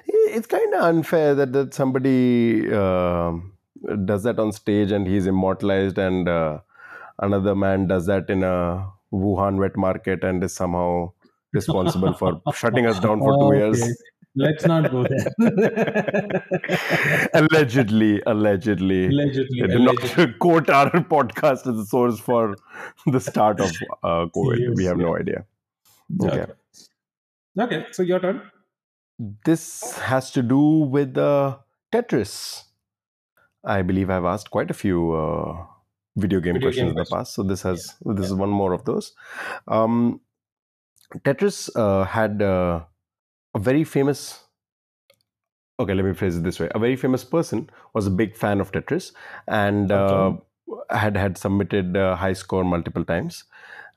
it's 0.07 0.47
kind 0.47 0.73
of 0.73 0.81
unfair 0.83 1.35
that, 1.35 1.53
that 1.53 1.73
somebody 1.73 2.71
um 2.73 3.53
does 4.05 4.23
that 4.23 4.39
on 4.39 4.51
stage 4.51 4.91
and 4.91 5.07
he's 5.07 5.27
immortalized 5.27 5.97
and 5.97 6.29
uh, 6.29 6.59
another 7.19 7.53
man 7.55 7.87
does 7.87 8.05
that 8.05 8.29
in 8.29 8.43
a 8.43 8.89
wuhan 9.11 9.57
wet 9.59 9.75
market 9.75 10.23
and 10.23 10.43
is 10.43 10.53
somehow 10.53 11.11
responsible 11.51 12.13
for 12.13 12.41
shutting 12.53 12.85
us 12.85 12.99
down 12.99 13.21
for 13.21 13.33
two 13.33 13.51
Okay, 13.51 13.53
years 13.53 13.97
Let's 14.35 14.65
not 14.65 14.89
go 14.91 15.03
there. 15.03 15.33
allegedly 17.33 18.21
allegedly 18.25 19.07
allegedly, 19.07 19.61
did 19.61 19.71
allegedly. 19.71 20.25
not 20.25 20.39
quote 20.39 20.69
our 20.69 20.89
podcast 21.13 21.67
as 21.71 21.77
a 21.79 21.85
source 21.85 22.19
for 22.19 22.55
the 23.05 23.19
start 23.19 23.59
of 23.59 23.71
uh, 24.03 24.25
covid 24.37 24.75
we 24.75 24.83
Yes, 24.83 24.89
have 24.91 24.97
no 24.97 25.15
idea 25.17 25.45
okay 26.21 26.45
Okay. 26.45 26.53
Okay, 27.59 27.85
so 27.91 28.01
your 28.03 28.19
turn. 28.19 28.41
this 29.45 29.97
has 29.99 30.31
to 30.31 30.41
do 30.41 30.59
with 30.95 31.17
uh, 31.17 31.57
Tetris. 31.91 32.63
I 33.63 33.81
believe 33.81 34.09
I've 34.09 34.25
asked 34.25 34.49
quite 34.51 34.71
a 34.71 34.73
few 34.73 35.13
uh, 35.13 35.65
video 36.15 36.39
game 36.39 36.55
Video 36.55 36.67
questions 36.67 36.89
game 36.91 36.97
in 36.97 37.03
the 37.03 37.05
past, 37.05 37.33
so 37.33 37.43
this 37.43 37.61
has 37.61 37.95
this 38.05 38.25
is 38.25 38.33
one 38.33 38.49
more 38.49 38.73
of 38.73 38.85
those. 38.85 39.13
Um, 39.67 40.21
Tetris 41.19 41.69
uh, 41.75 42.05
had 42.05 42.41
uh, 42.41 42.81
a 43.55 43.59
very 43.59 43.83
famous. 43.83 44.43
Okay, 45.79 45.93
let 45.93 46.05
me 46.05 46.13
phrase 46.13 46.37
it 46.37 46.43
this 46.43 46.59
way: 46.59 46.69
a 46.73 46.79
very 46.79 46.95
famous 46.95 47.23
person 47.23 47.69
was 47.93 48.07
a 48.07 48.11
big 48.11 48.35
fan 48.37 48.61
of 48.61 48.71
Tetris 48.71 49.11
and 49.47 49.91
uh, 49.91 50.33
had 50.89 51.17
had 51.17 51.37
submitted 51.37 51.97
uh, 51.97 52.15
high 52.15 52.33
score 52.33 52.63
multiple 52.63 53.03
times. 53.03 53.43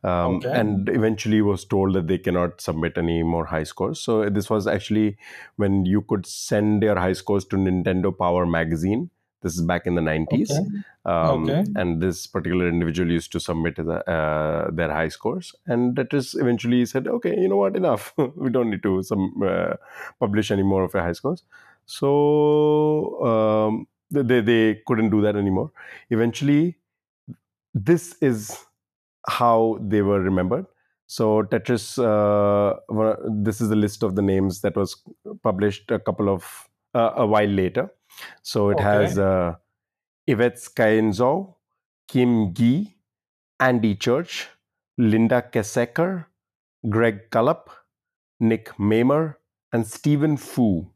Um, 0.05 0.37
Okay. 0.37 0.53
and 0.53 0.88
eventually 0.90 1.42
was 1.42 1.64
told 1.64 1.95
that 1.95 2.07
they 2.07 2.19
cannot 2.19 2.61
submit 2.61 2.97
any 2.97 3.23
more 3.25 3.45
high 3.47 3.64
scores. 3.64 4.01
So 4.01 4.29
this 4.31 4.49
was 4.49 4.66
actually 4.69 5.16
when 5.57 5.85
you 5.85 6.03
could 6.03 6.27
send 6.27 6.83
your 6.85 6.97
high 6.97 7.14
scores 7.14 7.45
to 7.47 7.57
Nintendo 7.57 8.16
Power 8.16 8.47
magazine. 8.47 9.11
This 9.46 9.56
is 9.59 9.62
back 9.62 9.87
in 9.87 9.94
the 9.94 10.02
90s. 10.02 10.50
Okay. 10.50 10.68
Um, 11.04 11.44
Okay. 11.48 11.64
And 11.76 12.02
this 12.02 12.26
particular 12.26 12.68
individual 12.68 13.12
used 13.16 13.30
to 13.32 13.40
submit 13.40 13.76
the, 13.76 13.98
uh, 14.11 14.70
their 14.72 14.90
high 14.92 15.09
scores. 15.16 15.54
And 15.66 15.94
that 15.96 16.12
is 16.12 16.35
eventually 16.35 16.85
said, 16.85 17.06
okay, 17.06 17.35
you 17.38 17.48
know 17.48 17.59
what, 17.59 17.76
enough. 17.76 18.12
we 18.44 18.50
don't 18.50 18.70
need 18.70 18.82
to 18.82 19.02
some, 19.02 19.40
uh, 19.50 19.74
publish 20.18 20.50
any 20.50 20.64
more 20.64 20.82
of 20.82 20.94
your 20.94 21.04
high 21.04 21.12
scores. 21.12 21.44
So 21.87 22.11
um, 23.32 23.87
they, 24.11 24.40
they 24.40 24.82
couldn't 24.87 25.11
do 25.11 25.20
that 25.22 25.37
anymore. 25.37 25.70
Eventually, 26.11 26.76
this 27.72 28.16
is 28.20 28.59
how 29.28 29.78
they 29.80 30.02
were 30.02 30.20
remembered. 30.20 30.66
So 31.06 31.42
Tetris, 31.44 31.98
uh, 32.02 32.80
this 33.30 33.61
is 33.61 33.68
the 33.68 33.76
list 33.76 34.02
of 34.02 34.16
the 34.16 34.22
names 34.22 34.61
that 34.62 34.74
was 34.76 34.96
published 35.42 35.92
a 35.92 36.00
couple 36.00 36.28
of 36.28 36.68
uh, 36.94 37.12
a 37.16 37.26
while 37.26 37.48
later. 37.48 37.90
So 38.42 38.70
it 38.70 38.81
Okay. 38.81 38.81
has 38.81 39.18
uh, 39.18 39.57
Yvette 40.26 40.59
Kim 42.09 42.55
Gee, 42.55 42.96
Andy 43.61 43.94
Church, 43.96 44.48
Linda 44.98 45.42
Kesecker, 45.42 46.26
Greg 46.88 47.31
Cullup, 47.31 47.68
Nick 48.40 48.79
Mamer, 48.79 49.40
and 49.72 49.87
Stephen 49.87 50.37
Fu. 50.37 50.92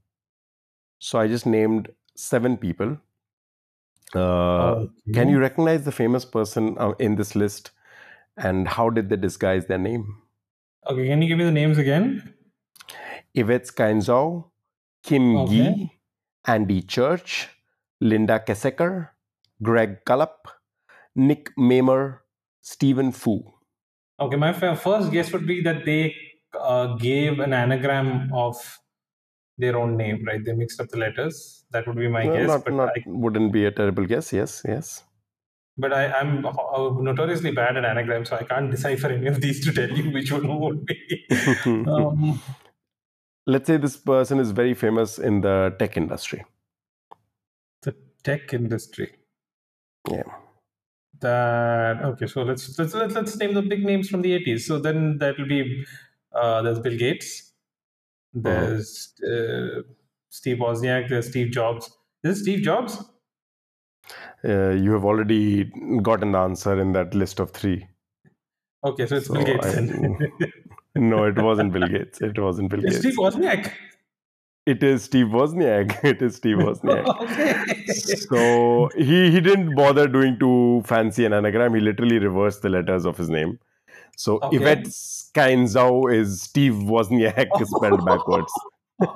So 1.00 1.18
I 1.18 1.26
just 1.26 1.46
named 1.46 1.92
seven 2.14 2.56
people. 2.56 3.00
Uh, 4.58 4.86
Can 5.12 5.28
you 5.28 5.38
recognize 5.40 5.84
the 5.84 5.92
famous 5.92 6.24
person 6.24 6.76
uh, 6.78 6.90
in 6.98 7.16
this 7.16 7.34
list? 7.34 7.70
And 8.36 8.68
how 8.68 8.90
did 8.90 9.08
they 9.10 9.16
disguise 9.16 9.66
their 9.66 9.78
name? 9.78 10.22
Okay, 10.86 11.06
can 11.06 11.22
you 11.22 11.28
give 11.28 11.38
me 11.38 11.44
the 11.44 11.50
names 11.52 11.78
again? 11.78 12.34
Yvette 13.34 13.66
Skyenzau, 13.66 14.50
Kim 15.02 15.44
Okay. 15.44 15.46
Gee, 15.46 15.99
Andy 16.46 16.82
Church, 16.82 17.48
Linda 18.00 18.40
Kesecker, 18.40 19.08
Greg 19.62 20.04
Cullup, 20.04 20.48
Nick 21.14 21.50
Mamer, 21.56 22.22
Stephen 22.60 23.12
Fu. 23.12 23.42
Okay, 24.18 24.36
my 24.36 24.52
first 24.52 25.10
guess 25.10 25.32
would 25.32 25.46
be 25.46 25.62
that 25.62 25.84
they 25.84 26.14
uh, 26.58 26.94
gave 26.96 27.40
an 27.40 27.52
anagram 27.52 28.30
of 28.32 28.56
their 29.58 29.78
own 29.78 29.96
name, 29.96 30.24
right? 30.26 30.44
They 30.44 30.52
mixed 30.52 30.80
up 30.80 30.88
the 30.88 30.98
letters. 30.98 31.64
That 31.70 31.86
would 31.86 31.96
be 31.96 32.08
my 32.08 32.24
guess. 32.24 32.46
not, 32.46 32.64
but 32.64 32.74
not 32.74 32.88
I, 32.96 33.02
wouldn't 33.06 33.52
be 33.52 33.66
a 33.66 33.70
terrible 33.70 34.06
guess. 34.06 34.32
Yes, 34.32 34.62
yes. 34.66 35.04
but 35.78 35.92
I, 35.92 36.12
I'm 36.12 36.44
uh, 36.44 36.52
notoriously 37.00 37.52
bad 37.52 37.76
at 37.76 37.84
anagrams, 37.84 38.30
so 38.30 38.36
I 38.36 38.42
can't 38.44 38.70
decipher 38.70 39.08
any 39.08 39.26
of 39.26 39.40
these 39.40 39.64
to 39.64 39.72
tell 39.72 39.90
you 39.90 40.10
which 40.10 40.32
one 40.32 40.60
would 40.60 40.86
be. 40.86 41.26
um, 41.66 42.40
Let's 43.50 43.66
say 43.66 43.78
this 43.78 43.96
person 43.96 44.38
is 44.38 44.52
very 44.52 44.74
famous 44.74 45.18
in 45.18 45.40
the 45.40 45.74
tech 45.76 45.96
industry. 45.96 46.44
the 47.82 47.96
tech 48.22 48.54
industry. 48.54 49.08
Yeah. 50.08 50.22
That 51.20 52.04
okay. 52.10 52.28
So 52.28 52.42
let's 52.42 52.78
let's 52.78 52.94
let's, 52.94 53.36
name 53.38 53.54
the 53.54 53.62
big 53.62 53.84
names 53.84 54.08
from 54.08 54.22
the 54.22 54.38
80s. 54.38 54.60
So 54.68 54.78
then 54.78 55.18
that 55.18 55.36
will 55.36 55.48
be 55.48 55.84
uh, 56.32 56.62
there's 56.62 56.78
Bill 56.78 56.96
Gates, 56.96 57.52
there's 58.32 59.12
uh, 59.24 59.82
Steve 60.28 60.58
Wozniak, 60.58 61.08
there's 61.08 61.28
Steve 61.28 61.50
Jobs. 61.50 61.90
Is 62.22 62.38
it 62.38 62.42
Steve 62.42 62.62
Jobs? 62.62 63.02
Uh, 64.44 64.70
you 64.70 64.92
have 64.92 65.04
already 65.04 65.64
gotten 66.02 66.32
the 66.32 66.38
answer 66.38 66.80
in 66.80 66.92
that 66.92 67.14
list 67.14 67.40
of 67.40 67.50
three. 67.50 67.88
Okay, 68.84 69.06
so 69.06 69.16
it's 69.16 69.26
So 69.26 69.34
Bill 69.34 69.44
Gates. 69.44 69.66
I- 69.66 69.72
then. 69.72 70.18
no, 70.96 71.24
it 71.24 71.36
wasn't 71.40 71.72
Bill 71.72 71.86
Gates. 71.88 72.20
It 72.20 72.38
wasn't 72.38 72.70
Bill 72.70 72.80
Gates. 72.80 72.96
It's 72.96 73.04
Gates. 73.04 73.16
Steve 73.16 73.24
Wozniak. 73.24 73.72
It 74.66 74.82
is 74.82 75.04
Steve 75.04 75.26
Wozniak. 75.28 76.04
It 76.04 76.20
is 76.22 76.36
Steve 76.36 76.56
Wozniak. 76.58 77.06
okay. 77.22 77.84
so 77.94 78.90
he 78.96 79.30
he 79.30 79.40
didn't 79.40 79.74
bother 79.74 80.06
doing 80.06 80.38
too 80.38 80.82
fancy 80.84 81.24
an 81.24 81.32
anagram. 81.32 81.74
He 81.74 81.80
literally 81.80 82.18
reversed 82.18 82.62
the 82.62 82.68
letters 82.68 83.06
of 83.06 83.16
his 83.16 83.30
name. 83.30 83.58
So 84.16 84.38
Okay. 84.42 84.56
Yvette 84.58 84.84
Skinzau 84.86 86.12
is 86.12 86.42
Steve 86.42 86.74
Wozniak 86.74 87.48
spelled 87.76 88.04
backwards. 88.04 88.52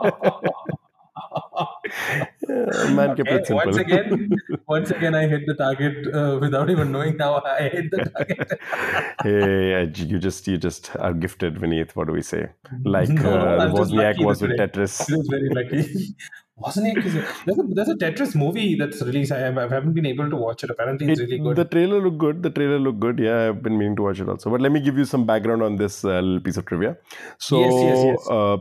Yeah, 2.48 2.90
man 2.94 3.16
kept 3.16 3.28
Okay, 3.28 3.36
it 3.36 3.46
simple. 3.46 3.64
once 3.64 3.76
again, 3.76 4.30
once 4.68 4.90
again, 4.90 5.14
I 5.14 5.26
hit 5.26 5.42
the 5.46 5.54
target 5.54 6.14
uh, 6.14 6.38
without 6.40 6.70
even 6.70 6.92
knowing 6.92 7.18
how 7.18 7.42
I 7.44 7.68
hit 7.68 7.90
the 7.90 8.04
target. 8.04 8.60
hey, 9.22 9.72
Edge, 9.74 10.00
you 10.00 10.18
just 10.18 10.46
you 10.46 10.58
just 10.58 10.94
are 10.96 11.12
gifted, 11.12 11.56
Vineet. 11.56 11.94
What 11.96 12.06
do 12.08 12.12
we 12.12 12.22
say? 12.22 12.48
Like 12.84 13.08
No, 13.08 13.30
uh, 13.30 13.70
Wozniak 13.72 14.24
was 14.24 14.42
with. 14.42 14.52
Tetris. 14.58 15.06
He 15.06 15.14
was 15.16 15.28
very 15.28 15.48
lucky. 15.50 16.16
Wozniak 16.64 17.04
is 17.04 17.16
a, 17.16 17.22
there's, 17.46 17.58
a, 17.58 17.62
there's 17.76 17.88
a 17.88 17.94
Tetris 17.96 18.36
movie 18.36 18.76
that's 18.76 19.02
released. 19.02 19.32
I, 19.32 19.38
have, 19.40 19.58
I 19.58 19.62
haven't 19.68 19.92
been 19.94 20.06
able 20.06 20.30
to 20.30 20.36
watch 20.36 20.62
it. 20.62 20.70
Apparently, 20.70 21.08
it's 21.10 21.18
It- 21.20 21.24
really 21.24 21.38
good. 21.38 21.56
The 21.56 21.64
trailer 21.64 22.00
looked 22.00 22.18
good. 22.18 22.42
The 22.44 22.50
trailer 22.50 22.78
looked 22.78 23.00
good. 23.00 23.18
Yeah, 23.18 23.48
I've 23.48 23.62
been 23.62 23.76
meaning 23.76 23.96
to 23.96 24.02
watch 24.02 24.20
it 24.20 24.28
also. 24.28 24.50
But 24.50 24.60
let 24.60 24.70
me 24.70 24.78
give 24.80 24.96
you 24.96 25.04
some 25.04 25.26
background 25.26 25.62
on 25.62 25.76
this 25.76 26.04
uh, 26.04 26.20
little 26.20 26.40
piece 26.40 26.56
of 26.56 26.66
trivia. 26.66 26.96
So, 27.38 27.60
Yes, 27.60 27.72
yes, 27.82 28.04
yes. 28.04 28.28
Uh, 28.30 28.56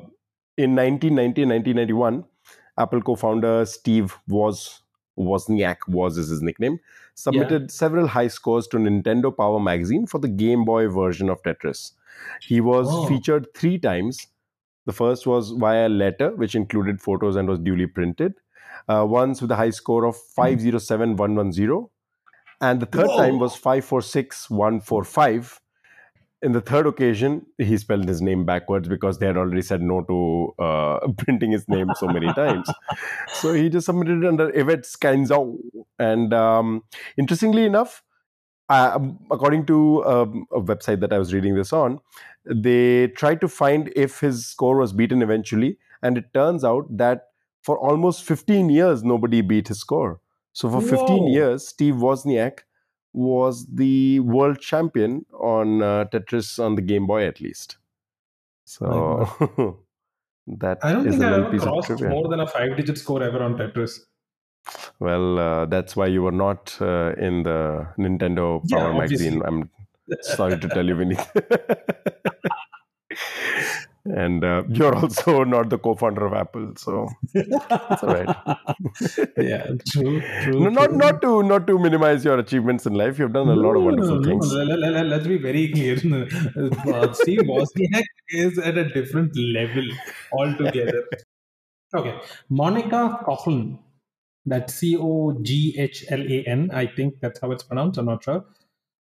in 0.57 0.75
1990 0.75 1.45
1991, 1.45 2.23
Apple 2.77 3.01
co-founder 3.01 3.65
Steve 3.65 4.17
Woz 4.27 4.81
Wozniak 5.17 5.77
was 5.87 6.17
is 6.17 6.29
his 6.29 6.41
nickname 6.41 6.79
submitted 7.13 7.69
several 7.71 8.07
high 8.07 8.27
scores 8.27 8.67
to 8.67 8.77
Nintendo 8.77 9.35
Power 9.35 9.59
magazine 9.59 10.07
for 10.07 10.19
the 10.19 10.27
Game 10.27 10.65
Boy 10.65 10.87
version 10.87 11.29
of 11.29 11.41
Tetris. 11.43 11.91
He 12.41 12.59
was 12.61 12.87
Oh. 12.89 13.05
featured 13.07 13.53
three 13.53 13.77
times. 13.77 14.27
The 14.85 14.93
first 14.93 15.27
was 15.27 15.51
via 15.51 15.87
letter, 15.87 16.35
which 16.35 16.55
included 16.55 16.99
photos 16.99 17.35
and 17.35 17.47
was 17.47 17.59
duly 17.59 17.85
printed. 17.85 18.33
Uh, 18.89 19.05
once 19.07 19.39
with 19.41 19.51
a 19.51 19.55
high 19.55 19.69
score 19.69 20.03
of 20.05 20.17
507110. 20.17 21.89
And 22.59 22.79
the 22.79 22.85
third 22.87 23.07
Whoa. 23.07 23.17
time 23.17 23.39
was 23.39 23.55
546145. 23.55 25.61
In 26.43 26.51
the 26.51 26.61
third 26.61 26.85
occasion, 26.85 27.45
he 27.57 27.77
spelled 27.77 28.05
his 28.07 28.21
name 28.21 28.45
backwards 28.45 28.89
because 28.89 29.17
they 29.17 29.25
had 29.25 29.37
already 29.37 29.61
said 29.61 29.81
no 29.81 30.01
to 30.01 30.63
uh, 30.63 30.99
printing 31.17 31.51
his 31.51 31.67
name 31.69 31.87
so 31.97 32.07
many 32.07 32.31
times. 32.41 32.69
So 33.33 33.53
he 33.53 33.69
just 33.69 33.85
submitted 33.85 34.23
it 34.23 34.27
under 34.27 34.51
Yvette 34.53 34.83
Skinzau. 34.83 35.57
And 35.97 36.33
um, 36.33 36.83
interestingly 37.17 37.65
enough, 37.65 38.03
uh, 38.67 38.99
according 39.31 39.65
to 39.67 40.05
um, 40.05 40.45
a 40.51 40.59
website 40.59 40.99
that 40.99 41.13
I 41.13 41.17
was 41.17 41.33
reading 41.33 41.55
this 41.55 41.71
on, 41.71 41.99
they 42.45 43.07
tried 43.07 43.39
to 43.41 43.47
find 43.47 43.91
if 43.95 44.19
his 44.19 44.45
score 44.45 44.77
was 44.77 44.91
beaten 44.91 45.21
eventually. 45.21 45.77
And 46.01 46.17
it 46.17 46.33
turns 46.33 46.65
out 46.65 46.85
that 46.97 47.27
for 47.61 47.79
almost 47.79 48.25
15 48.25 48.69
years, 48.69 49.03
nobody 49.03 49.39
beat 49.39 49.69
his 49.69 49.79
score. 49.79 50.19
So 50.51 50.69
for 50.69 50.81
15 50.81 50.99
Whoa. 50.99 51.27
years, 51.29 51.67
Steve 51.67 51.95
Wozniak 51.95 52.59
was 53.13 53.65
the 53.67 54.19
world 54.21 54.59
champion 54.59 55.25
on 55.33 55.81
uh, 55.81 56.05
Tetris 56.05 56.63
on 56.63 56.75
the 56.75 56.81
Game 56.81 57.05
Boy, 57.07 57.25
at 57.25 57.39
least. 57.39 57.77
So 58.65 59.29
that 60.47 60.79
I 60.83 60.91
don't 60.91 61.09
think 61.09 61.21
I 61.21 61.33
ever 61.33 61.57
crossed 61.57 62.01
more 62.01 62.27
than 62.27 62.39
a 62.39 62.47
five 62.47 62.75
digit 62.75 62.97
score 62.97 63.21
ever 63.21 63.41
on 63.41 63.57
Tetris. 63.57 63.99
Well, 64.99 65.39
uh, 65.39 65.65
that's 65.65 65.95
why 65.95 66.07
you 66.07 66.23
were 66.23 66.31
not 66.31 66.77
uh, 66.81 67.13
in 67.17 67.43
the 67.43 67.87
Nintendo 67.97 68.61
Yeah, 68.65 68.77
Power 68.77 68.93
magazine. 68.93 69.41
I'm 69.45 69.69
sorry 70.21 70.57
to 70.59 70.69
tell 70.69 70.85
you, 70.85 70.95
Vinny. 70.95 71.17
and 74.05 74.43
uh, 74.43 74.63
you're 74.69 74.95
also 74.95 75.43
not 75.43 75.69
the 75.69 75.77
co-founder 75.77 76.25
of 76.25 76.33
Apple, 76.33 76.73
so 76.75 77.07
That's 77.33 78.03
all 78.03 78.13
right. 78.13 78.35
yeah, 79.37 79.67
true, 79.89 80.21
true. 80.43 80.59
no, 80.59 80.69
not 80.69 80.89
true. 80.89 80.97
not 80.97 81.21
to 81.21 81.43
not 81.43 81.67
to 81.67 81.79
minimize 81.79 82.25
your 82.25 82.37
achievements 82.39 82.85
in 82.85 82.93
life. 82.93 83.17
You've 83.17 83.33
done 83.33 83.47
a 83.47 83.55
lot 83.55 83.75
of 83.75 83.83
wonderful 83.83 84.19
no, 84.19 84.29
things. 84.29 84.53
No, 84.53 84.63
let, 84.63 85.05
let's 85.05 85.27
be 85.27 85.37
very 85.37 85.71
clear. 85.71 85.97
Uh, 86.93 87.11
Steve 87.13 87.39
Wozniak 87.41 88.03
is 88.29 88.57
at 88.57 88.77
a 88.77 88.89
different 88.89 89.35
level 89.37 89.85
altogether. 90.31 91.03
okay, 91.95 92.19
Monica 92.49 93.19
Coghlan. 93.25 93.79
That's 94.45 94.73
C 94.73 94.97
O 94.97 95.37
G 95.41 95.75
H 95.77 96.05
L 96.09 96.21
A 96.21 96.43
N. 96.45 96.69
I 96.73 96.87
think 96.87 97.19
that's 97.21 97.39
how 97.39 97.51
it's 97.51 97.63
pronounced. 97.63 97.97
I'm 97.97 98.05
not 98.05 98.23
sure. 98.23 98.45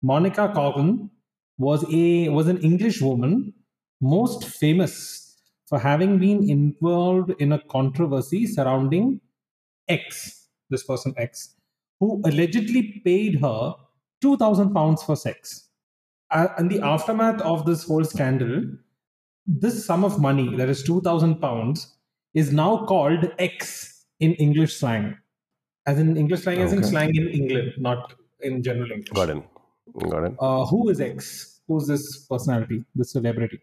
Monica 0.02 0.52
Coghlan 0.56 1.10
was 1.58 1.86
a 1.92 2.30
was 2.30 2.48
an 2.48 2.60
English 2.60 3.02
woman 3.02 3.54
most 4.02 4.46
famous 4.46 5.38
for 5.68 5.80
having 5.80 6.20
been 6.20 6.50
involved 6.50 7.34
in 7.40 7.52
a 7.54 7.60
controversy 7.70 8.46
surrounding 8.46 9.20
X. 9.88 10.48
This 10.70 10.84
person 10.84 11.14
X 11.18 11.56
who 12.00 12.22
allegedly 12.26 13.02
paid 13.06 13.40
her 13.42 13.74
2000 14.22 14.74
pounds 14.74 15.04
for 15.04 15.16
sex. 15.16 15.70
Uh, 16.32 16.48
in 16.60 16.68
the 16.68 16.82
aftermath 16.82 17.42
of 17.42 17.66
this 17.66 17.86
whole 17.88 18.04
scandal, 18.04 18.64
this 19.46 19.86
sum 19.86 20.04
of 20.04 20.20
money, 20.20 20.56
that 20.58 20.70
is 20.70 20.84
2000 20.84 21.40
pounds, 21.40 21.96
is 22.34 22.52
now 22.52 22.86
called 22.86 23.32
X 23.40 24.06
in 24.20 24.34
English 24.34 24.76
slang. 24.76 25.18
As 25.86 26.00
in 26.00 26.18
English 26.18 26.42
slang, 26.42 26.62
as 26.62 26.74
in 26.74 26.84
slang 26.84 27.16
in 27.16 27.28
England, 27.30 27.74
not 27.78 28.14
in 28.42 28.64
general 28.64 28.92
English. 28.92 29.10
Got 29.10 29.30
it. 29.30 29.44
Got 30.10 30.24
it. 30.24 30.36
Uh, 30.40 30.66
who 30.66 30.90
is 30.90 31.00
X? 31.00 31.62
Who's 31.68 31.88
this 31.88 32.26
personality, 32.26 32.84
this 32.96 33.12
celebrity? 33.12 33.60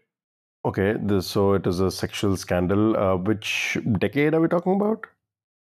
Okay. 0.65 0.95
This, 0.99 1.27
so 1.27 1.53
it 1.53 1.67
is 1.67 1.79
a 1.79 1.91
sexual 1.91 2.37
scandal. 2.37 2.95
Uh, 2.97 3.15
which 3.17 3.77
decade 3.99 4.33
are 4.33 4.41
we 4.41 4.47
talking 4.47 4.75
about? 4.75 5.05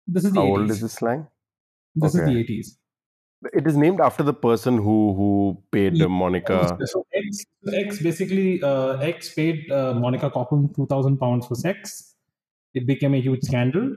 This 0.06 0.26
is 0.26 0.34
the 0.34 0.42
How 0.42 0.46
80s. 0.46 0.58
old 0.58 0.72
is 0.72 0.82
this 0.82 0.94
slang? 0.94 1.28
This 1.96 2.14
Okay. 2.14 2.16
is 2.16 2.24
the 2.24 2.38
80s. 2.38 2.78
It 3.54 3.68
is 3.68 3.78
named 3.78 4.02
after 4.02 4.24
the 4.24 4.34
person 4.34 4.78
who 4.78 5.14
who 5.14 5.64
paid 5.72 6.02
Yeah. 6.02 6.06
uh, 6.06 6.10
Monica. 6.10 6.84
So 6.86 7.06
X, 7.14 7.46
X 7.74 8.02
basically, 8.04 8.62
uh, 8.64 8.98
X 8.98 9.34
paid 9.34 9.70
uh, 9.72 9.94
Monica 9.94 10.30
Coghlan 10.30 10.74
2,000 10.76 11.18
pounds 11.18 11.48
for 11.48 11.56
sex. 11.56 12.16
It 12.74 12.88
became 12.88 13.14
a 13.14 13.22
huge 13.22 13.44
scandal. 13.44 13.96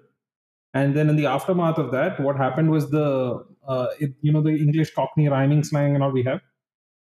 And 0.74 0.96
then 0.96 1.08
in 1.10 1.16
the 1.16 1.26
aftermath 1.26 1.78
of 1.78 1.92
that, 1.92 2.20
what 2.20 2.36
happened 2.36 2.70
was 2.70 2.90
the, 2.90 3.44
uh, 3.68 3.88
it, 4.00 4.12
you 4.22 4.32
know, 4.32 4.42
the 4.42 4.50
English 4.56 4.94
Cockney 4.94 5.28
rhyming 5.28 5.64
slang 5.64 5.94
and 5.94 6.02
all 6.04 6.12
we 6.12 6.24
have. 6.24 6.40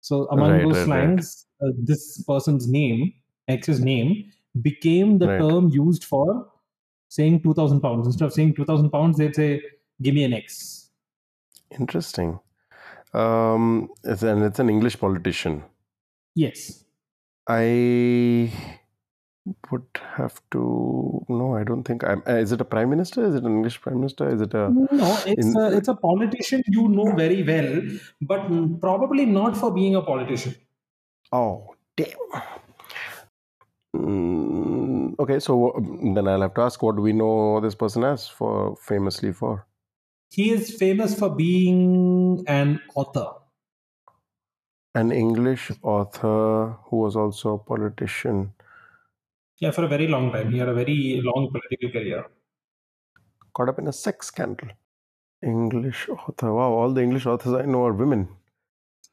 So 0.02 0.28
among 0.30 0.60
Right, 0.60 0.62
those 0.62 0.82
right, 0.82 0.92
right. 0.92 1.14
slangs, 1.14 1.46
uh, 1.62 1.70
this 1.82 2.22
person's 2.24 2.68
name, 2.68 3.12
X's 3.48 3.80
name, 3.80 4.30
became 4.62 5.18
the 5.18 5.28
Right. 5.28 5.40
term 5.40 5.68
used 5.68 6.04
for 6.04 6.48
saying 7.08 7.42
2,000 7.42 7.80
pounds. 7.80 8.06
Instead 8.06 8.26
of 8.26 8.32
saying 8.32 8.54
2,000 8.54 8.90
pounds, 8.90 9.18
they'd 9.18 9.34
say, 9.34 9.62
give 10.02 10.14
me 10.14 10.24
an 10.24 10.32
X. 10.32 10.90
Interesting. 11.78 12.38
Um, 13.12 13.90
it's 14.02 14.22
an 14.22 14.42
it's 14.42 14.58
an 14.58 14.68
English 14.68 14.98
politician. 14.98 15.62
Yes. 16.34 16.84
I 17.48 18.50
would 19.70 19.86
have 20.16 20.40
to. 20.52 21.24
No, 21.28 21.54
I 21.56 21.64
don't 21.64 21.84
think. 21.84 22.02
I'm, 22.04 22.22
uh, 22.26 22.32
is 22.36 22.50
it 22.52 22.60
a 22.60 22.64
prime 22.64 22.90
minister? 22.90 23.24
Is 23.26 23.34
it 23.34 23.44
an 23.44 23.52
English 23.52 23.80
prime 23.80 23.96
minister? 24.00 24.28
Is 24.30 24.40
it 24.40 24.54
a? 24.54 24.70
No, 24.70 25.18
it's 25.26 25.46
in- 25.46 25.56
a, 25.56 25.76
it's 25.76 25.88
a 25.88 25.94
politician 25.94 26.62
you 26.66 26.88
know 26.88 27.14
very 27.14 27.42
well, 27.42 27.82
but 28.22 28.48
probably 28.80 29.26
not 29.26 29.56
for 29.56 29.72
being 29.72 29.94
a 29.96 30.02
politician. 30.02 30.54
Oh, 31.32 31.74
damn. 31.96 32.42
Mm, 33.94 35.14
okay, 35.18 35.38
so 35.40 35.72
then 36.14 36.26
I'll 36.28 36.42
have 36.42 36.54
to 36.54 36.62
ask, 36.62 36.82
what 36.82 36.96
do 36.96 37.02
we 37.02 37.12
know 37.12 37.60
this 37.60 37.74
person 37.74 38.04
as 38.04 38.28
for 38.28 38.76
famously 38.76 39.32
for? 39.32 39.66
He 40.28 40.50
is 40.50 40.76
famous 40.76 41.18
for 41.18 41.34
being 41.34 42.44
an 42.46 42.82
author. 42.94 43.40
An 44.96 45.12
English 45.12 45.70
author 45.82 46.70
who 46.86 46.96
was 46.96 47.14
also 47.14 47.54
a 47.54 47.58
politician. 47.58 48.54
Yeah, 49.58 49.72
for 49.72 49.82
a 49.84 49.88
very 49.88 50.06
long 50.06 50.30
time. 50.32 50.52
He 50.52 50.58
had 50.58 50.68
a 50.68 50.74
very 50.74 51.20
long 51.24 51.50
political 51.50 51.90
career. 51.90 52.24
caught 53.54 53.68
up 53.70 53.78
in 53.78 53.88
a 53.88 53.92
sex 53.92 54.26
scandal. 54.26 54.68
English 55.42 56.08
author. 56.08 56.52
Wow, 56.54 56.72
all 56.72 56.92
the 56.92 57.02
English 57.02 57.26
authors 57.26 57.54
I 57.54 57.66
know 57.66 57.84
are 57.86 57.92
women. 57.94 58.28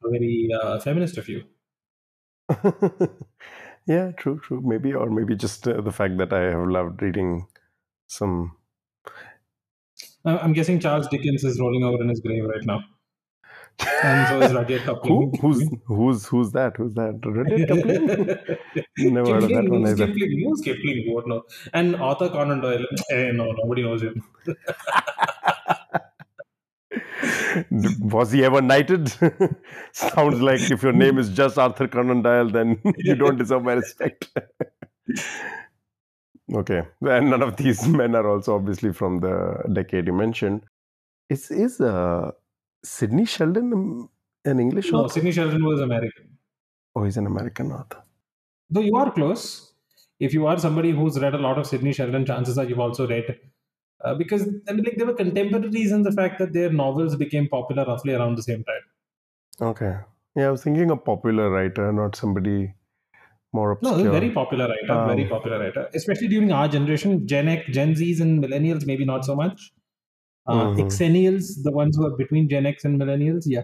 A 0.04 0.10
Very 0.12 0.48
uh, 0.54 0.80
feminist 0.80 1.18
of 1.18 1.28
you. 1.28 1.46
yeah, 3.86 4.12
true, 4.12 4.40
true. 4.40 4.62
Maybe, 4.64 4.94
or 4.94 5.10
maybe 5.10 5.36
just 5.36 5.68
uh, 5.68 5.82
the 5.82 5.92
fact 5.92 6.18
that 6.18 6.34
I 6.34 6.52
have 6.52 6.68
loved 6.68 7.02
reading 7.02 7.48
some. 8.08 8.56
I'm 10.24 10.54
guessing 10.54 10.80
Charles 10.80 11.08
Dickens 11.08 11.44
is 11.44 11.60
rolling 11.60 11.84
over 11.84 12.02
in 12.02 12.10
his 12.10 12.20
grave 12.20 12.44
right 12.46 12.64
now. 12.64 12.84
And 14.04 14.28
so 14.28 14.42
is 14.42 14.54
Rudyard 14.54 14.82
Who? 15.04 15.32
Kipling. 15.32 15.40
Who's 15.42 15.70
who's 15.86 16.26
who's 16.28 16.52
that? 16.52 16.78
Who's 16.78 16.94
that? 16.94 17.20
Rudyard 17.24 17.68
Kipling? 17.68 19.14
Never 19.14 19.34
heard 19.34 19.44
of 19.44 19.50
that 19.50 19.70
one 19.70 19.88
either. 19.88 20.08
Kipling? 20.08 20.44
Who's 20.46 20.62
Kipling? 20.62 21.14
What 21.14 21.28
no? 21.28 21.44
And 21.74 21.96
Arthur 21.96 22.30
Conan 22.30 22.62
Doyle. 22.62 22.86
Eh, 23.10 23.32
no, 23.32 23.52
nobody 23.52 23.84
knows 23.84 24.04
him. 24.04 24.24
Was 28.00 28.32
he 28.32 28.44
ever 28.44 28.62
knighted? 28.62 29.10
Sounds 29.94 30.42
like 30.42 30.62
if 30.72 30.84
your 30.84 30.94
name 30.94 31.18
is 31.18 31.30
just 31.30 31.58
Arthur 31.58 31.88
Conan 31.88 32.22
Doyle, 32.22 32.50
then 32.50 32.80
you 32.98 33.16
don't 33.16 33.38
deserve 33.38 33.64
my 33.64 33.74
respect. 33.74 34.30
okay, 36.54 36.82
and 37.02 37.30
none 37.30 37.42
of 37.42 37.58
these 37.58 37.88
men 37.88 38.16
are 38.16 38.28
also 38.30 38.56
obviously 38.56 38.94
from 38.94 39.20
the 39.20 39.64
decade 39.74 40.08
you 40.08 40.14
mentioned. 40.14 40.64
Is 41.30 41.50
is 41.52 41.80
uh, 41.82 42.32
Sidney 42.84 43.26
Sheldon 43.26 44.10
an 44.46 44.60
English 44.60 44.92
No, 44.92 45.00
author? 45.06 45.14
Sidney 45.14 45.32
Sheldon 45.32 45.64
was 45.64 45.80
American. 45.82 46.38
Oh, 46.96 47.04
he's 47.04 47.18
an 47.18 47.26
American 47.28 47.72
author. 47.72 48.04
Though 48.70 48.82
you 48.82 48.96
are 48.96 49.12
close. 49.12 49.74
If 50.20 50.34
you 50.34 50.46
are 50.46 50.60
somebody 50.60 50.92
who's 50.92 51.20
read 51.20 51.34
a 51.34 51.38
lot 51.40 51.58
of 51.58 51.66
Sidney 51.66 51.94
Sheldon, 51.94 52.26
chances 52.26 52.58
are 52.58 52.66
you've 52.66 52.80
also 52.80 53.08
read. 53.08 53.40
Uh, 54.04 54.16
because 54.16 54.44
I 54.68 54.74
mean, 54.74 54.84
like 54.86 54.98
they 54.98 55.06
were 55.06 55.14
contemporaries 55.14 55.92
in 55.92 56.04
the 56.04 56.12
fact 56.12 56.40
that 56.40 56.54
their 56.54 56.72
novels 56.72 57.16
became 57.16 57.48
popular 57.48 57.86
roughly 57.86 58.14
around 58.14 58.36
the 58.38 58.44
same 58.44 58.64
time. 58.64 58.82
Okay. 59.60 60.00
Yeah, 60.36 60.48
I 60.48 60.52
was 60.52 60.64
thinking 60.64 60.92
a 60.92 60.98
popular 60.98 61.50
writer, 61.50 61.92
not 61.92 62.16
somebody 62.16 62.74
more 63.54 63.72
No, 63.82 63.96
obscure. 63.96 64.06
a 64.06 64.08
very 64.08 64.32
popular 64.32 64.68
writer, 64.68 65.04
very 65.04 65.26
Um, 65.26 65.28
popular 65.28 65.60
writer, 65.60 65.90
especially 65.96 66.28
during 66.28 66.52
our 66.52 66.68
generation, 66.68 67.28
Gen 67.28 67.48
X, 67.48 67.66
Gen 67.72 67.94
Zs, 67.96 68.22
and 68.22 68.44
millennials, 68.44 68.86
maybe 68.86 69.06
not 69.06 69.26
so 69.26 69.36
much. 69.36 69.72
Uh, 70.48 70.68
Mhm. 70.68 71.00
Xennials, 71.00 71.64
the 71.64 71.72
ones 71.72 71.98
who 71.98 72.06
are 72.06 72.18
between 72.18 72.50
Gen 72.50 72.66
X 72.68 72.86
and 72.86 73.00
millennials, 73.02 73.44
yeah. 73.48 73.64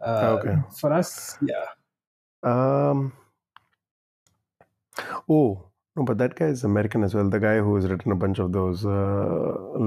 Uh, 0.00 0.36
Okay. 0.36 0.56
For 0.80 0.92
us, 0.92 1.36
yeah. 1.42 1.66
Um. 2.42 3.12
Oh 5.28 5.71
no, 5.96 6.04
but 6.04 6.18
that 6.18 6.34
guy 6.36 6.46
is 6.46 6.64
American 6.64 7.02
as 7.04 7.14
well. 7.14 7.28
The 7.28 7.38
guy 7.40 7.58
who 7.58 7.74
has 7.76 7.86
written 7.86 8.12
a 8.12 8.16
bunch 8.16 8.38
of 8.38 8.52
those 8.52 8.84
uh, 8.86 8.88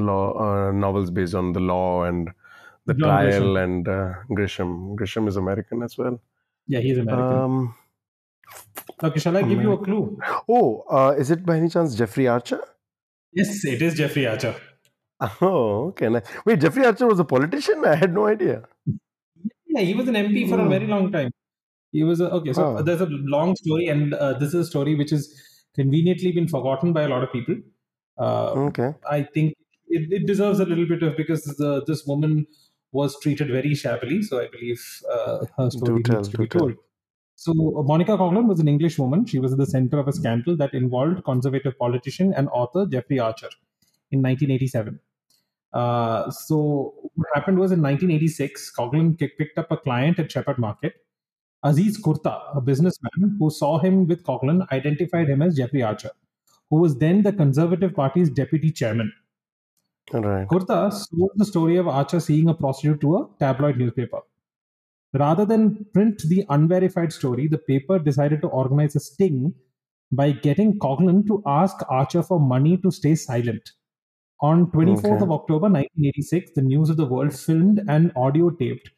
law 0.09 0.33
uh, 0.37 0.71
novels 0.71 1.09
based 1.11 1.33
on 1.35 1.53
the 1.53 1.59
law 1.59 2.03
and 2.03 2.29
the 2.85 2.93
John 2.93 3.09
trial 3.09 3.41
Grisham. 3.41 3.63
and 3.63 3.87
uh, 3.87 4.13
Grisham. 4.29 4.95
Grisham 4.95 5.27
is 5.27 5.35
American 5.37 5.81
as 5.83 5.97
well. 5.97 6.19
Yeah, 6.67 6.79
he's 6.79 6.97
American. 6.97 7.37
Um. 7.37 7.75
okay, 9.03 9.19
shall 9.19 9.37
I 9.37 9.41
give 9.43 9.61
you 9.61 9.71
a 9.73 9.77
clue? 9.83 10.19
Oh, 10.47 10.83
uh, 10.89 11.15
is 11.17 11.31
it 11.31 11.45
by 11.45 11.57
any 11.57 11.69
chance 11.69 11.95
Jeffrey 11.95 12.27
Archer? 12.27 12.59
Yes, 13.33 13.65
it 13.65 13.81
is 13.81 13.95
Jeffrey 13.95 14.27
Archer. 14.27 14.55
Oh, 15.41 15.87
okay. 15.87 16.09
nice. 16.09 16.25
Wait, 16.45 16.59
Jeffrey 16.59 16.85
Archer 16.85 17.07
was 17.07 17.19
a 17.19 17.23
politician? 17.23 17.83
I 17.85 17.95
had 17.95 18.13
no 18.13 18.27
idea. 18.27 18.63
Yeah, 19.67 19.81
he 19.81 19.93
was 19.93 20.07
an 20.09 20.15
MP 20.15 20.47
for 20.49 20.59
a 20.59 20.63
Hmm. 20.63 20.69
very 20.69 20.87
long 20.87 21.09
time. 21.11 21.31
He 21.93 22.03
was 22.03 22.19
a, 22.19 22.29
okay. 22.31 22.51
So 22.53 22.77
Oh. 22.77 22.81
there's 22.81 22.99
a 23.01 23.07
long 23.09 23.55
story, 23.55 23.87
and 23.87 24.13
uh, 24.13 24.33
this 24.33 24.49
is 24.49 24.55
a 24.55 24.65
story 24.65 24.93
which 24.95 25.11
has 25.11 25.29
conveniently 25.75 26.31
been 26.31 26.47
forgotten 26.47 26.93
by 26.93 27.03
a 27.03 27.07
lot 27.09 27.23
of 27.23 27.31
people. 27.31 27.55
Uh, 28.17 28.51
Okay. 28.69 28.93
I 29.09 29.23
think 29.23 29.55
it, 29.87 30.11
it 30.11 30.27
deserves 30.27 30.59
a 30.59 30.65
little 30.65 30.87
bit 30.87 31.03
of 31.03 31.17
because 31.17 31.43
the, 31.43 31.83
this 31.85 32.05
woman 32.05 32.47
was 32.91 33.19
treated 33.19 33.49
very 33.49 33.75
shabbily. 33.75 34.21
So 34.21 34.39
I 34.39 34.47
believe 34.47 34.81
uh, 35.11 35.45
her 35.57 35.69
story 35.69 36.03
tell, 36.03 36.17
needs 36.17 36.29
to 36.29 36.37
be 36.37 36.47
tell. 36.47 36.61
told. 36.61 36.75
So 37.35 37.51
uh, 37.77 37.83
Monica 37.83 38.17
Coghlan 38.17 38.47
was 38.47 38.59
an 38.59 38.67
English 38.67 38.97
woman. 38.97 39.25
She 39.25 39.39
was 39.39 39.51
at 39.51 39.57
the 39.57 39.65
center 39.65 39.99
of 39.99 40.07
a 40.07 40.13
scandal 40.13 40.55
that 40.57 40.73
involved 40.73 41.23
conservative 41.25 41.77
politician 41.77 42.33
and 42.33 42.47
author 42.49 42.85
Jeffrey 42.85 43.19
Archer 43.19 43.49
in 44.11 44.21
1987. 44.21 44.99
Uh, 45.73 46.31
so 46.31 46.93
what 47.15 47.27
happened 47.33 47.59
was 47.59 47.73
in 47.73 47.81
1986, 47.81 48.71
Coghlan 48.77 49.17
picked 49.17 49.57
up 49.57 49.69
a 49.71 49.77
client 49.77 50.17
at 50.19 50.31
Shepherd 50.31 50.57
Market. 50.57 50.93
Aziz 51.65 51.97
Kurtha, 52.01 52.55
a 52.55 52.61
businessman 52.61 53.37
who 53.39 53.49
saw 53.49 53.79
him 53.79 54.07
with 54.07 54.23
Coghlan, 54.23 54.71
identified 54.71 55.27
him 55.29 55.41
as 55.41 55.57
Jeffrey 55.57 55.81
Archer, 55.81 56.11
who 56.69 56.77
was 56.79 56.97
then 56.99 57.23
the 57.23 57.33
Conservative 57.33 57.93
Party's 57.95 58.29
deputy 58.29 58.71
chairman. 58.71 59.11
Right. 60.13 60.47
Kurtha 60.47 60.93
sold 60.93 61.31
the 61.35 61.45
story 61.45 61.77
of 61.77 61.87
Archer 61.87 62.19
seeing 62.19 62.49
a 62.49 62.53
prostitute 62.53 63.01
to 63.01 63.17
a 63.17 63.29
tabloid 63.39 63.77
newspaper. 63.77 64.19
Rather 65.13 65.45
than 65.45 65.85
print 65.93 66.21
the 66.27 66.45
unverified 66.49 67.11
story, 67.11 67.47
the 67.47 67.57
paper 67.57 67.97
decided 67.97 68.41
to 68.41 68.47
organize 68.47 68.95
a 68.95 68.99
sting 68.99 69.55
by 70.11 70.31
getting 70.31 70.77
Coghlan 70.77 71.25
to 71.27 71.41
ask 71.47 71.77
Archer 71.89 72.21
for 72.21 72.39
money 72.39 72.77
to 72.77 72.91
stay 72.91 73.15
silent. 73.15 73.71
On 74.41 74.69
24th 74.71 75.15
Okay. 75.15 75.23
of 75.23 75.31
October 75.31 75.69
1986, 75.69 76.51
the 76.51 76.61
News 76.61 76.91
of 76.91 76.97
the 76.97 77.05
World 77.05 77.33
filmed 77.33 77.81
and 77.87 78.11
audio 78.15 78.51
taped 78.51 78.91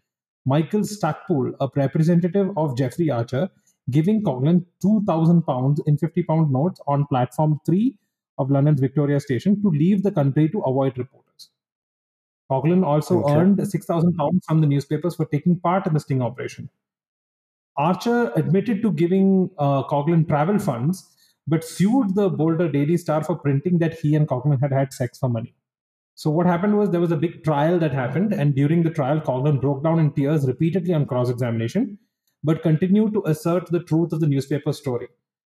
Michael 0.47 0.81
Stacpoole, 0.81 1.53
a 1.61 1.69
representative 1.75 2.57
of 2.57 2.75
Jeffrey 2.77 3.11
Archer, 3.11 3.51
giving 3.91 4.23
Coghlan 4.23 4.65
2,000 4.81 5.43
pounds 5.43 5.81
in 5.85 5.97
50 5.97 6.23
pound 6.23 6.51
notes 6.51 6.81
on 6.87 7.05
platform 7.07 7.59
3 7.67 7.95
of 8.39 8.49
London's 8.49 8.79
Victoria 8.79 9.19
Station 9.19 9.61
to 9.61 9.69
leave 9.69 10.03
the 10.03 10.11
country 10.11 10.49
to 10.49 10.61
avoid 10.61 10.97
reporters. 10.97 11.51
Coghlan 12.51 12.83
also 12.85 13.23
Okay. 13.23 13.33
earned 13.35 13.67
6,000 13.67 14.13
pounds 14.15 14.45
from 14.47 14.61
the 14.61 14.67
newspapers 14.67 15.15
for 15.15 15.25
taking 15.25 15.59
part 15.59 15.87
in 15.87 15.93
the 15.93 15.99
sting 15.99 16.21
operation. 16.21 16.69
Archer 17.77 18.31
admitted 18.35 18.81
to 18.81 18.91
giving 18.91 19.49
uh, 19.57 19.83
Coghlan 19.83 20.27
travel 20.27 20.59
funds, 20.59 21.15
but 21.47 21.63
sued 21.63 22.15
the 22.15 22.29
Boulder 22.29 22.69
Daily 22.69 22.97
Star 22.97 23.23
for 23.23 23.37
printing 23.37 23.77
that 23.79 23.99
he 23.99 24.15
and 24.15 24.27
Coghlan 24.27 24.59
had 24.59 24.73
had 24.73 24.91
sex 24.93 25.17
for 25.19 25.29
money. 25.29 25.55
So 26.17 26.31
what 26.31 26.47
happened 26.47 26.75
was 26.75 26.89
there 26.89 26.99
was 26.99 27.11
a 27.11 27.15
big 27.15 27.43
trial 27.43 27.77
that 27.77 27.93
happened, 27.93 28.33
and 28.33 28.55
during 28.55 28.81
the 28.81 28.89
trial, 28.89 29.21
Coghlan 29.21 29.61
broke 29.61 29.83
down 29.83 29.99
in 29.99 30.11
tears 30.11 30.47
repeatedly 30.47 30.93
on 30.95 31.05
cross-examination, 31.05 31.99
but 32.43 32.63
continued 32.63 33.13
to 33.13 33.23
assert 33.27 33.67
the 33.69 33.83
truth 33.83 34.13
of 34.13 34.19
the 34.19 34.25
newspaper 34.27 34.73
story, 34.73 35.09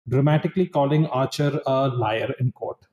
dramatically 0.10 0.68
calling 0.68 1.06
Archer 1.08 1.62
a 1.66 1.88
liar 1.88 2.34
in 2.42 2.52
court. 2.52 2.88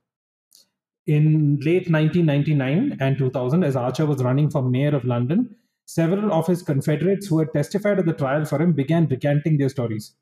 In 1.07 1.59
late 1.59 1.89
1999 1.89 2.97
and 3.01 3.17
2000, 3.17 3.65
as 3.65 3.75
Archer 3.75 4.05
was 4.05 4.23
running 4.23 4.49
for 4.49 4.61
mayor 4.61 4.95
of 4.95 5.03
London, 5.03 5.53
several 5.85 6.31
of 6.31 6.47
his 6.47 6.61
Confederates 6.61 7.27
who 7.27 7.39
had 7.39 7.51
testified 7.51 7.99
at 7.99 8.05
the 8.05 8.13
trial 8.13 8.45
for 8.45 8.61
him 8.61 8.71
began 8.71 9.07
recanting 9.07 9.57
their 9.57 9.69
stories. 9.69 10.13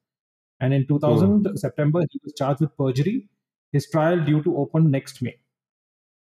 And 0.59 0.73
in 0.73 0.87
2000, 0.87 1.59
September, 1.59 2.01
he 2.09 2.19
was 2.23 2.33
charged 2.33 2.61
with 2.61 2.75
perjury. 2.75 3.29
His 3.71 3.87
trial 3.89 4.19
due 4.23 4.41
to 4.43 4.57
open 4.57 4.89
next 4.89 5.21
May. 5.21 5.37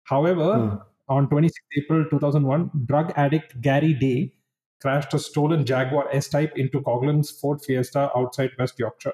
However, 0.03 0.57
Hmm. 0.59 0.91
On 1.10 1.28
26 1.30 1.66
April 1.78 2.06
2001, 2.10 2.72
drug 2.86 3.12
addict 3.16 3.60
Gary 3.62 3.93
Day 3.93 4.34
crashed 4.82 5.14
a 5.14 5.20
stolen 5.20 5.66
Jaguar 5.66 6.08
S-Type 6.12 6.54
into 6.56 6.82
Coghlan's 6.82 7.30
Ford 7.32 7.62
Fiesta 7.64 8.10
outside 8.16 8.52
West 8.58 8.80
Yorkshire, 8.80 9.14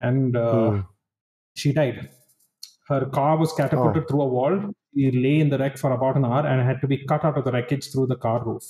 and 0.00 0.36
uh, 0.36 0.70
Hmm. 0.70 0.80
she 1.54 1.72
died. 1.72 2.10
Her 2.88 3.06
car 3.06 3.36
was 3.36 3.52
catapulted 3.52 4.08
through 4.08 4.22
a 4.22 4.26
wall. 4.28 4.74
She 4.94 5.10
lay 5.12 5.38
in 5.38 5.48
the 5.50 5.58
wreck 5.58 5.78
for 5.78 5.92
about 5.92 6.16
an 6.16 6.24
hour 6.24 6.44
and 6.46 6.60
had 6.66 6.80
to 6.80 6.88
be 6.88 7.04
cut 7.06 7.24
out 7.24 7.38
of 7.38 7.44
the 7.44 7.52
wreckage 7.52 7.92
through 7.92 8.06
the 8.08 8.16
car 8.16 8.44
roof. 8.44 8.64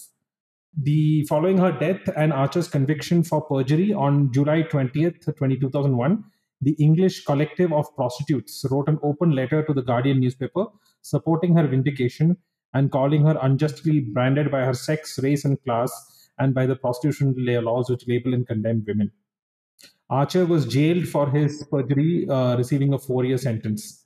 The 0.77 1.25
following 1.29 1.57
her 1.59 1.73
death 1.73 2.09
and 2.17 2.33
Archer's 2.33 2.69
conviction 2.69 3.23
for 3.25 3.41
perjury 3.43 3.93
on 3.93 4.31
July 4.33 4.63
20th, 4.65 5.35
20, 5.37 5.57
2001, 5.59 6.23
the 6.61 6.73
English 6.73 7.25
Collective 7.25 7.73
of 7.73 7.95
Prostitutes 7.97 8.65
wrote 8.71 8.89
an 8.89 8.99
open 9.03 9.31
letter 9.31 9.63
to 9.65 9.73
the 9.73 9.83
Guardian 9.83 10.21
newspaper 10.21 10.67
supporting 11.03 11.57
her 11.57 11.67
vindication 11.67 12.37
and 12.75 12.91
calling 12.91 13.25
her 13.25 13.39
unjustly 13.43 14.01
branded 14.01 14.51
by 14.51 14.65
her 14.65 14.75
sex, 14.75 15.19
race, 15.23 15.45
and 15.45 15.63
class 15.65 15.91
and 16.39 16.55
by 16.55 16.67
the 16.67 16.77
prostitution 16.77 17.35
laws 17.37 17.91
which 17.91 18.07
label 18.09 18.35
and 18.35 18.47
condemn 18.47 18.85
women. 18.87 19.11
Archer 20.09 20.45
was 20.45 20.67
jailed 20.67 21.07
for 21.07 21.31
his 21.31 21.65
perjury, 21.71 22.27
uh, 22.29 22.57
receiving 22.57 22.93
a 22.95 22.99
four 22.99 23.25
year 23.25 23.39
sentence. 23.39 24.05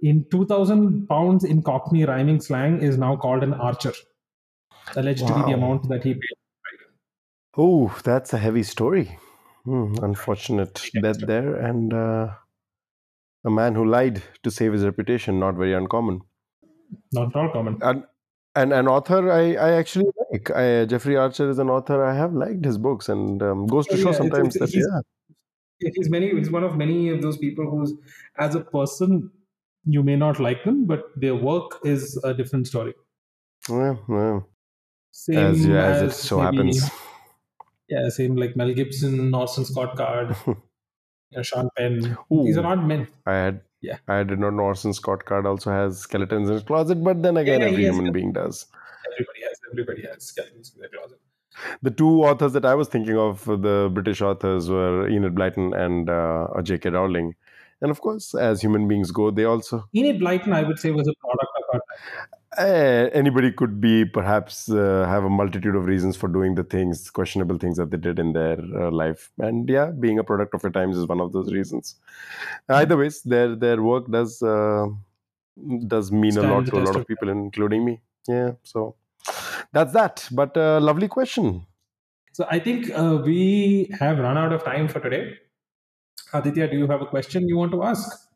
In 0.00 0.26
2000 0.30 1.08
pounds 1.08 1.44
in 1.44 1.62
Cockney 1.62 2.04
rhyming 2.04 2.40
slang 2.40 2.82
is 2.82 2.98
now 2.98 3.16
called 3.16 3.42
an 3.42 3.54
archer, 3.54 3.94
alleged 4.94 5.26
to 5.26 5.34
be 5.34 5.40
the 5.42 5.52
amount 5.52 5.88
that 5.88 6.04
he 6.04 6.14
paid. 6.14 6.38
Oh, 7.56 7.96
that's 8.04 8.32
a 8.32 8.38
heavy 8.38 8.62
story. 8.62 9.18
Hmm, 9.64 9.94
unfortunate 10.02 10.88
death 11.02 11.18
there, 11.18 11.56
and 11.56 11.92
uh, 11.92 12.28
a 13.46 13.50
man 13.50 13.74
who 13.74 13.84
lied 13.84 14.22
to 14.42 14.50
save 14.50 14.72
his 14.72 14.84
reputation. 14.84 15.38
Not 15.38 15.54
very 15.56 15.74
uncommon. 15.74 16.20
Not 17.12 17.28
at 17.28 17.36
all 17.36 17.50
common. 17.52 17.78
And 17.82 18.04
and 18.54 18.72
an 18.72 18.88
author 18.88 19.30
I, 19.30 19.54
I 19.54 19.72
actually 19.72 20.06
like. 20.32 20.50
I, 20.50 20.84
Jeffrey 20.86 21.16
Archer 21.16 21.48
is 21.50 21.58
an 21.58 21.68
author 21.70 22.04
I 22.04 22.14
have 22.14 22.32
liked 22.32 22.64
his 22.64 22.78
books, 22.78 23.08
and 23.08 23.42
um, 23.42 23.66
goes 23.66 23.86
to 23.88 23.96
show 23.96 24.10
yeah, 24.10 24.16
sometimes 24.16 24.56
it's- 24.56 24.70
that 24.72 24.76
he's- 24.76 24.86
yeah, 25.80 25.90
He's 25.94 26.10
many. 26.10 26.30
He's 26.36 26.50
one 26.50 26.64
of 26.64 26.76
many 26.76 27.08
of 27.10 27.22
those 27.22 27.36
people 27.38 27.70
who's, 27.70 27.92
as 28.36 28.56
a 28.56 28.60
person, 28.62 29.30
you 29.84 30.02
may 30.02 30.16
not 30.16 30.40
like 30.40 30.64
them, 30.64 30.86
but 30.86 31.04
their 31.14 31.36
work 31.36 31.78
is 31.84 32.18
a 32.24 32.34
different 32.34 32.66
story. 32.66 32.94
yeah, 33.70 33.94
yeah. 34.08 34.40
Same 35.12 35.38
as 35.38 35.64
yeah, 35.66 35.84
as 35.86 36.02
it 36.02 36.16
so 36.16 36.38
maybe- 36.42 36.56
happens. 36.56 36.90
Yeah, 37.88 38.08
same 38.08 38.34
like 38.36 38.56
Mel 38.56 38.74
Gibson, 38.74 39.32
Orson 39.32 39.64
Scott 39.64 39.96
Card, 39.96 40.34
Sean 41.42 41.68
Penn. 41.76 42.16
Ooh. 42.32 42.44
These 42.44 42.56
are 42.58 42.62
not 42.62 42.84
men. 42.84 43.06
I 43.26 43.34
had 43.34 43.60
Yeah. 43.80 43.98
I 44.08 44.22
did 44.24 44.38
not 44.40 44.54
know 44.54 44.62
Orson 44.64 44.92
Scott 44.92 45.24
Card 45.24 45.46
also 45.46 45.70
has 45.70 45.98
skeletons 45.98 46.48
in 46.48 46.54
his 46.54 46.62
closet, 46.64 47.02
but 47.04 47.22
then 47.22 47.36
again, 47.36 47.60
Yeah, 47.60 47.66
every 47.68 47.84
human 47.84 47.94
skeletons. 48.06 48.14
being 48.14 48.32
does. 48.32 48.66
Everybody 49.12 49.40
has. 49.48 49.60
Everybody 49.72 50.02
has 50.08 50.24
skeletons 50.24 50.72
in 50.74 50.80
their 50.80 50.88
closet. 50.90 51.18
The 51.82 51.90
two 51.90 52.22
authors 52.24 52.52
that 52.54 52.64
I 52.64 52.74
was 52.74 52.88
thinking 52.88 53.16
of, 53.18 53.44
the 53.44 53.90
British 53.92 54.20
authors, 54.22 54.68
were 54.70 55.08
Enid 55.08 55.34
Blyton 55.34 55.76
and 55.76 56.08
uh, 56.08 56.46
J.K. 56.62 56.90
Rowling. 56.90 57.34
And 57.80 57.90
of 57.90 58.00
course, 58.00 58.34
as 58.34 58.60
human 58.60 58.86
beings 58.88 59.10
go, 59.12 59.30
they 59.30 59.44
also. 59.44 59.84
Enid 59.94 60.20
Blyton, 60.20 60.52
I 60.52 60.62
would 60.62 60.78
say, 60.78 60.90
was 60.90 61.06
a 61.08 61.14
product 61.20 61.52
of 61.58 61.64
her 61.72 61.80
time. 61.80 62.37
Eh, 62.56 63.10
anybody 63.12 63.52
could 63.52 63.80
be 63.80 64.04
perhaps 64.04 64.70
uh, 64.70 65.06
have 65.08 65.24
a 65.24 65.30
multitude 65.30 65.74
of 65.74 65.86
reasons 65.86 66.16
for 66.16 66.28
doing 66.28 66.54
the 66.54 66.64
things, 66.64 67.10
questionable 67.10 67.58
things 67.58 67.76
that 67.76 67.90
they 67.90 67.96
did 67.96 68.18
in 68.18 68.32
their 68.32 68.58
uh, 68.74 68.90
life, 68.90 69.30
and 69.38 69.68
yeah, 69.68 69.86
being 69.86 70.18
a 70.18 70.24
product 70.24 70.54
of 70.54 70.62
your 70.62 70.72
times 70.72 70.96
is 70.96 71.06
one 71.06 71.20
of 71.20 71.32
those 71.32 71.52
reasons. 71.52 71.96
Either 72.68 72.96
ways, 72.96 73.22
their 73.22 73.54
their 73.54 73.82
work 73.82 74.10
does 74.10 74.42
uh, 74.42 74.86
does 75.86 76.10
mean 76.10 76.32
Stand 76.32 76.46
a 76.46 76.54
lot 76.54 76.66
to 76.66 76.76
a 76.76 76.80
lot 76.80 76.96
of 76.96 77.02
of 77.02 77.06
people, 77.06 77.28
including 77.28 77.84
me. 77.84 78.00
Yeah, 78.26 78.52
so 78.62 78.94
that's 79.72 79.92
that. 79.92 80.26
But 80.32 80.56
uh, 80.56 80.80
lovely 80.80 81.08
question. 81.08 81.66
So 82.32 82.46
I 82.50 82.60
think 82.60 82.90
uh, 82.94 83.20
we 83.24 83.90
have 83.98 84.18
run 84.18 84.38
out 84.38 84.52
of 84.52 84.64
time 84.64 84.88
for 84.88 85.00
today. 85.00 85.34
Aditya, 86.32 86.68
do 86.68 86.76
you 86.76 86.86
have 86.86 87.02
a 87.02 87.06
question 87.06 87.48
you 87.48 87.56
want 87.56 87.72
to 87.72 87.82
ask? 87.82 88.28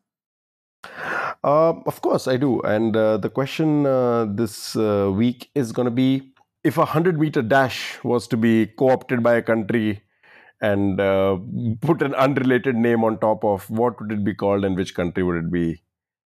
Uh, 1.43 1.73
of 1.85 2.01
course, 2.01 2.27
I 2.27 2.37
do. 2.37 2.61
And 2.61 2.95
uh, 2.95 3.17
the 3.17 3.29
question 3.29 3.85
uh, 3.85 4.25
this 4.29 4.75
uh, 4.75 5.11
week 5.13 5.49
is 5.55 5.71
going 5.71 5.85
to 5.85 5.91
be 5.91 6.33
if 6.63 6.77
a 6.77 6.81
100 6.81 7.19
meter 7.19 7.41
dash 7.41 8.01
was 8.03 8.27
to 8.27 8.37
be 8.37 8.67
co 8.67 8.89
opted 8.89 9.21
by 9.21 9.35
a 9.35 9.41
country 9.41 10.01
and 10.61 11.01
uh, 11.01 11.37
put 11.81 12.01
an 12.01 12.15
unrelated 12.15 12.75
name 12.75 13.03
on 13.03 13.19
top 13.19 13.43
of, 13.43 13.69
what 13.69 13.99
would 13.99 14.11
it 14.13 14.23
be 14.23 14.33
called 14.33 14.63
and 14.63 14.77
which 14.77 14.95
country 14.95 15.23
would 15.23 15.35
it 15.35 15.51
be? 15.51 15.83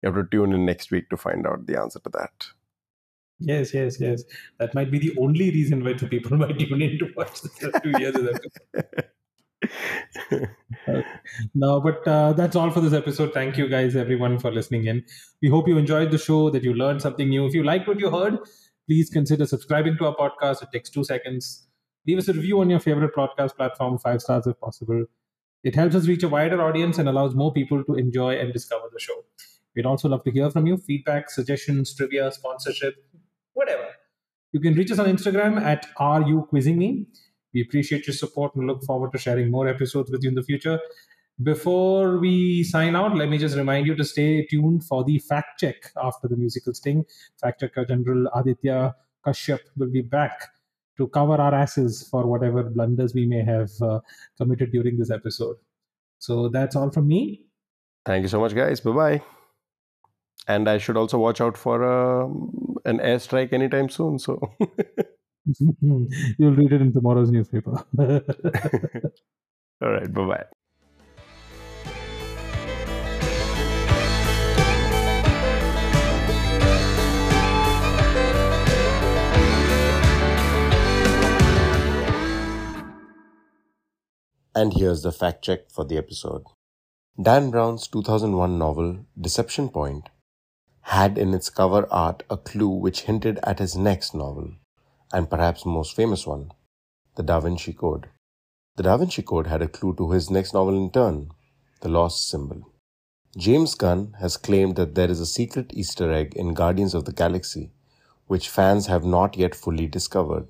You 0.02 0.10
have 0.10 0.14
to 0.14 0.24
tune 0.30 0.54
in 0.54 0.64
next 0.64 0.90
week 0.90 1.10
to 1.10 1.16
find 1.16 1.46
out 1.46 1.66
the 1.66 1.78
answer 1.78 2.00
to 2.00 2.10
that. 2.14 2.46
Yes, 3.38 3.74
yes, 3.74 4.00
yes. 4.00 4.22
That 4.58 4.74
might 4.74 4.90
be 4.90 4.98
the 4.98 5.14
only 5.18 5.50
reason 5.50 5.84
why 5.84 5.92
the 5.92 6.06
people 6.06 6.36
might 6.38 6.58
tune 6.58 6.80
in 6.80 6.98
to 6.98 7.12
watch 7.14 7.42
this 7.42 7.58
for 7.58 7.78
two 7.80 7.92
years. 7.98 8.16
no, 11.54 11.80
but 11.80 12.06
uh, 12.06 12.32
that's 12.32 12.56
all 12.56 12.70
for 12.70 12.80
this 12.80 12.92
episode. 12.92 13.32
Thank 13.32 13.56
you 13.56 13.68
guys, 13.68 13.96
everyone, 13.96 14.38
for 14.38 14.50
listening 14.50 14.86
in. 14.86 15.04
We 15.40 15.48
hope 15.48 15.68
you 15.68 15.78
enjoyed 15.78 16.10
the 16.10 16.18
show, 16.18 16.50
that 16.50 16.62
you 16.62 16.74
learned 16.74 17.02
something 17.02 17.28
new. 17.28 17.46
If 17.46 17.54
you 17.54 17.62
liked 17.62 17.88
what 17.88 18.00
you 18.00 18.10
heard, 18.10 18.38
please 18.86 19.10
consider 19.10 19.46
subscribing 19.46 19.96
to 19.98 20.06
our 20.06 20.16
podcast. 20.16 20.62
It 20.62 20.68
takes 20.72 20.90
two 20.90 21.04
seconds. 21.04 21.66
Leave 22.06 22.18
us 22.18 22.28
a 22.28 22.32
review 22.32 22.60
on 22.60 22.70
your 22.70 22.80
favorite 22.80 23.14
podcast 23.14 23.56
platform, 23.56 23.98
five 23.98 24.20
stars 24.20 24.46
if 24.46 24.58
possible. 24.60 25.04
It 25.62 25.76
helps 25.76 25.94
us 25.94 26.08
reach 26.08 26.24
a 26.24 26.28
wider 26.28 26.60
audience 26.60 26.98
and 26.98 27.08
allows 27.08 27.34
more 27.34 27.52
people 27.52 27.84
to 27.84 27.94
enjoy 27.94 28.34
and 28.34 28.52
discover 28.52 28.86
the 28.92 28.98
show. 28.98 29.24
We'd 29.76 29.86
also 29.86 30.08
love 30.08 30.24
to 30.24 30.30
hear 30.30 30.50
from 30.50 30.66
you 30.66 30.76
feedback, 30.76 31.30
suggestions, 31.30 31.94
trivia, 31.94 32.32
sponsorship, 32.32 32.96
whatever. 33.54 33.86
You 34.50 34.60
can 34.60 34.74
reach 34.74 34.90
us 34.90 34.98
on 34.98 35.06
Instagram 35.06 35.62
at 35.62 35.86
Are 35.96 36.22
You 36.22 36.46
Quizzing 36.50 36.78
Me? 36.78 37.06
We 37.54 37.62
appreciate 37.62 38.06
your 38.06 38.14
support 38.14 38.54
and 38.54 38.66
look 38.66 38.82
forward 38.84 39.12
to 39.12 39.18
sharing 39.18 39.50
more 39.50 39.68
episodes 39.68 40.10
with 40.10 40.22
you 40.22 40.30
in 40.30 40.34
the 40.34 40.42
future. 40.42 40.80
Before 41.42 42.18
we 42.18 42.62
sign 42.62 42.94
out, 42.94 43.16
let 43.16 43.28
me 43.28 43.38
just 43.38 43.56
remind 43.56 43.86
you 43.86 43.94
to 43.96 44.04
stay 44.04 44.44
tuned 44.46 44.84
for 44.84 45.02
the 45.02 45.18
fact 45.18 45.60
check 45.60 45.90
after 46.02 46.28
the 46.28 46.36
musical 46.36 46.74
sting. 46.74 47.04
Fact 47.40 47.60
checker 47.60 47.84
General 47.84 48.28
Aditya 48.34 48.94
Kashyap 49.26 49.60
will 49.76 49.90
be 49.90 50.02
back 50.02 50.48
to 50.98 51.08
cover 51.08 51.34
our 51.34 51.54
asses 51.54 52.06
for 52.08 52.26
whatever 52.26 52.62
blunders 52.62 53.14
we 53.14 53.26
may 53.26 53.42
have 53.42 53.70
uh, 53.80 54.00
committed 54.36 54.72
during 54.72 54.98
this 54.98 55.10
episode. 55.10 55.56
So 56.18 56.48
that's 56.48 56.76
all 56.76 56.90
from 56.90 57.08
me. 57.08 57.46
Thank 58.04 58.22
you 58.22 58.28
so 58.28 58.40
much, 58.40 58.54
guys. 58.54 58.80
Bye 58.80 58.92
bye. 58.92 59.22
And 60.48 60.68
I 60.68 60.78
should 60.78 60.96
also 60.96 61.18
watch 61.18 61.40
out 61.40 61.56
for 61.56 61.82
uh, 61.82 62.26
an 62.84 62.98
airstrike 62.98 63.52
anytime 63.52 63.88
soon. 63.88 64.18
So. 64.18 64.52
You'll 65.58 66.54
read 66.54 66.72
it 66.72 66.80
in 66.80 66.92
tomorrow's 66.92 67.30
newspaper. 67.30 67.84
All 67.98 69.90
right. 69.90 70.12
Bye 70.12 70.26
bye. 70.26 70.44
And 84.54 84.74
here's 84.74 85.02
the 85.02 85.12
fact 85.12 85.42
check 85.42 85.70
for 85.70 85.84
the 85.84 85.96
episode. 85.96 86.44
Dan 87.20 87.50
Brown's 87.50 87.88
2001 87.88 88.58
novel, 88.58 89.06
Deception 89.18 89.70
Point, 89.70 90.08
had 90.82 91.16
in 91.16 91.32
its 91.34 91.48
cover 91.50 91.86
art 91.90 92.22
a 92.28 92.36
clue 92.36 92.68
which 92.68 93.02
hinted 93.02 93.38
at 93.42 93.58
his 93.60 93.76
next 93.76 94.14
novel, 94.14 94.52
and 95.12 95.30
perhaps 95.30 95.66
most 95.66 95.94
famous 95.94 96.26
one, 96.26 96.52
The 97.16 97.22
Da 97.22 97.40
Vinci 97.40 97.72
Code. 97.72 98.08
The 98.76 98.84
Da 98.84 98.96
Vinci 98.96 99.22
Code 99.22 99.46
had 99.46 99.62
a 99.62 99.68
clue 99.68 99.94
to 99.96 100.10
his 100.10 100.30
next 100.30 100.54
novel 100.54 100.76
in 100.76 100.90
turn, 100.90 101.30
The 101.80 101.88
Lost 101.88 102.28
Symbol. 102.28 102.72
James 103.36 103.74
Gunn 103.74 104.14
has 104.20 104.36
claimed 104.36 104.76
that 104.76 104.94
there 104.94 105.10
is 105.10 105.20
a 105.20 105.26
secret 105.26 105.72
Easter 105.74 106.12
egg 106.12 106.34
in 106.34 106.54
Guardians 106.54 106.94
of 106.94 107.04
the 107.04 107.12
Galaxy 107.12 107.72
which 108.26 108.48
fans 108.48 108.86
have 108.86 109.04
not 109.04 109.36
yet 109.36 109.54
fully 109.54 109.86
discovered. 109.86 110.48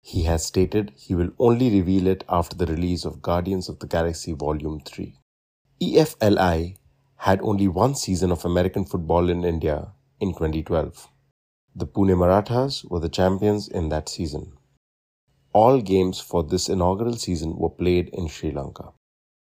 He 0.00 0.22
has 0.22 0.46
stated 0.46 0.92
he 0.96 1.14
will 1.14 1.30
only 1.38 1.70
reveal 1.70 2.06
it 2.06 2.24
after 2.28 2.56
the 2.56 2.64
release 2.64 3.04
of 3.04 3.20
Guardians 3.20 3.68
of 3.68 3.80
the 3.80 3.86
Galaxy 3.86 4.32
Volume 4.32 4.80
3. 4.80 5.14
EFLI 5.82 6.76
had 7.16 7.40
only 7.42 7.68
one 7.68 7.94
season 7.94 8.32
of 8.32 8.44
American 8.44 8.84
football 8.84 9.28
in 9.28 9.44
India 9.44 9.92
in 10.20 10.32
2012. 10.32 11.08
The 11.74 11.86
Pune 11.86 12.18
Marathas 12.18 12.84
were 12.84 13.00
the 13.00 13.08
champions 13.08 13.68
in 13.68 13.88
that 13.90 14.08
season. 14.08 14.52
All 15.52 15.80
games 15.80 16.20
for 16.20 16.42
this 16.42 16.68
inaugural 16.68 17.16
season 17.16 17.56
were 17.56 17.70
played 17.70 18.08
in 18.08 18.28
Sri 18.28 18.50
Lanka. 18.50 18.92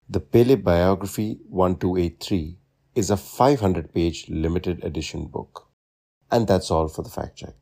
The 0.09 0.19
Pele 0.19 0.55
Biography 0.55 1.39
1283 1.49 2.59
is 2.95 3.09
a 3.09 3.17
500 3.17 3.93
page 3.93 4.29
limited 4.29 4.83
edition 4.83 5.27
book. 5.27 5.67
And 6.31 6.47
that's 6.47 6.71
all 6.71 6.87
for 6.87 7.03
the 7.03 7.09
fact 7.09 7.37
check. 7.37 7.55